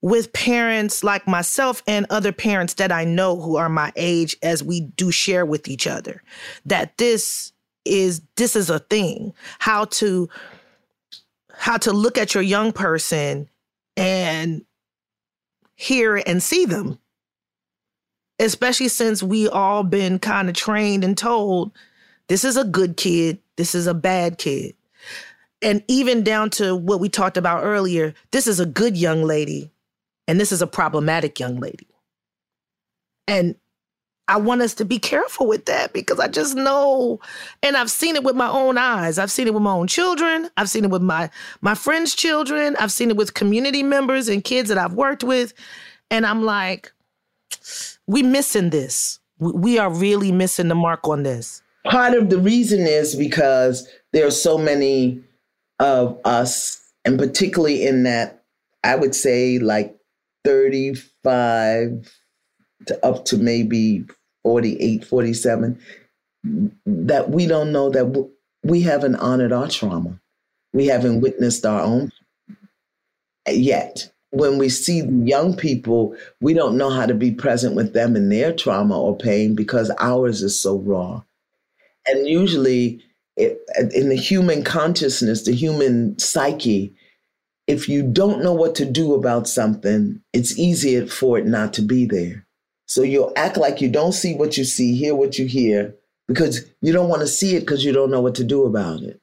with 0.00 0.32
parents 0.32 1.02
like 1.02 1.26
myself 1.26 1.82
and 1.88 2.06
other 2.08 2.30
parents 2.30 2.74
that 2.74 2.92
I 2.92 3.04
know 3.04 3.40
who 3.40 3.56
are 3.56 3.68
my 3.68 3.92
age 3.96 4.36
as 4.44 4.62
we 4.62 4.82
do 4.82 5.10
share 5.10 5.44
with 5.44 5.66
each 5.66 5.88
other 5.88 6.22
that 6.66 6.96
this 6.98 7.52
is 7.88 8.22
this 8.36 8.54
is 8.56 8.70
a 8.70 8.78
thing. 8.78 9.32
How 9.58 9.86
to 9.86 10.28
how 11.52 11.76
to 11.78 11.92
look 11.92 12.18
at 12.18 12.34
your 12.34 12.42
young 12.42 12.72
person 12.72 13.48
and 13.96 14.64
hear 15.74 16.22
and 16.26 16.42
see 16.42 16.64
them. 16.64 16.98
Especially 18.38 18.88
since 18.88 19.22
we 19.22 19.48
all 19.48 19.82
been 19.82 20.20
kind 20.20 20.48
of 20.48 20.54
trained 20.54 21.02
and 21.02 21.18
told 21.18 21.72
this 22.28 22.44
is 22.44 22.56
a 22.56 22.64
good 22.64 22.96
kid 22.96 23.40
this 23.56 23.74
is 23.74 23.88
a 23.88 23.94
bad 23.94 24.38
kid. 24.38 24.74
And 25.60 25.82
even 25.88 26.22
down 26.22 26.50
to 26.50 26.76
what 26.76 27.00
we 27.00 27.08
talked 27.08 27.36
about 27.36 27.64
earlier 27.64 28.14
this 28.30 28.46
is 28.46 28.60
a 28.60 28.66
good 28.66 28.96
young 28.96 29.24
lady 29.24 29.72
and 30.28 30.38
this 30.38 30.52
is 30.52 30.62
a 30.62 30.66
problematic 30.66 31.40
young 31.40 31.58
lady. 31.58 31.88
And 33.26 33.56
I 34.28 34.36
want 34.36 34.60
us 34.60 34.74
to 34.74 34.84
be 34.84 34.98
careful 34.98 35.46
with 35.46 35.64
that 35.66 35.94
because 35.94 36.20
I 36.20 36.28
just 36.28 36.54
know, 36.54 37.18
and 37.62 37.76
I've 37.76 37.90
seen 37.90 38.14
it 38.14 38.22
with 38.22 38.36
my 38.36 38.48
own 38.48 38.76
eyes. 38.76 39.18
I've 39.18 39.30
seen 39.30 39.46
it 39.46 39.54
with 39.54 39.62
my 39.62 39.72
own 39.72 39.86
children. 39.86 40.50
I've 40.56 40.68
seen 40.68 40.84
it 40.84 40.90
with 40.90 41.02
my 41.02 41.30
my 41.62 41.74
friends' 41.74 42.14
children. 42.14 42.76
I've 42.78 42.92
seen 42.92 43.10
it 43.10 43.16
with 43.16 43.34
community 43.34 43.82
members 43.82 44.28
and 44.28 44.44
kids 44.44 44.68
that 44.68 44.76
I've 44.78 44.92
worked 44.92 45.24
with, 45.24 45.54
and 46.10 46.26
I'm 46.26 46.44
like, 46.44 46.92
we 48.06 48.22
missing 48.22 48.70
this. 48.70 49.18
We 49.38 49.78
are 49.78 49.90
really 49.90 50.30
missing 50.30 50.68
the 50.68 50.74
mark 50.74 51.08
on 51.08 51.22
this. 51.22 51.62
Part 51.84 52.14
of 52.14 52.28
the 52.28 52.38
reason 52.38 52.80
is 52.80 53.14
because 53.14 53.88
there 54.12 54.26
are 54.26 54.32
so 54.32 54.58
many 54.58 55.22
of 55.78 56.20
us, 56.24 56.82
and 57.04 57.18
particularly 57.18 57.86
in 57.86 58.02
that, 58.02 58.42
I 58.84 58.96
would 58.96 59.14
say 59.14 59.58
like 59.58 59.96
35 60.44 62.12
to 62.86 63.06
up 63.06 63.24
to 63.26 63.36
maybe 63.38 64.04
48, 64.44 65.04
47, 65.04 65.78
that 66.86 67.30
we 67.30 67.46
don't 67.46 67.72
know 67.72 67.90
that 67.90 68.30
we 68.62 68.82
haven't 68.82 69.16
honored 69.16 69.52
our 69.52 69.68
trauma. 69.68 70.20
We 70.72 70.86
haven't 70.86 71.20
witnessed 71.20 71.64
our 71.64 71.80
own 71.80 72.12
yet. 73.48 74.10
When 74.30 74.58
we 74.58 74.68
see 74.68 75.02
young 75.02 75.56
people, 75.56 76.14
we 76.40 76.52
don't 76.52 76.76
know 76.76 76.90
how 76.90 77.06
to 77.06 77.14
be 77.14 77.32
present 77.32 77.74
with 77.74 77.94
them 77.94 78.14
in 78.14 78.28
their 78.28 78.52
trauma 78.52 79.00
or 79.00 79.16
pain 79.16 79.54
because 79.54 79.90
ours 79.98 80.42
is 80.42 80.60
so 80.60 80.76
raw. 80.78 81.22
And 82.06 82.28
usually, 82.28 83.02
it, 83.36 83.58
in 83.94 84.10
the 84.10 84.16
human 84.16 84.64
consciousness, 84.64 85.44
the 85.44 85.54
human 85.54 86.18
psyche, 86.18 86.94
if 87.66 87.88
you 87.88 88.02
don't 88.02 88.42
know 88.42 88.52
what 88.52 88.74
to 88.76 88.84
do 88.84 89.14
about 89.14 89.48
something, 89.48 90.20
it's 90.32 90.58
easier 90.58 91.06
for 91.06 91.38
it 91.38 91.46
not 91.46 91.72
to 91.74 91.82
be 91.82 92.04
there. 92.04 92.46
So 92.88 93.02
you'll 93.02 93.32
act 93.36 93.56
like 93.56 93.80
you 93.80 93.90
don't 93.90 94.12
see 94.12 94.34
what 94.34 94.56
you 94.56 94.64
see, 94.64 94.96
hear 94.96 95.14
what 95.14 95.38
you 95.38 95.46
hear, 95.46 95.94
because 96.26 96.64
you 96.80 96.92
don't 96.92 97.08
want 97.08 97.20
to 97.20 97.28
see 97.28 97.54
it 97.54 97.60
because 97.60 97.84
you 97.84 97.92
don't 97.92 98.10
know 98.10 98.20
what 98.20 98.34
to 98.36 98.44
do 98.44 98.64
about 98.64 99.02
it. 99.02 99.20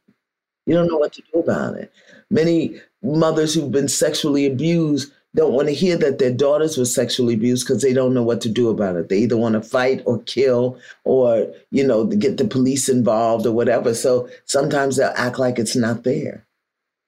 You 0.68 0.76
don't 0.76 0.88
know 0.88 0.97
what 0.97 1.13
to 1.13 1.24
do 1.34 1.39
about 1.39 1.76
it. 1.76 1.91
Many 2.30 2.80
mothers 3.03 3.53
who've 3.53 3.72
been 3.72 3.88
sexually 3.88 4.45
abused 4.45 5.11
don't 5.36 5.53
want 5.53 5.68
to 5.68 5.74
hear 5.74 5.97
that 5.97 6.20
their 6.20 6.32
daughters 6.32 6.78
were 6.78 6.86
sexually 6.86 7.34
abused 7.34 7.68
because 7.68 7.82
they 7.82 7.91
don't 7.91 8.13
know 8.13 8.24
what 8.24 8.39
to 8.41 8.49
do 8.49 8.70
about 8.70 8.95
it. 8.95 9.09
They 9.09 9.18
either 9.20 9.36
want 9.36 9.53
to 9.53 9.61
fight 9.61 10.01
or 10.05 10.22
kill 10.24 10.80
or, 11.03 11.51
you 11.72 11.86
know, 11.86 12.05
get 12.05 12.38
the 12.38 12.45
police 12.45 12.88
involved 12.88 13.45
or 13.45 13.51
whatever. 13.51 13.93
So 13.93 14.30
sometimes 14.45 14.95
they'll 14.95 15.11
act 15.16 15.38
like 15.38 15.59
it's 15.59 15.76
not 15.76 16.03
there. 16.03 16.45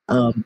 Um, 0.10 0.44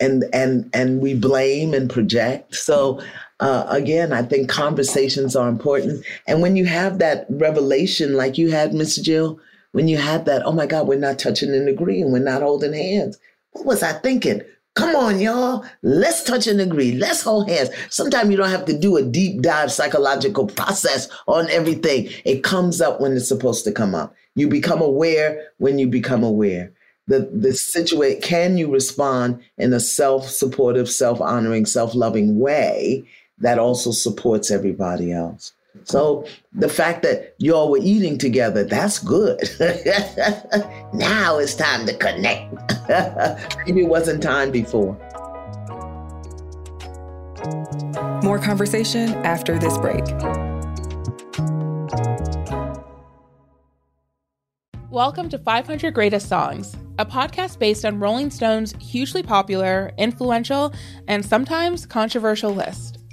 and 0.00 0.24
and 0.32 0.68
and 0.74 1.00
we 1.00 1.14
blame 1.14 1.74
and 1.74 1.88
project. 1.88 2.54
So 2.54 3.00
uh, 3.42 3.66
again, 3.70 4.12
I 4.12 4.22
think 4.22 4.48
conversations 4.48 5.34
are 5.34 5.48
important. 5.48 6.04
And 6.28 6.40
when 6.40 6.54
you 6.54 6.64
have 6.66 7.00
that 7.00 7.26
revelation, 7.28 8.14
like 8.14 8.38
you 8.38 8.52
had, 8.52 8.70
Mr. 8.70 9.02
Jill, 9.02 9.40
when 9.72 9.88
you 9.88 9.96
had 9.96 10.26
that, 10.26 10.46
oh 10.46 10.52
my 10.52 10.64
God, 10.64 10.86
we're 10.86 10.96
not 10.96 11.18
touching 11.18 11.52
and 11.52 11.68
agreeing, 11.68 12.12
we're 12.12 12.20
not 12.20 12.42
holding 12.42 12.72
hands. 12.72 13.18
What 13.50 13.66
was 13.66 13.82
I 13.82 13.94
thinking? 13.94 14.42
Come 14.74 14.94
on, 14.94 15.18
y'all. 15.18 15.64
Let's 15.82 16.22
touch 16.22 16.46
and 16.46 16.60
agree. 16.60 16.92
Let's 16.92 17.22
hold 17.22 17.50
hands. 17.50 17.70
Sometimes 17.90 18.30
you 18.30 18.36
don't 18.36 18.48
have 18.48 18.64
to 18.66 18.78
do 18.78 18.96
a 18.96 19.02
deep 19.02 19.42
dive 19.42 19.72
psychological 19.72 20.46
process 20.46 21.08
on 21.26 21.50
everything. 21.50 22.10
It 22.24 22.44
comes 22.44 22.80
up 22.80 23.00
when 23.00 23.16
it's 23.16 23.26
supposed 23.26 23.64
to 23.64 23.72
come 23.72 23.92
up. 23.92 24.14
You 24.36 24.46
become 24.46 24.80
aware 24.80 25.48
when 25.58 25.80
you 25.80 25.88
become 25.88 26.22
aware. 26.22 26.72
The 27.08 27.28
the 27.34 27.52
situation 27.52 28.22
can 28.22 28.56
you 28.56 28.70
respond 28.70 29.42
in 29.58 29.72
a 29.72 29.80
self-supportive, 29.80 30.88
self-honoring, 30.88 31.66
self-loving 31.66 32.38
way 32.38 33.04
that 33.38 33.58
also 33.58 33.90
supports 33.90 34.50
everybody 34.50 35.12
else. 35.12 35.52
So 35.84 36.26
the 36.52 36.68
fact 36.68 37.02
that 37.02 37.34
y'all 37.38 37.70
were 37.70 37.80
eating 37.80 38.18
together, 38.18 38.62
that's 38.62 38.98
good. 38.98 39.40
now 40.92 41.38
it's 41.38 41.54
time 41.54 41.86
to 41.86 41.96
connect. 41.96 42.54
Maybe 43.66 43.82
it 43.82 43.88
wasn't 43.88 44.22
time 44.22 44.50
before. 44.50 44.98
More 48.22 48.38
conversation 48.38 49.14
after 49.24 49.58
this 49.58 49.76
break. 49.78 50.04
Welcome 54.90 55.30
to 55.30 55.38
500 55.38 55.94
Greatest 55.94 56.28
Songs, 56.28 56.76
a 56.98 57.06
podcast 57.06 57.58
based 57.58 57.86
on 57.86 57.98
Rolling 57.98 58.30
Stone's 58.30 58.74
hugely 58.78 59.22
popular, 59.22 59.90
influential, 59.96 60.74
and 61.08 61.24
sometimes 61.24 61.86
controversial 61.86 62.54
list. 62.54 63.01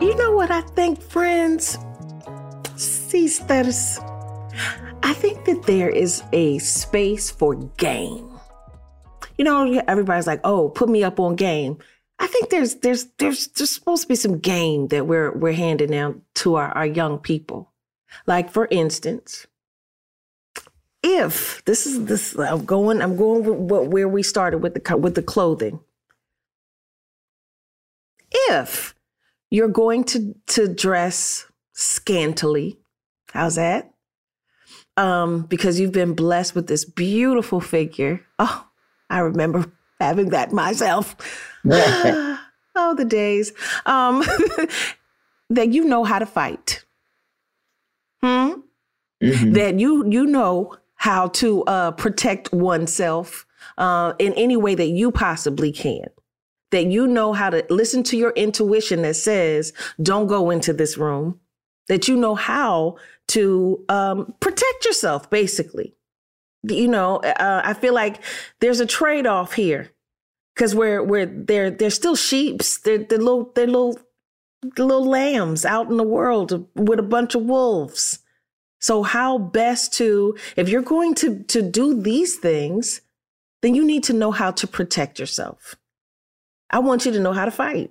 You 0.00 0.14
know 0.16 0.32
what 0.32 0.50
I 0.50 0.62
think, 0.74 1.00
friends? 1.00 1.78
Sisters. 2.76 4.00
I 5.02 5.14
think 5.14 5.44
that 5.44 5.62
there 5.66 5.90
is 5.90 6.22
a 6.32 6.58
space 6.58 7.30
for 7.30 7.54
game. 7.76 8.28
You 9.38 9.44
know, 9.44 9.82
everybody's 9.86 10.26
like, 10.26 10.40
"Oh, 10.44 10.68
put 10.68 10.88
me 10.88 11.04
up 11.04 11.20
on 11.20 11.36
game." 11.36 11.78
I 12.18 12.26
think 12.26 12.50
there's 12.50 12.76
there's 12.76 13.06
there's 13.18 13.46
there's 13.48 13.70
supposed 13.70 14.02
to 14.02 14.08
be 14.08 14.14
some 14.14 14.38
game 14.38 14.88
that 14.88 15.06
we're 15.06 15.32
we're 15.32 15.52
handing 15.52 15.94
out 15.94 16.20
to 16.36 16.56
our, 16.56 16.72
our 16.72 16.86
young 16.86 17.18
people. 17.18 17.70
Like 18.26 18.50
for 18.50 18.68
instance, 18.70 19.46
if 21.02 21.64
this 21.64 21.86
is 21.86 22.04
this 22.04 22.38
I'm 22.38 22.64
going 22.64 23.00
I'm 23.00 23.16
going 23.16 23.44
with 23.44 23.58
what, 23.58 23.86
where 23.88 24.08
we 24.08 24.22
started 24.22 24.58
with 24.58 24.74
the 24.74 24.96
with 24.96 25.14
the 25.14 25.22
clothing. 25.22 25.80
If 28.30 28.94
you're 29.50 29.68
going 29.68 30.04
to 30.04 30.34
to 30.48 30.68
dress 30.72 31.46
scantily, 31.72 32.78
how's 33.32 33.56
that? 33.56 33.92
Um, 34.96 35.42
because 35.42 35.80
you've 35.80 35.92
been 35.92 36.14
blessed 36.14 36.54
with 36.54 36.66
this 36.66 36.84
beautiful 36.84 37.60
figure. 37.60 38.20
Oh, 38.38 38.66
I 39.08 39.20
remember 39.20 39.72
having 39.98 40.30
that 40.30 40.52
myself. 40.52 41.16
oh, 41.64 42.94
the 42.96 43.04
days. 43.06 43.52
Um, 43.86 44.22
that 45.50 45.72
you 45.72 45.84
know 45.84 46.04
how 46.04 46.18
to 46.18 46.26
fight. 46.26 46.84
Hmm? 48.22 48.60
That 49.20 49.78
you 49.78 50.10
you 50.10 50.26
know 50.26 50.76
how 51.00 51.28
to 51.28 51.62
uh, 51.64 51.90
protect 51.92 52.52
oneself 52.52 53.46
uh, 53.78 54.12
in 54.18 54.34
any 54.34 54.54
way 54.54 54.74
that 54.74 54.88
you 54.88 55.10
possibly 55.10 55.72
can. 55.72 56.06
That 56.72 56.86
you 56.86 57.06
know 57.06 57.32
how 57.32 57.48
to 57.48 57.64
listen 57.70 58.02
to 58.04 58.18
your 58.18 58.32
intuition 58.32 59.00
that 59.02 59.16
says, 59.16 59.72
"Don't 60.00 60.26
go 60.26 60.50
into 60.50 60.74
this 60.74 60.98
room." 60.98 61.40
That 61.88 62.06
you 62.06 62.16
know 62.16 62.34
how 62.34 62.96
to 63.28 63.82
um, 63.88 64.34
protect 64.40 64.84
yourself, 64.84 65.30
basically. 65.30 65.96
You 66.62 66.88
know, 66.88 67.16
uh, 67.16 67.62
I 67.64 67.72
feel 67.72 67.94
like 67.94 68.22
there's 68.60 68.80
a 68.80 68.86
trade 68.86 69.26
off 69.26 69.54
here 69.54 69.90
because 70.54 70.74
we're 70.74 71.02
we're 71.02 71.26
they're 71.26 71.70
they're 71.70 71.88
still 71.88 72.14
sheep's. 72.14 72.78
They're 72.78 72.98
they're 72.98 73.18
little 73.18 73.50
they're 73.54 73.66
little 73.66 73.98
little 74.76 75.06
lambs 75.06 75.64
out 75.64 75.88
in 75.88 75.96
the 75.96 76.04
world 76.04 76.68
with 76.74 76.98
a 76.98 77.10
bunch 77.16 77.34
of 77.34 77.42
wolves. 77.42 78.18
So 78.80 79.02
how 79.02 79.38
best 79.38 79.92
to 79.94 80.36
if 80.56 80.68
you're 80.68 80.82
going 80.82 81.14
to 81.16 81.42
to 81.44 81.62
do 81.62 82.00
these 82.00 82.36
things, 82.36 83.00
then 83.62 83.74
you 83.74 83.84
need 83.84 84.04
to 84.04 84.12
know 84.12 84.30
how 84.30 84.50
to 84.52 84.66
protect 84.66 85.18
yourself. 85.18 85.76
I 86.70 86.78
want 86.78 87.04
you 87.04 87.12
to 87.12 87.20
know 87.20 87.32
how 87.32 87.44
to 87.44 87.50
fight. 87.50 87.90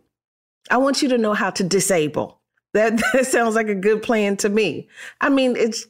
I 0.71 0.77
want 0.77 1.01
you 1.01 1.09
to 1.09 1.17
know 1.17 1.33
how 1.33 1.49
to 1.51 1.63
disable. 1.63 2.39
That 2.73 3.01
that 3.13 3.27
sounds 3.27 3.55
like 3.55 3.67
a 3.67 3.75
good 3.75 4.01
plan 4.01 4.37
to 4.37 4.49
me. 4.49 4.87
I 5.21 5.29
mean, 5.29 5.55
it's 5.55 5.85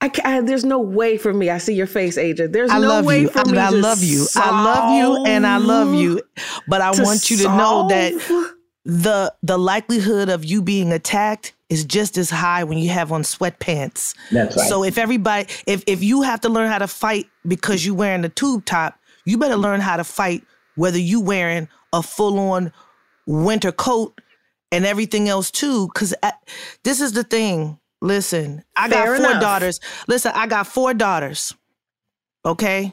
I, 0.00 0.10
I, 0.24 0.40
there's 0.42 0.64
no 0.64 0.80
way 0.80 1.16
for 1.16 1.32
me. 1.32 1.50
I 1.50 1.58
see 1.58 1.74
your 1.74 1.86
face, 1.86 2.18
Adrian. 2.18 2.52
There's 2.52 2.70
I 2.70 2.78
no 2.78 3.02
way 3.02 3.22
you. 3.22 3.28
for 3.28 3.40
I, 3.40 3.50
me. 3.50 3.58
I 3.58 3.70
to 3.70 3.76
love 3.76 4.02
you. 4.02 4.26
I 4.36 4.50
love 4.50 4.98
you 4.98 5.24
and 5.24 5.46
I 5.46 5.56
love 5.56 5.94
you. 5.94 6.20
But 6.68 6.80
I 6.82 6.90
want 6.90 7.30
you 7.30 7.38
to 7.38 7.44
know 7.44 7.88
that 7.88 8.52
the 8.84 9.34
the 9.42 9.58
likelihood 9.58 10.28
of 10.28 10.44
you 10.44 10.60
being 10.60 10.92
attacked 10.92 11.54
is 11.70 11.84
just 11.84 12.18
as 12.18 12.30
high 12.30 12.64
when 12.64 12.78
you 12.78 12.90
have 12.90 13.10
on 13.12 13.22
sweatpants. 13.22 14.14
That's 14.30 14.56
right. 14.56 14.68
So 14.68 14.84
if 14.84 14.98
everybody 14.98 15.46
if 15.66 15.82
if 15.86 16.02
you 16.02 16.22
have 16.22 16.40
to 16.42 16.48
learn 16.48 16.68
how 16.70 16.78
to 16.78 16.88
fight 16.88 17.26
because 17.46 17.84
you're 17.84 17.94
wearing 17.94 18.24
a 18.24 18.28
tube 18.28 18.64
top, 18.64 18.98
you 19.24 19.38
better 19.38 19.56
learn 19.56 19.80
how 19.80 19.96
to 19.96 20.04
fight 20.04 20.44
whether 20.76 20.98
you 20.98 21.20
wearing 21.20 21.68
a 21.92 22.02
full 22.02 22.38
on 22.38 22.72
winter 23.26 23.72
coat 23.72 24.20
and 24.70 24.84
everything 24.84 25.28
else 25.28 25.50
too 25.50 25.88
cuz 25.94 26.14
this 26.82 27.00
is 27.00 27.12
the 27.12 27.24
thing. 27.24 27.78
Listen, 28.02 28.62
I 28.76 28.88
got 28.88 29.04
Fair 29.04 29.16
four 29.16 29.30
enough. 29.30 29.40
daughters. 29.40 29.80
Listen, 30.08 30.32
I 30.34 30.46
got 30.46 30.66
four 30.66 30.92
daughters. 30.92 31.54
Okay? 32.44 32.92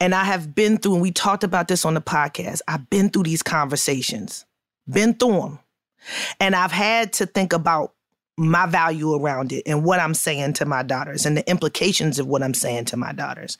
And 0.00 0.12
I 0.12 0.24
have 0.24 0.52
been 0.52 0.78
through, 0.78 0.94
and 0.94 1.02
we 1.02 1.12
talked 1.12 1.44
about 1.44 1.68
this 1.68 1.84
on 1.84 1.94
the 1.94 2.00
podcast. 2.00 2.60
I've 2.66 2.90
been 2.90 3.08
through 3.10 3.22
these 3.22 3.44
conversations, 3.44 4.44
been 4.88 5.14
through 5.14 5.40
them. 5.40 5.58
And 6.40 6.56
I've 6.56 6.72
had 6.72 7.12
to 7.14 7.26
think 7.26 7.52
about 7.52 7.92
my 8.40 8.64
value 8.64 9.14
around 9.14 9.52
it 9.52 9.62
and 9.66 9.84
what 9.84 10.00
I'm 10.00 10.14
saying 10.14 10.54
to 10.54 10.64
my 10.64 10.82
daughters 10.82 11.26
and 11.26 11.36
the 11.36 11.48
implications 11.48 12.18
of 12.18 12.26
what 12.26 12.42
I'm 12.42 12.54
saying 12.54 12.86
to 12.86 12.96
my 12.96 13.12
daughters. 13.12 13.58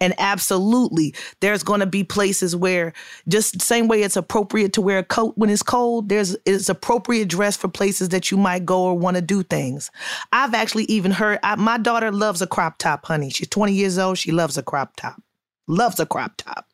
And 0.00 0.14
absolutely, 0.18 1.16
there's 1.40 1.64
going 1.64 1.80
to 1.80 1.86
be 1.86 2.04
places 2.04 2.54
where 2.54 2.92
just 3.26 3.60
same 3.60 3.88
way 3.88 4.04
it's 4.04 4.16
appropriate 4.16 4.72
to 4.74 4.80
wear 4.80 4.98
a 4.98 5.04
coat 5.04 5.34
when 5.36 5.50
it's 5.50 5.64
cold, 5.64 6.08
there's 6.08 6.36
it's 6.46 6.68
appropriate 6.68 7.28
dress 7.28 7.56
for 7.56 7.66
places 7.66 8.10
that 8.10 8.30
you 8.30 8.36
might 8.36 8.64
go 8.64 8.82
or 8.84 8.96
want 8.96 9.16
to 9.16 9.22
do 9.22 9.42
things. 9.42 9.90
I've 10.32 10.54
actually 10.54 10.84
even 10.84 11.10
heard 11.10 11.40
I, 11.42 11.56
my 11.56 11.76
daughter 11.76 12.12
loves 12.12 12.40
a 12.40 12.46
crop 12.46 12.78
top, 12.78 13.06
honey. 13.06 13.30
She's 13.30 13.48
20 13.48 13.72
years 13.72 13.98
old, 13.98 14.16
she 14.16 14.30
loves 14.30 14.56
a 14.56 14.62
crop 14.62 14.94
top. 14.94 15.20
Loves 15.66 15.98
a 15.98 16.06
crop 16.06 16.36
top. 16.36 16.66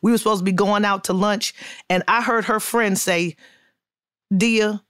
We 0.00 0.12
were 0.12 0.18
supposed 0.18 0.42
to 0.42 0.44
be 0.44 0.52
going 0.52 0.84
out 0.84 1.02
to 1.04 1.12
lunch 1.12 1.54
and 1.90 2.04
I 2.06 2.22
heard 2.22 2.44
her 2.44 2.60
friend 2.60 2.96
say, 2.96 3.34
"Dia, 4.34 4.84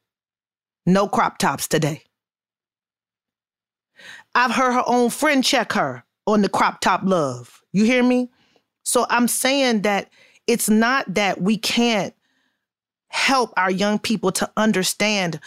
no 0.86 1.08
crop 1.08 1.38
tops 1.38 1.66
today. 1.66 2.02
I've 4.34 4.50
heard 4.50 4.72
her 4.72 4.84
own 4.86 5.10
friend 5.10 5.44
check 5.44 5.72
her 5.72 6.04
on 6.26 6.42
the 6.42 6.48
crop 6.48 6.80
top 6.80 7.02
love. 7.04 7.62
You 7.72 7.84
hear 7.84 8.02
me? 8.02 8.30
So 8.84 9.06
I'm 9.08 9.28
saying 9.28 9.82
that 9.82 10.10
it's 10.46 10.68
not 10.68 11.14
that 11.14 11.40
we 11.40 11.56
can't 11.56 12.14
help 13.08 13.52
our 13.56 13.70
young 13.70 13.98
people 13.98 14.32
to 14.32 14.50
understand 14.56 15.40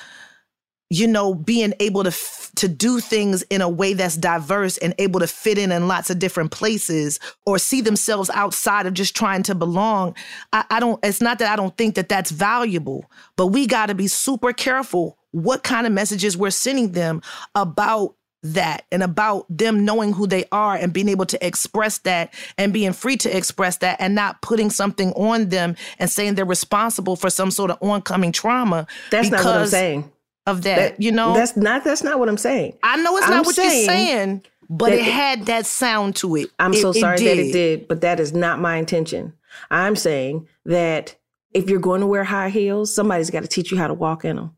you 0.89 1.05
know 1.05 1.33
being 1.33 1.73
able 1.79 2.03
to 2.03 2.09
f- 2.09 2.49
to 2.55 2.67
do 2.67 2.99
things 2.99 3.41
in 3.43 3.61
a 3.61 3.67
way 3.67 3.93
that's 3.93 4.15
diverse 4.15 4.77
and 4.77 4.95
able 4.99 5.19
to 5.19 5.27
fit 5.27 5.57
in 5.57 5.71
in 5.71 5.87
lots 5.87 6.09
of 6.09 6.17
different 6.17 6.51
places 6.51 7.19
or 7.45 7.59
see 7.59 7.81
themselves 7.81 8.29
outside 8.29 8.85
of 8.85 8.93
just 8.93 9.15
trying 9.15 9.43
to 9.43 9.53
belong 9.53 10.15
I, 10.53 10.63
I 10.69 10.79
don't 10.79 10.97
it's 11.03 11.21
not 11.21 11.39
that 11.39 11.51
i 11.51 11.55
don't 11.57 11.75
think 11.77 11.95
that 11.95 12.07
that's 12.07 12.31
valuable 12.31 13.11
but 13.35 13.47
we 13.47 13.67
got 13.67 13.87
to 13.87 13.95
be 13.95 14.07
super 14.07 14.53
careful 14.53 15.16
what 15.31 15.63
kind 15.63 15.85
of 15.87 15.93
messages 15.93 16.37
we're 16.37 16.49
sending 16.49 16.91
them 16.93 17.21
about 17.55 18.15
that 18.43 18.85
and 18.91 19.01
about 19.03 19.45
them 19.49 19.83
knowing 19.83 20.13
who 20.13 20.27
they 20.27 20.45
are 20.51 20.75
and 20.75 20.93
being 20.93 21.09
able 21.09 21.25
to 21.25 21.45
express 21.45 21.97
that 21.99 22.33
and 22.57 22.71
being 22.71 22.93
free 22.93 23.17
to 23.17 23.35
express 23.35 23.77
that 23.77 23.99
and 23.99 24.13
not 24.15 24.41
putting 24.41 24.69
something 24.69 25.11
on 25.13 25.49
them 25.49 25.75
and 25.99 26.09
saying 26.09 26.35
they're 26.35 26.45
responsible 26.45 27.15
for 27.15 27.29
some 27.29 27.49
sort 27.51 27.71
of 27.71 27.77
oncoming 27.81 28.31
trauma 28.31 28.85
That's 29.11 29.29
not 29.31 29.43
what 29.43 29.55
I'm 29.55 29.67
saying. 29.67 30.11
of 30.45 30.61
that, 30.63 31.01
you 31.01 31.11
know 31.11 31.33
that's 31.33 31.57
not 31.57 31.83
that's 31.83 32.03
not 32.03 32.19
what 32.19 32.29
I'm 32.29 32.37
saying. 32.37 32.77
I 32.83 32.95
know 32.97 33.17
it's 33.17 33.25
I'm 33.25 33.31
not 33.33 33.45
what 33.45 33.57
you're 33.57 33.69
saying 33.69 33.85
saying, 33.85 34.43
but 34.69 34.93
it 34.93 35.03
had 35.03 35.47
that 35.47 35.65
sound 35.65 36.15
to 36.17 36.35
it. 36.37 36.49
I'm 36.59 36.73
It- 36.73 36.81
so 36.81 36.91
it 36.91 36.95
sorry 36.95 37.17
that 37.19 37.39
it 37.39 37.51
did, 37.51 37.87
but 37.87 38.01
that 38.01 38.19
is 38.19 38.33
not 38.33 38.59
my 38.59 38.77
intention. 38.77 39.33
I'm 39.71 39.95
saying 39.95 40.47
that 40.65 41.15
if 41.53 41.69
you're 41.69 41.79
going 41.79 42.01
to 42.01 42.07
wear 42.07 42.23
high 42.23 42.49
heels, 42.49 42.93
somebody's 42.93 43.31
got 43.31 43.41
to 43.41 43.47
teach 43.47 43.71
you 43.71 43.77
how 43.77 43.87
to 43.87 43.93
walk 43.95 44.23
in 44.23 44.35
them. 44.35 44.51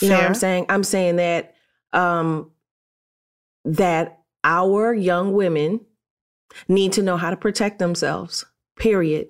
You 0.00 0.08
know 0.08 0.16
what 0.16 0.24
I'm 0.24 0.34
saying? 0.34 0.66
I'm 0.68 0.84
saying 0.84 1.16
that 1.16 1.54
um 1.92 2.50
that 3.64 4.20
our 4.44 4.94
young 4.94 5.32
women 5.32 5.80
need 6.68 6.92
to 6.92 7.02
know 7.02 7.16
how 7.16 7.30
to 7.30 7.36
protect 7.36 7.78
themselves. 7.78 8.44
Period. 8.76 9.28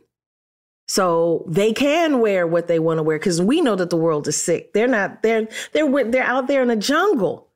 So 0.87 1.45
they 1.47 1.73
can 1.73 2.21
wear 2.21 2.47
what 2.47 2.67
they 2.67 2.79
want 2.81 2.99
to 2.99 3.03
wear 3.03 3.19
because 3.19 3.41
we 3.41 3.61
know 3.61 3.77
that 3.77 3.91
the 3.91 3.97
world 3.97 4.27
is 4.27 4.41
sick. 4.41 4.73
They're 4.73 4.89
not. 4.89 5.23
They're 5.23 5.49
they're 5.73 6.05
they're 6.11 6.25
out 6.25 6.49
there 6.49 6.63
in 6.63 6.69
the 6.69 6.77
jungle. 6.77 7.49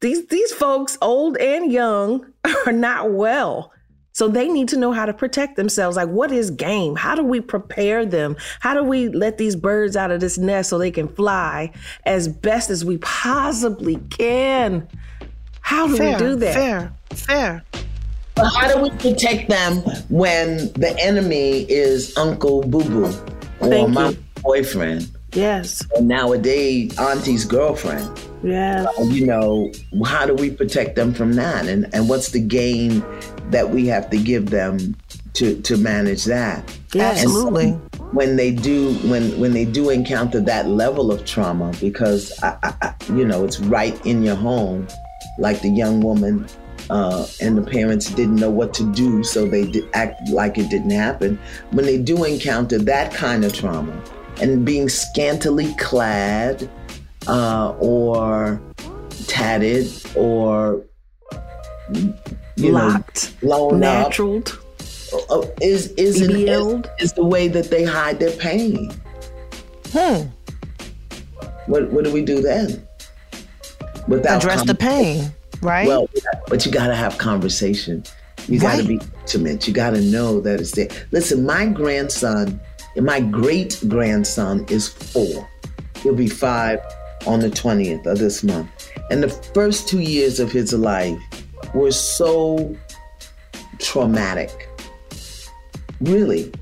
These 0.00 0.26
these 0.26 0.52
folks, 0.52 0.96
old 1.02 1.36
and 1.38 1.72
young, 1.72 2.32
are 2.66 2.72
not 2.72 3.10
well. 3.12 3.72
So 4.16 4.28
they 4.28 4.48
need 4.48 4.68
to 4.68 4.78
know 4.78 4.92
how 4.92 5.04
to 5.04 5.12
protect 5.12 5.56
themselves. 5.56 5.94
Like, 5.94 6.08
what 6.08 6.32
is 6.32 6.50
game? 6.50 6.96
How 6.96 7.14
do 7.14 7.22
we 7.22 7.38
prepare 7.38 8.06
them? 8.06 8.34
How 8.60 8.72
do 8.72 8.82
we 8.82 9.10
let 9.10 9.36
these 9.36 9.54
birds 9.54 9.94
out 9.94 10.10
of 10.10 10.20
this 10.20 10.38
nest 10.38 10.70
so 10.70 10.78
they 10.78 10.90
can 10.90 11.06
fly 11.06 11.70
as 12.06 12.26
best 12.26 12.70
as 12.70 12.82
we 12.82 12.96
possibly 12.96 13.96
can? 14.08 14.88
How 15.60 15.86
do 15.86 15.98
fair, 15.98 16.12
we 16.14 16.18
do 16.18 16.36
that? 16.36 16.54
Fair, 16.54 16.92
fair. 17.10 17.64
But 18.36 18.46
how 18.54 18.72
do 18.72 18.80
we 18.80 18.88
protect 18.88 19.50
them 19.50 19.80
when 20.08 20.72
the 20.72 20.96
enemy 20.98 21.70
is 21.70 22.16
Uncle 22.16 22.62
Boo 22.62 22.84
Boo 22.84 23.04
or 23.60 23.68
Thank 23.68 23.90
my 23.90 24.08
you. 24.08 24.18
boyfriend? 24.36 25.14
Yes. 25.36 25.86
Or 25.94 26.00
nowadays, 26.02 26.98
Auntie's 26.98 27.44
girlfriend. 27.44 28.08
Yes. 28.42 28.86
Uh, 28.98 29.02
you 29.04 29.26
know, 29.26 29.70
how 30.04 30.24
do 30.26 30.34
we 30.34 30.50
protect 30.50 30.96
them 30.96 31.12
from 31.12 31.34
that? 31.34 31.66
And 31.66 31.92
and 31.94 32.08
what's 32.08 32.30
the 32.30 32.40
game 32.40 33.04
that 33.50 33.70
we 33.70 33.86
have 33.86 34.08
to 34.10 34.16
give 34.18 34.50
them 34.50 34.96
to 35.34 35.60
to 35.62 35.76
manage 35.76 36.24
that? 36.24 36.64
Yeah, 36.94 37.10
And 37.10 37.18
so 37.18 37.24
absolutely. 37.24 37.72
when 38.12 38.36
they 38.36 38.50
do 38.50 38.94
when 39.10 39.38
when 39.38 39.52
they 39.52 39.66
do 39.66 39.90
encounter 39.90 40.40
that 40.40 40.68
level 40.68 41.12
of 41.12 41.24
trauma, 41.26 41.72
because 41.80 42.32
I, 42.42 42.56
I, 42.62 42.74
I, 42.82 42.94
you 43.12 43.26
know 43.26 43.44
it's 43.44 43.60
right 43.60 43.94
in 44.06 44.22
your 44.22 44.36
home, 44.36 44.88
like 45.38 45.60
the 45.60 45.70
young 45.70 46.00
woman. 46.00 46.46
Uh, 46.88 47.26
and 47.40 47.58
the 47.58 47.62
parents 47.62 48.10
didn't 48.12 48.36
know 48.36 48.50
what 48.50 48.72
to 48.72 48.84
do, 48.92 49.24
so 49.24 49.44
they 49.44 49.66
did 49.66 49.88
act 49.92 50.28
like 50.28 50.56
it 50.56 50.70
didn't 50.70 50.90
happen. 50.90 51.36
When 51.72 51.84
they 51.84 51.98
do 51.98 52.22
encounter 52.22 52.78
that 52.78 53.12
kind 53.12 53.44
of 53.44 53.52
trauma, 53.52 54.00
and 54.40 54.64
being 54.64 54.88
scantily 54.88 55.74
clad, 55.78 56.68
uh, 57.26 57.74
or 57.78 58.60
tatted, 59.26 59.88
or 60.14 60.82
you 62.56 62.72
Locked, 62.72 63.34
know, 63.42 63.68
blown 63.70 63.84
up, 63.84 64.12
uh, 65.30 65.42
is 65.60 65.92
is, 65.92 66.20
an, 66.20 66.36
is 66.36 66.84
is 66.98 67.12
the 67.12 67.24
way 67.24 67.48
that 67.48 67.70
they 67.70 67.84
hide 67.84 68.18
their 68.18 68.36
pain. 68.36 68.90
Hmm. 69.92 70.22
What 71.66 71.90
what 71.90 72.04
do 72.04 72.12
we 72.12 72.24
do 72.24 72.40
then? 72.40 72.86
Without 74.08 74.36
Address 74.38 74.64
the 74.64 74.74
pain, 74.74 75.32
right? 75.62 75.86
Well, 75.88 76.08
but 76.46 76.64
you 76.64 76.70
got 76.72 76.86
to 76.88 76.94
have 76.94 77.18
conversation. 77.18 78.04
You 78.48 78.60
got 78.60 78.76
to 78.76 78.78
Right. 78.82 79.00
be 79.00 79.00
intimate. 79.22 79.66
You 79.66 79.74
got 79.74 79.90
to 79.90 80.00
know 80.00 80.40
that 80.40 80.60
it's 80.60 80.70
there. 80.72 80.88
Listen, 81.10 81.44
my 81.44 81.66
grandson, 81.66 82.60
my 83.04 83.20
great 83.20 83.82
grandson 83.88 84.64
is 84.68 84.88
four. 84.88 85.48
He'll 86.02 86.14
be 86.14 86.28
five 86.28 86.80
on 87.26 87.40
the 87.40 87.50
20th 87.50 88.06
of 88.06 88.18
this 88.18 88.42
month. 88.42 88.68
And 89.10 89.22
the 89.22 89.28
first 89.28 89.88
two 89.88 90.00
years 90.00 90.40
of 90.40 90.50
his 90.50 90.72
life 90.72 91.18
were 91.74 91.92
so 91.92 92.76
traumatic. 93.78 94.68
Really. 96.00 96.52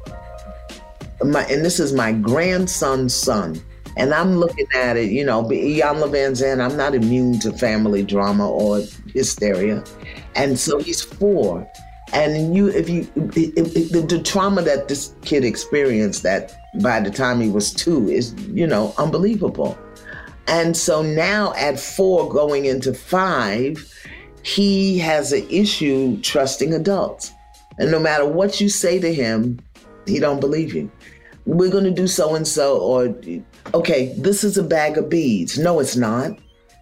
My, 1.23 1.45
and 1.45 1.65
this 1.65 1.81
is 1.81 1.93
my 1.93 2.13
grandson's 2.13 3.15
son. 3.15 3.63
And 3.97 4.13
I'm 4.13 4.37
looking 4.37 4.67
at 4.75 4.97
it, 4.97 5.13
you 5.13 5.25
know, 5.25 5.45
Iyanla 5.45 6.11
Vanzant, 6.11 6.61
I'm 6.61 6.77
not 6.77 6.95
immune 6.95 7.39
to 7.41 7.53
family 7.53 8.03
drama 8.03 8.51
or 8.51 8.83
hysteria. 9.13 9.85
And 10.35 10.59
so 10.59 10.79
he's 10.79 11.01
four. 11.01 11.67
And 12.15 12.55
you, 12.55 12.69
if 12.69 12.89
you, 12.89 13.03
the, 13.17 14.07
the 14.09 14.23
trauma 14.23 14.63
that 14.63 14.87
this 14.87 15.13
kid 15.23 15.45
experienced 15.45 16.23
that 16.23 16.55
by 16.81 17.01
the 17.01 17.11
time 17.11 17.41
he 17.41 17.51
was 17.51 17.73
two 17.73 18.09
is, 18.09 18.33
you 18.45 18.69
know, 18.69 18.95
unbelievable. 18.99 19.77
And 20.47 20.77
so 20.77 21.03
now 21.03 21.53
at 21.55 21.81
four 21.81 22.29
going 22.29 22.67
into 22.67 22.95
five, 22.95 23.93
he 24.45 24.97
has 24.99 25.33
an 25.33 25.45
issue 25.51 26.21
trusting 26.21 26.73
adults. 26.73 27.33
And 27.79 27.91
no 27.91 27.99
matter 27.99 28.27
what 28.27 28.61
you 28.61 28.69
say 28.69 29.01
to 29.01 29.13
him, 29.13 29.59
he 30.07 30.21
don't 30.21 30.41
believe 30.41 30.73
you. 30.73 30.91
We're 31.47 31.71
going 31.71 31.85
to 31.85 31.91
do 31.91 32.07
so 32.07 32.37
and 32.37 32.47
so 32.47 32.79
or 32.79 33.15
okay, 33.75 34.15
this 34.19 34.45
is 34.45 34.57
a 34.57 34.63
bag 34.63 34.99
of 34.99 35.09
beads. 35.09 35.59
No, 35.59 35.81
it's 35.81 35.97
not. 35.97 36.39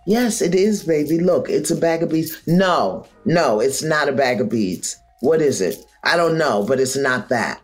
Yes, 0.07 0.43
it 0.43 0.55
is, 0.55 0.83
baby. 0.83 1.20
Look, 1.20 1.49
it's 1.49 1.70
a 1.70 1.76
bag 1.76 2.03
of 2.03 2.11
beads. 2.11 2.43
No, 2.47 3.07
no, 3.24 3.61
it's 3.61 3.83
not 3.83 4.09
a 4.09 4.12
bag 4.12 4.41
of 4.41 4.51
beads. 4.51 4.99
What 5.23 5.41
is 5.41 5.61
it? 5.61 5.87
I 6.03 6.16
don't 6.16 6.37
know, 6.37 6.64
but 6.66 6.81
it's 6.81 6.97
not 6.97 7.29
that. 7.29 7.62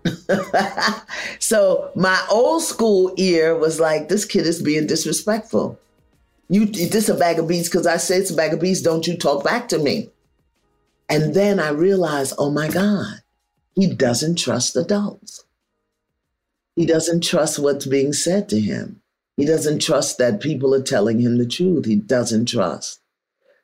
so 1.40 1.90
my 1.96 2.24
old 2.30 2.62
school 2.62 3.12
ear 3.16 3.58
was 3.58 3.80
like, 3.80 4.08
this 4.08 4.24
kid 4.24 4.46
is 4.46 4.62
being 4.62 4.86
disrespectful. 4.86 5.76
You, 6.48 6.66
this 6.66 7.08
a 7.08 7.14
bag 7.14 7.40
of 7.40 7.48
beads 7.48 7.68
because 7.68 7.84
I 7.84 7.96
say 7.96 8.18
it's 8.18 8.30
a 8.30 8.36
bag 8.36 8.52
of 8.52 8.60
beads. 8.60 8.80
Don't 8.80 9.08
you 9.08 9.16
talk 9.16 9.42
back 9.42 9.68
to 9.70 9.78
me? 9.80 10.08
And 11.08 11.34
then 11.34 11.58
I 11.58 11.70
realized, 11.70 12.34
oh 12.38 12.52
my 12.52 12.68
God, 12.68 13.22
he 13.74 13.92
doesn't 13.92 14.38
trust 14.38 14.76
adults. 14.76 15.44
He 16.76 16.86
doesn't 16.86 17.24
trust 17.24 17.58
what's 17.58 17.86
being 17.86 18.12
said 18.12 18.48
to 18.50 18.60
him. 18.60 19.02
He 19.36 19.44
doesn't 19.44 19.82
trust 19.82 20.18
that 20.18 20.40
people 20.40 20.72
are 20.76 20.82
telling 20.82 21.18
him 21.18 21.38
the 21.38 21.46
truth. 21.46 21.86
He 21.86 21.96
doesn't 21.96 22.46
trust. 22.46 23.00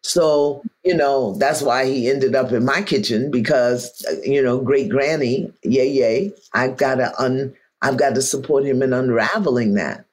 So, 0.04 0.62
you 0.84 0.94
know, 0.94 1.34
that's 1.36 1.62
why 1.62 1.86
he 1.86 2.10
ended 2.10 2.34
up 2.34 2.52
in 2.52 2.62
my 2.62 2.82
kitchen 2.82 3.30
because, 3.30 4.04
uh, 4.06 4.16
you 4.22 4.42
know, 4.42 4.60
great 4.60 4.90
granny, 4.90 5.50
yay, 5.62 5.88
yay. 5.88 6.32
I've 6.52 6.76
got 6.76 6.96
to 6.96 7.18
un, 7.20 7.54
I've 7.80 7.96
got 7.96 8.14
to 8.14 8.22
support 8.22 8.66
him 8.66 8.82
in 8.82 8.92
unraveling 8.92 9.74
that. 9.74 10.04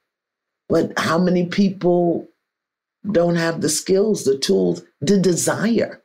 But 0.70 0.98
how 0.98 1.18
many 1.18 1.46
people 1.46 2.30
don't 3.12 3.36
have 3.36 3.60
the 3.60 3.68
skills, 3.68 4.24
the 4.24 4.38
tools, 4.38 4.82
the 5.02 5.20
desire? 5.20 6.02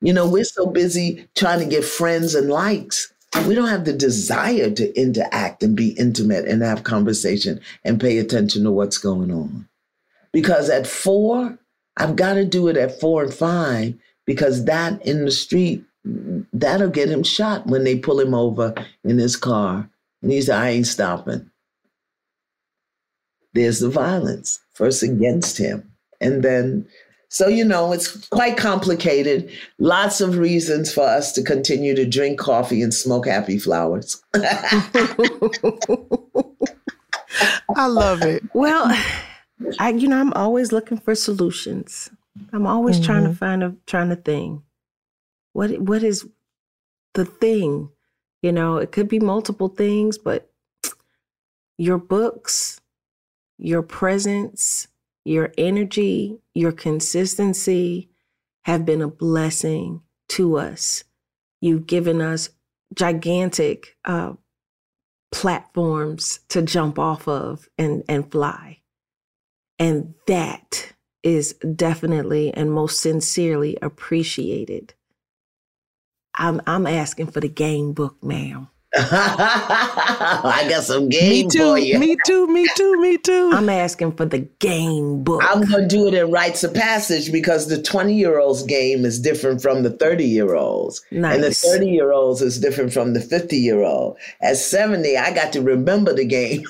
You 0.00 0.14
know, 0.14 0.26
we're 0.26 0.44
so 0.44 0.64
busy 0.64 1.28
trying 1.36 1.58
to 1.58 1.66
get 1.66 1.84
friends 1.84 2.34
and 2.34 2.48
likes. 2.48 3.12
We 3.46 3.54
don't 3.54 3.68
have 3.68 3.84
the 3.84 3.92
desire 3.92 4.70
to 4.70 4.98
interact 4.98 5.62
and 5.62 5.76
be 5.76 5.90
intimate 5.90 6.46
and 6.46 6.62
have 6.62 6.84
conversation 6.84 7.60
and 7.84 8.00
pay 8.00 8.16
attention 8.16 8.64
to 8.64 8.70
what's 8.70 8.96
going 8.98 9.30
on. 9.30 9.68
Because 10.32 10.70
at 10.70 10.86
four, 10.86 11.58
I've 11.96 12.16
got 12.16 12.34
to 12.34 12.44
do 12.44 12.68
it 12.68 12.76
at 12.76 13.00
four 13.00 13.22
and 13.22 13.32
five 13.34 13.94
because 14.24 14.64
that 14.64 15.04
in 15.04 15.24
the 15.24 15.30
street, 15.30 15.84
that'll 16.04 16.90
get 16.90 17.10
him 17.10 17.22
shot 17.22 17.66
when 17.66 17.84
they 17.84 17.98
pull 17.98 18.20
him 18.20 18.34
over 18.34 18.74
in 19.04 19.18
his 19.18 19.36
car. 19.36 19.88
And 20.22 20.32
he 20.32 20.40
said, 20.40 20.58
I 20.58 20.70
ain't 20.70 20.86
stopping. 20.86 21.50
There's 23.54 23.80
the 23.80 23.90
violence, 23.90 24.60
first 24.72 25.02
against 25.02 25.58
him. 25.58 25.90
And 26.20 26.42
then, 26.42 26.86
so, 27.28 27.48
you 27.48 27.64
know, 27.64 27.92
it's 27.92 28.28
quite 28.28 28.56
complicated. 28.56 29.50
Lots 29.78 30.20
of 30.20 30.38
reasons 30.38 30.92
for 30.92 31.02
us 31.04 31.32
to 31.32 31.42
continue 31.42 31.94
to 31.94 32.06
drink 32.06 32.38
coffee 32.38 32.80
and 32.82 32.94
smoke 32.94 33.26
happy 33.26 33.58
flowers. 33.58 34.22
I 37.76 37.86
love 37.86 38.22
it. 38.22 38.42
Well, 38.54 38.96
I 39.78 39.90
you 39.90 40.08
know, 40.08 40.18
I'm 40.18 40.32
always 40.32 40.72
looking 40.72 40.98
for 40.98 41.14
solutions. 41.14 42.10
I'm 42.52 42.66
always 42.66 42.98
trying 42.98 43.24
to 43.24 43.34
find 43.34 43.62
a 43.62 43.74
trying 43.86 44.08
to 44.08 44.16
thing. 44.16 44.62
What 45.52 45.78
what 45.80 46.02
is 46.02 46.26
the 47.14 47.24
thing? 47.24 47.90
You 48.42 48.52
know, 48.52 48.76
it 48.76 48.90
could 48.92 49.08
be 49.08 49.20
multiple 49.20 49.68
things, 49.68 50.18
but 50.18 50.50
your 51.78 51.98
books, 51.98 52.80
your 53.58 53.82
presence, 53.82 54.88
your 55.24 55.52
energy, 55.56 56.38
your 56.54 56.72
consistency 56.72 58.08
have 58.64 58.84
been 58.84 59.02
a 59.02 59.08
blessing 59.08 60.02
to 60.30 60.56
us. 60.58 61.04
You've 61.60 61.86
given 61.86 62.20
us 62.20 62.50
gigantic 62.94 63.96
uh, 64.04 64.34
platforms 65.30 66.40
to 66.48 66.62
jump 66.62 66.98
off 66.98 67.26
of 67.28 67.68
and, 67.78 68.02
and 68.08 68.30
fly. 68.30 68.81
And 69.82 70.14
that 70.28 70.92
is 71.24 71.54
definitely 71.54 72.54
and 72.54 72.70
most 72.70 73.00
sincerely 73.00 73.76
appreciated. 73.82 74.94
I'm 76.36 76.62
I'm 76.68 76.86
asking 76.86 77.32
for 77.32 77.40
the 77.40 77.48
game 77.48 77.92
book, 77.92 78.22
ma'am. 78.22 78.68
I 78.94 80.66
got 80.68 80.84
some 80.84 81.08
game 81.08 81.46
Me 81.46 81.48
too, 81.48 81.58
for 81.58 81.78
you. 81.78 81.98
Me 81.98 82.16
too, 82.24 82.46
me 82.46 82.68
too, 82.76 83.00
me 83.00 83.18
too. 83.18 83.50
I'm 83.52 83.68
asking 83.68 84.12
for 84.12 84.24
the 84.24 84.40
game 84.60 85.24
book. 85.24 85.42
I'm 85.44 85.62
going 85.62 85.88
to 85.88 85.96
do 85.96 86.06
it 86.06 86.14
in 86.14 86.30
rites 86.30 86.62
of 86.62 86.74
passage 86.74 87.32
because 87.32 87.66
the 87.66 87.82
20 87.82 88.14
year 88.14 88.38
olds 88.38 88.62
game 88.62 89.04
is 89.04 89.18
different 89.18 89.62
from 89.62 89.82
the 89.82 89.90
30 89.90 90.24
year 90.24 90.54
olds. 90.54 91.02
And 91.10 91.42
the 91.42 91.52
30 91.52 91.88
year 91.88 92.12
olds 92.12 92.40
is 92.40 92.60
different 92.60 92.92
from 92.92 93.14
the 93.14 93.20
50 93.20 93.56
year 93.56 93.82
old. 93.82 94.16
At 94.40 94.58
70, 94.58 95.16
I 95.16 95.34
got 95.34 95.52
to 95.54 95.60
remember 95.60 96.12
the 96.14 96.24
game. 96.24 96.62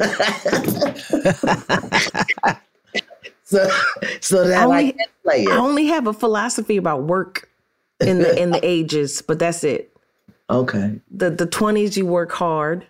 so, 3.53 3.71
so 4.21 4.47
that 4.49 4.63
I, 4.63 4.65
only- 4.65 4.93
can 4.93 5.07
play 5.23 5.43
it. 5.45 5.49
I 5.51 5.57
only 5.57 5.87
have 5.87 6.07
a 6.07 6.13
philosophy 6.13 6.77
about 6.77 7.05
work 7.05 7.49
in 8.01 8.19
the 8.19 8.41
in 8.41 8.51
the 8.51 8.61
ages, 8.67 9.23
but 9.23 9.39
that's 9.39 9.63
it. 9.65 9.95
okay. 10.51 11.01
The 11.11 11.31
the 11.31 11.47
twenties 11.47 11.97
you 11.97 12.07
work 12.07 12.33
hard. 12.33 12.87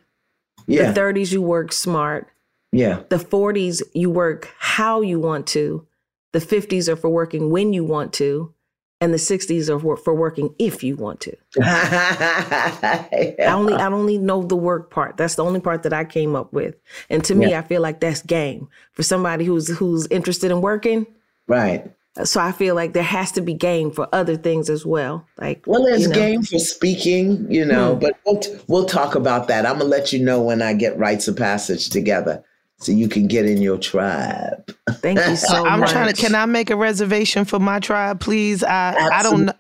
Yeah. 0.67 0.89
The 0.89 0.95
thirties 0.95 1.33
you 1.33 1.43
work 1.43 1.73
smart. 1.73 2.29
Yeah. 2.73 3.03
The 3.11 3.19
forties 3.19 3.83
you 3.95 4.11
work 4.11 4.49
how 4.59 5.01
you 5.03 5.21
want 5.21 5.47
to. 5.49 5.87
The 6.33 6.41
fifties 6.41 6.89
are 6.89 6.97
for 6.97 7.11
working 7.11 7.51
when 7.51 7.73
you 7.75 7.85
want 7.85 8.13
to. 8.15 8.55
And 9.03 9.13
the 9.13 9.19
60s 9.19 9.69
are 9.69 9.81
for, 9.81 9.97
for 9.97 10.15
working 10.15 10.55
if 10.61 10.83
you 10.85 10.95
want 10.97 11.21
to. 11.21 11.37
I 11.61 13.37
only 13.49 13.75
I 13.75 13.87
only 13.87 14.19
know 14.19 14.43
the 14.43 14.57
work 14.57 14.91
part. 14.91 15.17
That's 15.17 15.35
the 15.35 15.45
only 15.45 15.61
part 15.61 15.83
that 15.83 15.93
I 15.93 16.05
came 16.05 16.35
up 16.37 16.53
with. 16.53 16.77
And 17.11 17.25
to 17.25 17.35
me, 17.35 17.51
Yeah. 17.51 17.59
I 17.59 17.63
feel 17.63 17.83
like 17.83 18.01
that's 18.01 18.23
game 18.23 18.69
for 18.93 19.03
somebody 19.03 19.45
who's 19.45 19.69
who's 19.69 20.07
interested 20.09 20.51
in 20.51 20.61
working. 20.61 21.07
Right. 21.49 21.91
So 22.25 22.41
I 22.41 22.53
feel 22.53 22.75
like 22.75 22.93
there 22.93 23.03
has 23.03 23.33
to 23.33 23.41
be 23.41 23.55
game 23.55 23.91
for 23.91 24.07
other 24.13 24.37
things 24.37 24.69
as 24.69 24.85
well. 24.85 25.27
Like 25.41 25.65
Well, 25.67 25.83
there's 25.83 26.03
you 26.03 26.09
know. 26.09 26.15
game 26.15 26.43
for 26.43 26.59
speaking, 26.59 27.51
you 27.51 27.65
know, 27.65 27.95
Hmm. 27.95 28.01
but 28.01 28.17
we'll, 28.27 28.41
we'll 28.69 28.85
talk 28.85 29.15
about 29.15 29.49
that. 29.49 29.65
I'm 29.67 29.79
gonna 29.79 29.89
let 29.91 30.13
you 30.13 30.23
know 30.23 30.43
when 30.43 30.61
I 30.63 30.75
get 30.75 30.99
rites 30.99 31.27
of 31.27 31.37
passage 31.37 31.89
together, 31.89 32.45
so 32.83 32.93
you 32.93 33.09
can 33.09 33.29
get 33.29 33.47
in 33.47 33.63
your 33.63 33.79
tribe. 33.79 34.75
Thank 34.95 35.21
you 35.21 35.37
so 35.49 35.65
much. 35.65 35.73
I'm 35.73 35.87
trying 35.87 36.13
to. 36.13 36.21
Can 36.21 36.35
I 36.35 36.47
make 36.47 36.71
a 36.71 36.77
reservation 36.77 37.45
for 37.45 37.59
my 37.59 37.79
tribe, 37.79 38.21
please? 38.21 38.65
I 38.65 38.95
I 39.13 39.23
don't. 39.23 39.51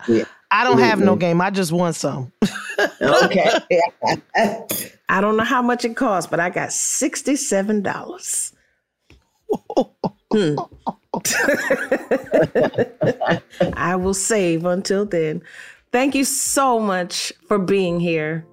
I 0.51 0.65
don't 0.65 0.81
have 0.81 1.01
no 1.01 1.17
game. 1.17 1.41
I 1.41 1.51
just 1.51 1.73
want 1.73 1.97
some. 1.97 2.33
Okay. 3.01 3.51
I 5.09 5.21
don't 5.21 5.37
know 5.37 5.45
how 5.45 5.63
much 5.63 5.85
it 5.85 5.97
costs, 5.97 6.31
but 6.31 6.41
I 6.41 6.51
got 6.51 6.73
sixty-seven 6.73 7.83
dollars. 7.83 8.53
Hmm. 10.33 10.57
I 13.75 13.97
will 13.97 14.15
save 14.15 14.65
until 14.65 15.05
then. 15.05 15.43
Thank 15.93 16.15
you 16.15 16.25
so 16.25 16.81
much 16.81 17.35
for 17.47 17.59
being 17.59 18.01
here. 18.01 18.47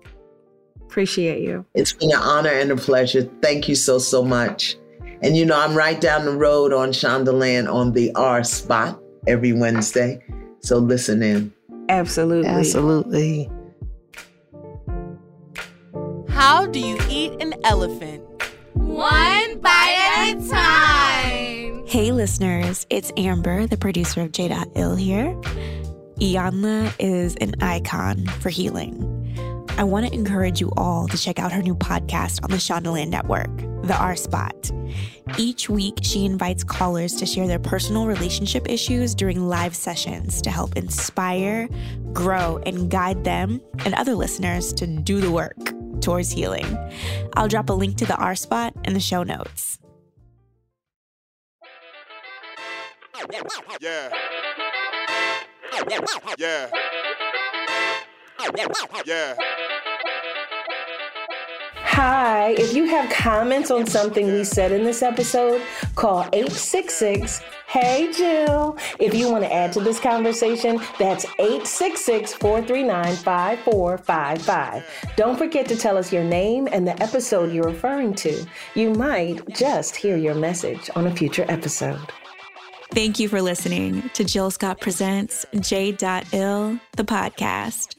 Appreciate 0.90 1.44
you. 1.44 1.64
It's 1.76 1.94
been 1.94 2.10
an 2.10 2.18
honor 2.18 2.50
and 2.50 2.72
a 2.72 2.76
pleasure. 2.76 3.22
Thank 3.44 3.70
you 3.70 3.76
so, 3.76 4.00
so 4.00 4.24
much. 4.24 4.76
And 5.22 5.38
you 5.38 5.46
know, 5.46 5.56
I'm 5.56 5.76
right 5.76 6.02
down 6.02 6.26
the 6.26 6.36
road 6.36 6.74
on 6.74 6.90
Shondaland 6.90 7.72
on 7.72 7.94
the 7.94 8.12
R 8.16 8.44
spot 8.44 9.00
every 9.28 9.54
Wednesday. 9.54 10.20
So 10.62 10.80
listen 10.80 11.22
in. 11.22 11.54
Absolutely. 11.90 12.50
Absolutely. 12.50 13.52
How 16.30 16.66
do 16.66 16.80
you 16.80 16.98
eat 17.08 17.34
an 17.40 17.54
elephant? 17.66 18.24
One 18.74 19.60
bite 19.60 19.96
at 19.96 20.38
a 20.38 20.50
time. 20.50 21.86
Hey, 21.86 22.12
listeners, 22.12 22.88
it's 22.90 23.12
Amber, 23.16 23.68
the 23.68 23.78
producer 23.78 24.22
of 24.22 24.32
J.Ill 24.32 24.96
here. 24.96 25.40
Iyanla 26.20 26.94
is 26.98 27.36
an 27.36 27.54
icon 27.62 28.26
for 28.42 28.50
healing. 28.50 29.19
I 29.78 29.84
want 29.84 30.08
to 30.08 30.14
encourage 30.14 30.60
you 30.60 30.72
all 30.78 31.08
to 31.08 31.18
check 31.18 31.40
out 31.40 31.52
her 31.52 31.62
new 31.62 31.76
podcast 31.76 32.44
on 32.44 32.52
the 32.52 32.58
Shondaland 32.58 33.10
Network, 33.10 33.50
The 33.84 33.96
R 33.98 34.16
Spot. 34.16 34.72
Each 35.38 35.70
week, 35.70 36.00
she 36.02 36.26
invites 36.26 36.64
callers 36.64 37.16
to 37.16 37.26
share 37.26 37.48
their 37.48 37.60
personal 37.60 38.08
relationship 38.08 38.70
issues 38.70 39.16
during 39.16 39.48
live 39.48 39.76
sessions 39.76 40.42
to 40.42 40.50
help 40.50 40.76
inspire, 40.76 41.70
grow, 42.12 42.60
and 42.66 42.90
guide 42.90 43.24
them 43.24 43.62
and 43.86 43.94
other 43.94 44.16
listeners 44.16 44.74
to 44.74 44.88
do 44.88 45.22
the 45.22 45.32
work 45.32 45.56
towards 46.02 46.32
healing. 46.32 46.78
I'll 47.36 47.48
drop 47.48 47.70
a 47.70 47.74
link 47.74 47.98
to 47.98 48.06
the 48.06 48.16
R 48.18 48.36
Spot 48.36 48.74
in 48.84 48.94
the 48.94 49.00
show 49.00 49.24
notes. 49.24 49.80
Yeah. 53.80 54.10
Yeah. 56.38 56.70
Yeah. 59.06 59.36
Hi, 61.92 62.52
if 62.52 62.76
you 62.76 62.86
have 62.86 63.12
comments 63.12 63.72
on 63.72 63.88
something 63.88 64.28
we 64.28 64.44
said 64.44 64.72
in 64.72 64.84
this 64.84 65.02
episode, 65.02 65.60
call 65.96 66.22
866 66.32 67.42
Hey 67.68 68.12
Jill. 68.16 68.78
If 69.00 69.16
you 69.16 69.30
want 69.30 69.44
to 69.44 69.52
add 69.52 69.74
to 69.74 69.80
this 69.80 70.00
conversation, 70.00 70.80
that's 71.00 71.26
866 71.40 72.34
439 72.36 73.16
5455. 73.16 74.86
Don't 75.18 75.36
forget 75.36 75.68
to 75.68 75.76
tell 75.76 75.98
us 75.98 76.14
your 76.14 76.24
name 76.24 76.70
and 76.72 76.88
the 76.88 77.02
episode 77.02 77.52
you're 77.52 77.66
referring 77.66 78.14
to. 78.16 78.46
You 78.76 78.94
might 78.94 79.42
just 79.50 79.96
hear 79.96 80.16
your 80.16 80.36
message 80.36 80.92
on 80.96 81.08
a 81.08 81.16
future 81.16 81.46
episode. 81.50 82.14
Thank 82.92 83.20
you 83.20 83.28
for 83.28 83.42
listening 83.42 84.10
to 84.14 84.24
Jill 84.24 84.52
Scott 84.52 84.80
Presents 84.80 85.44
J.Ill, 85.60 86.80
the 86.96 87.04
podcast. 87.04 87.99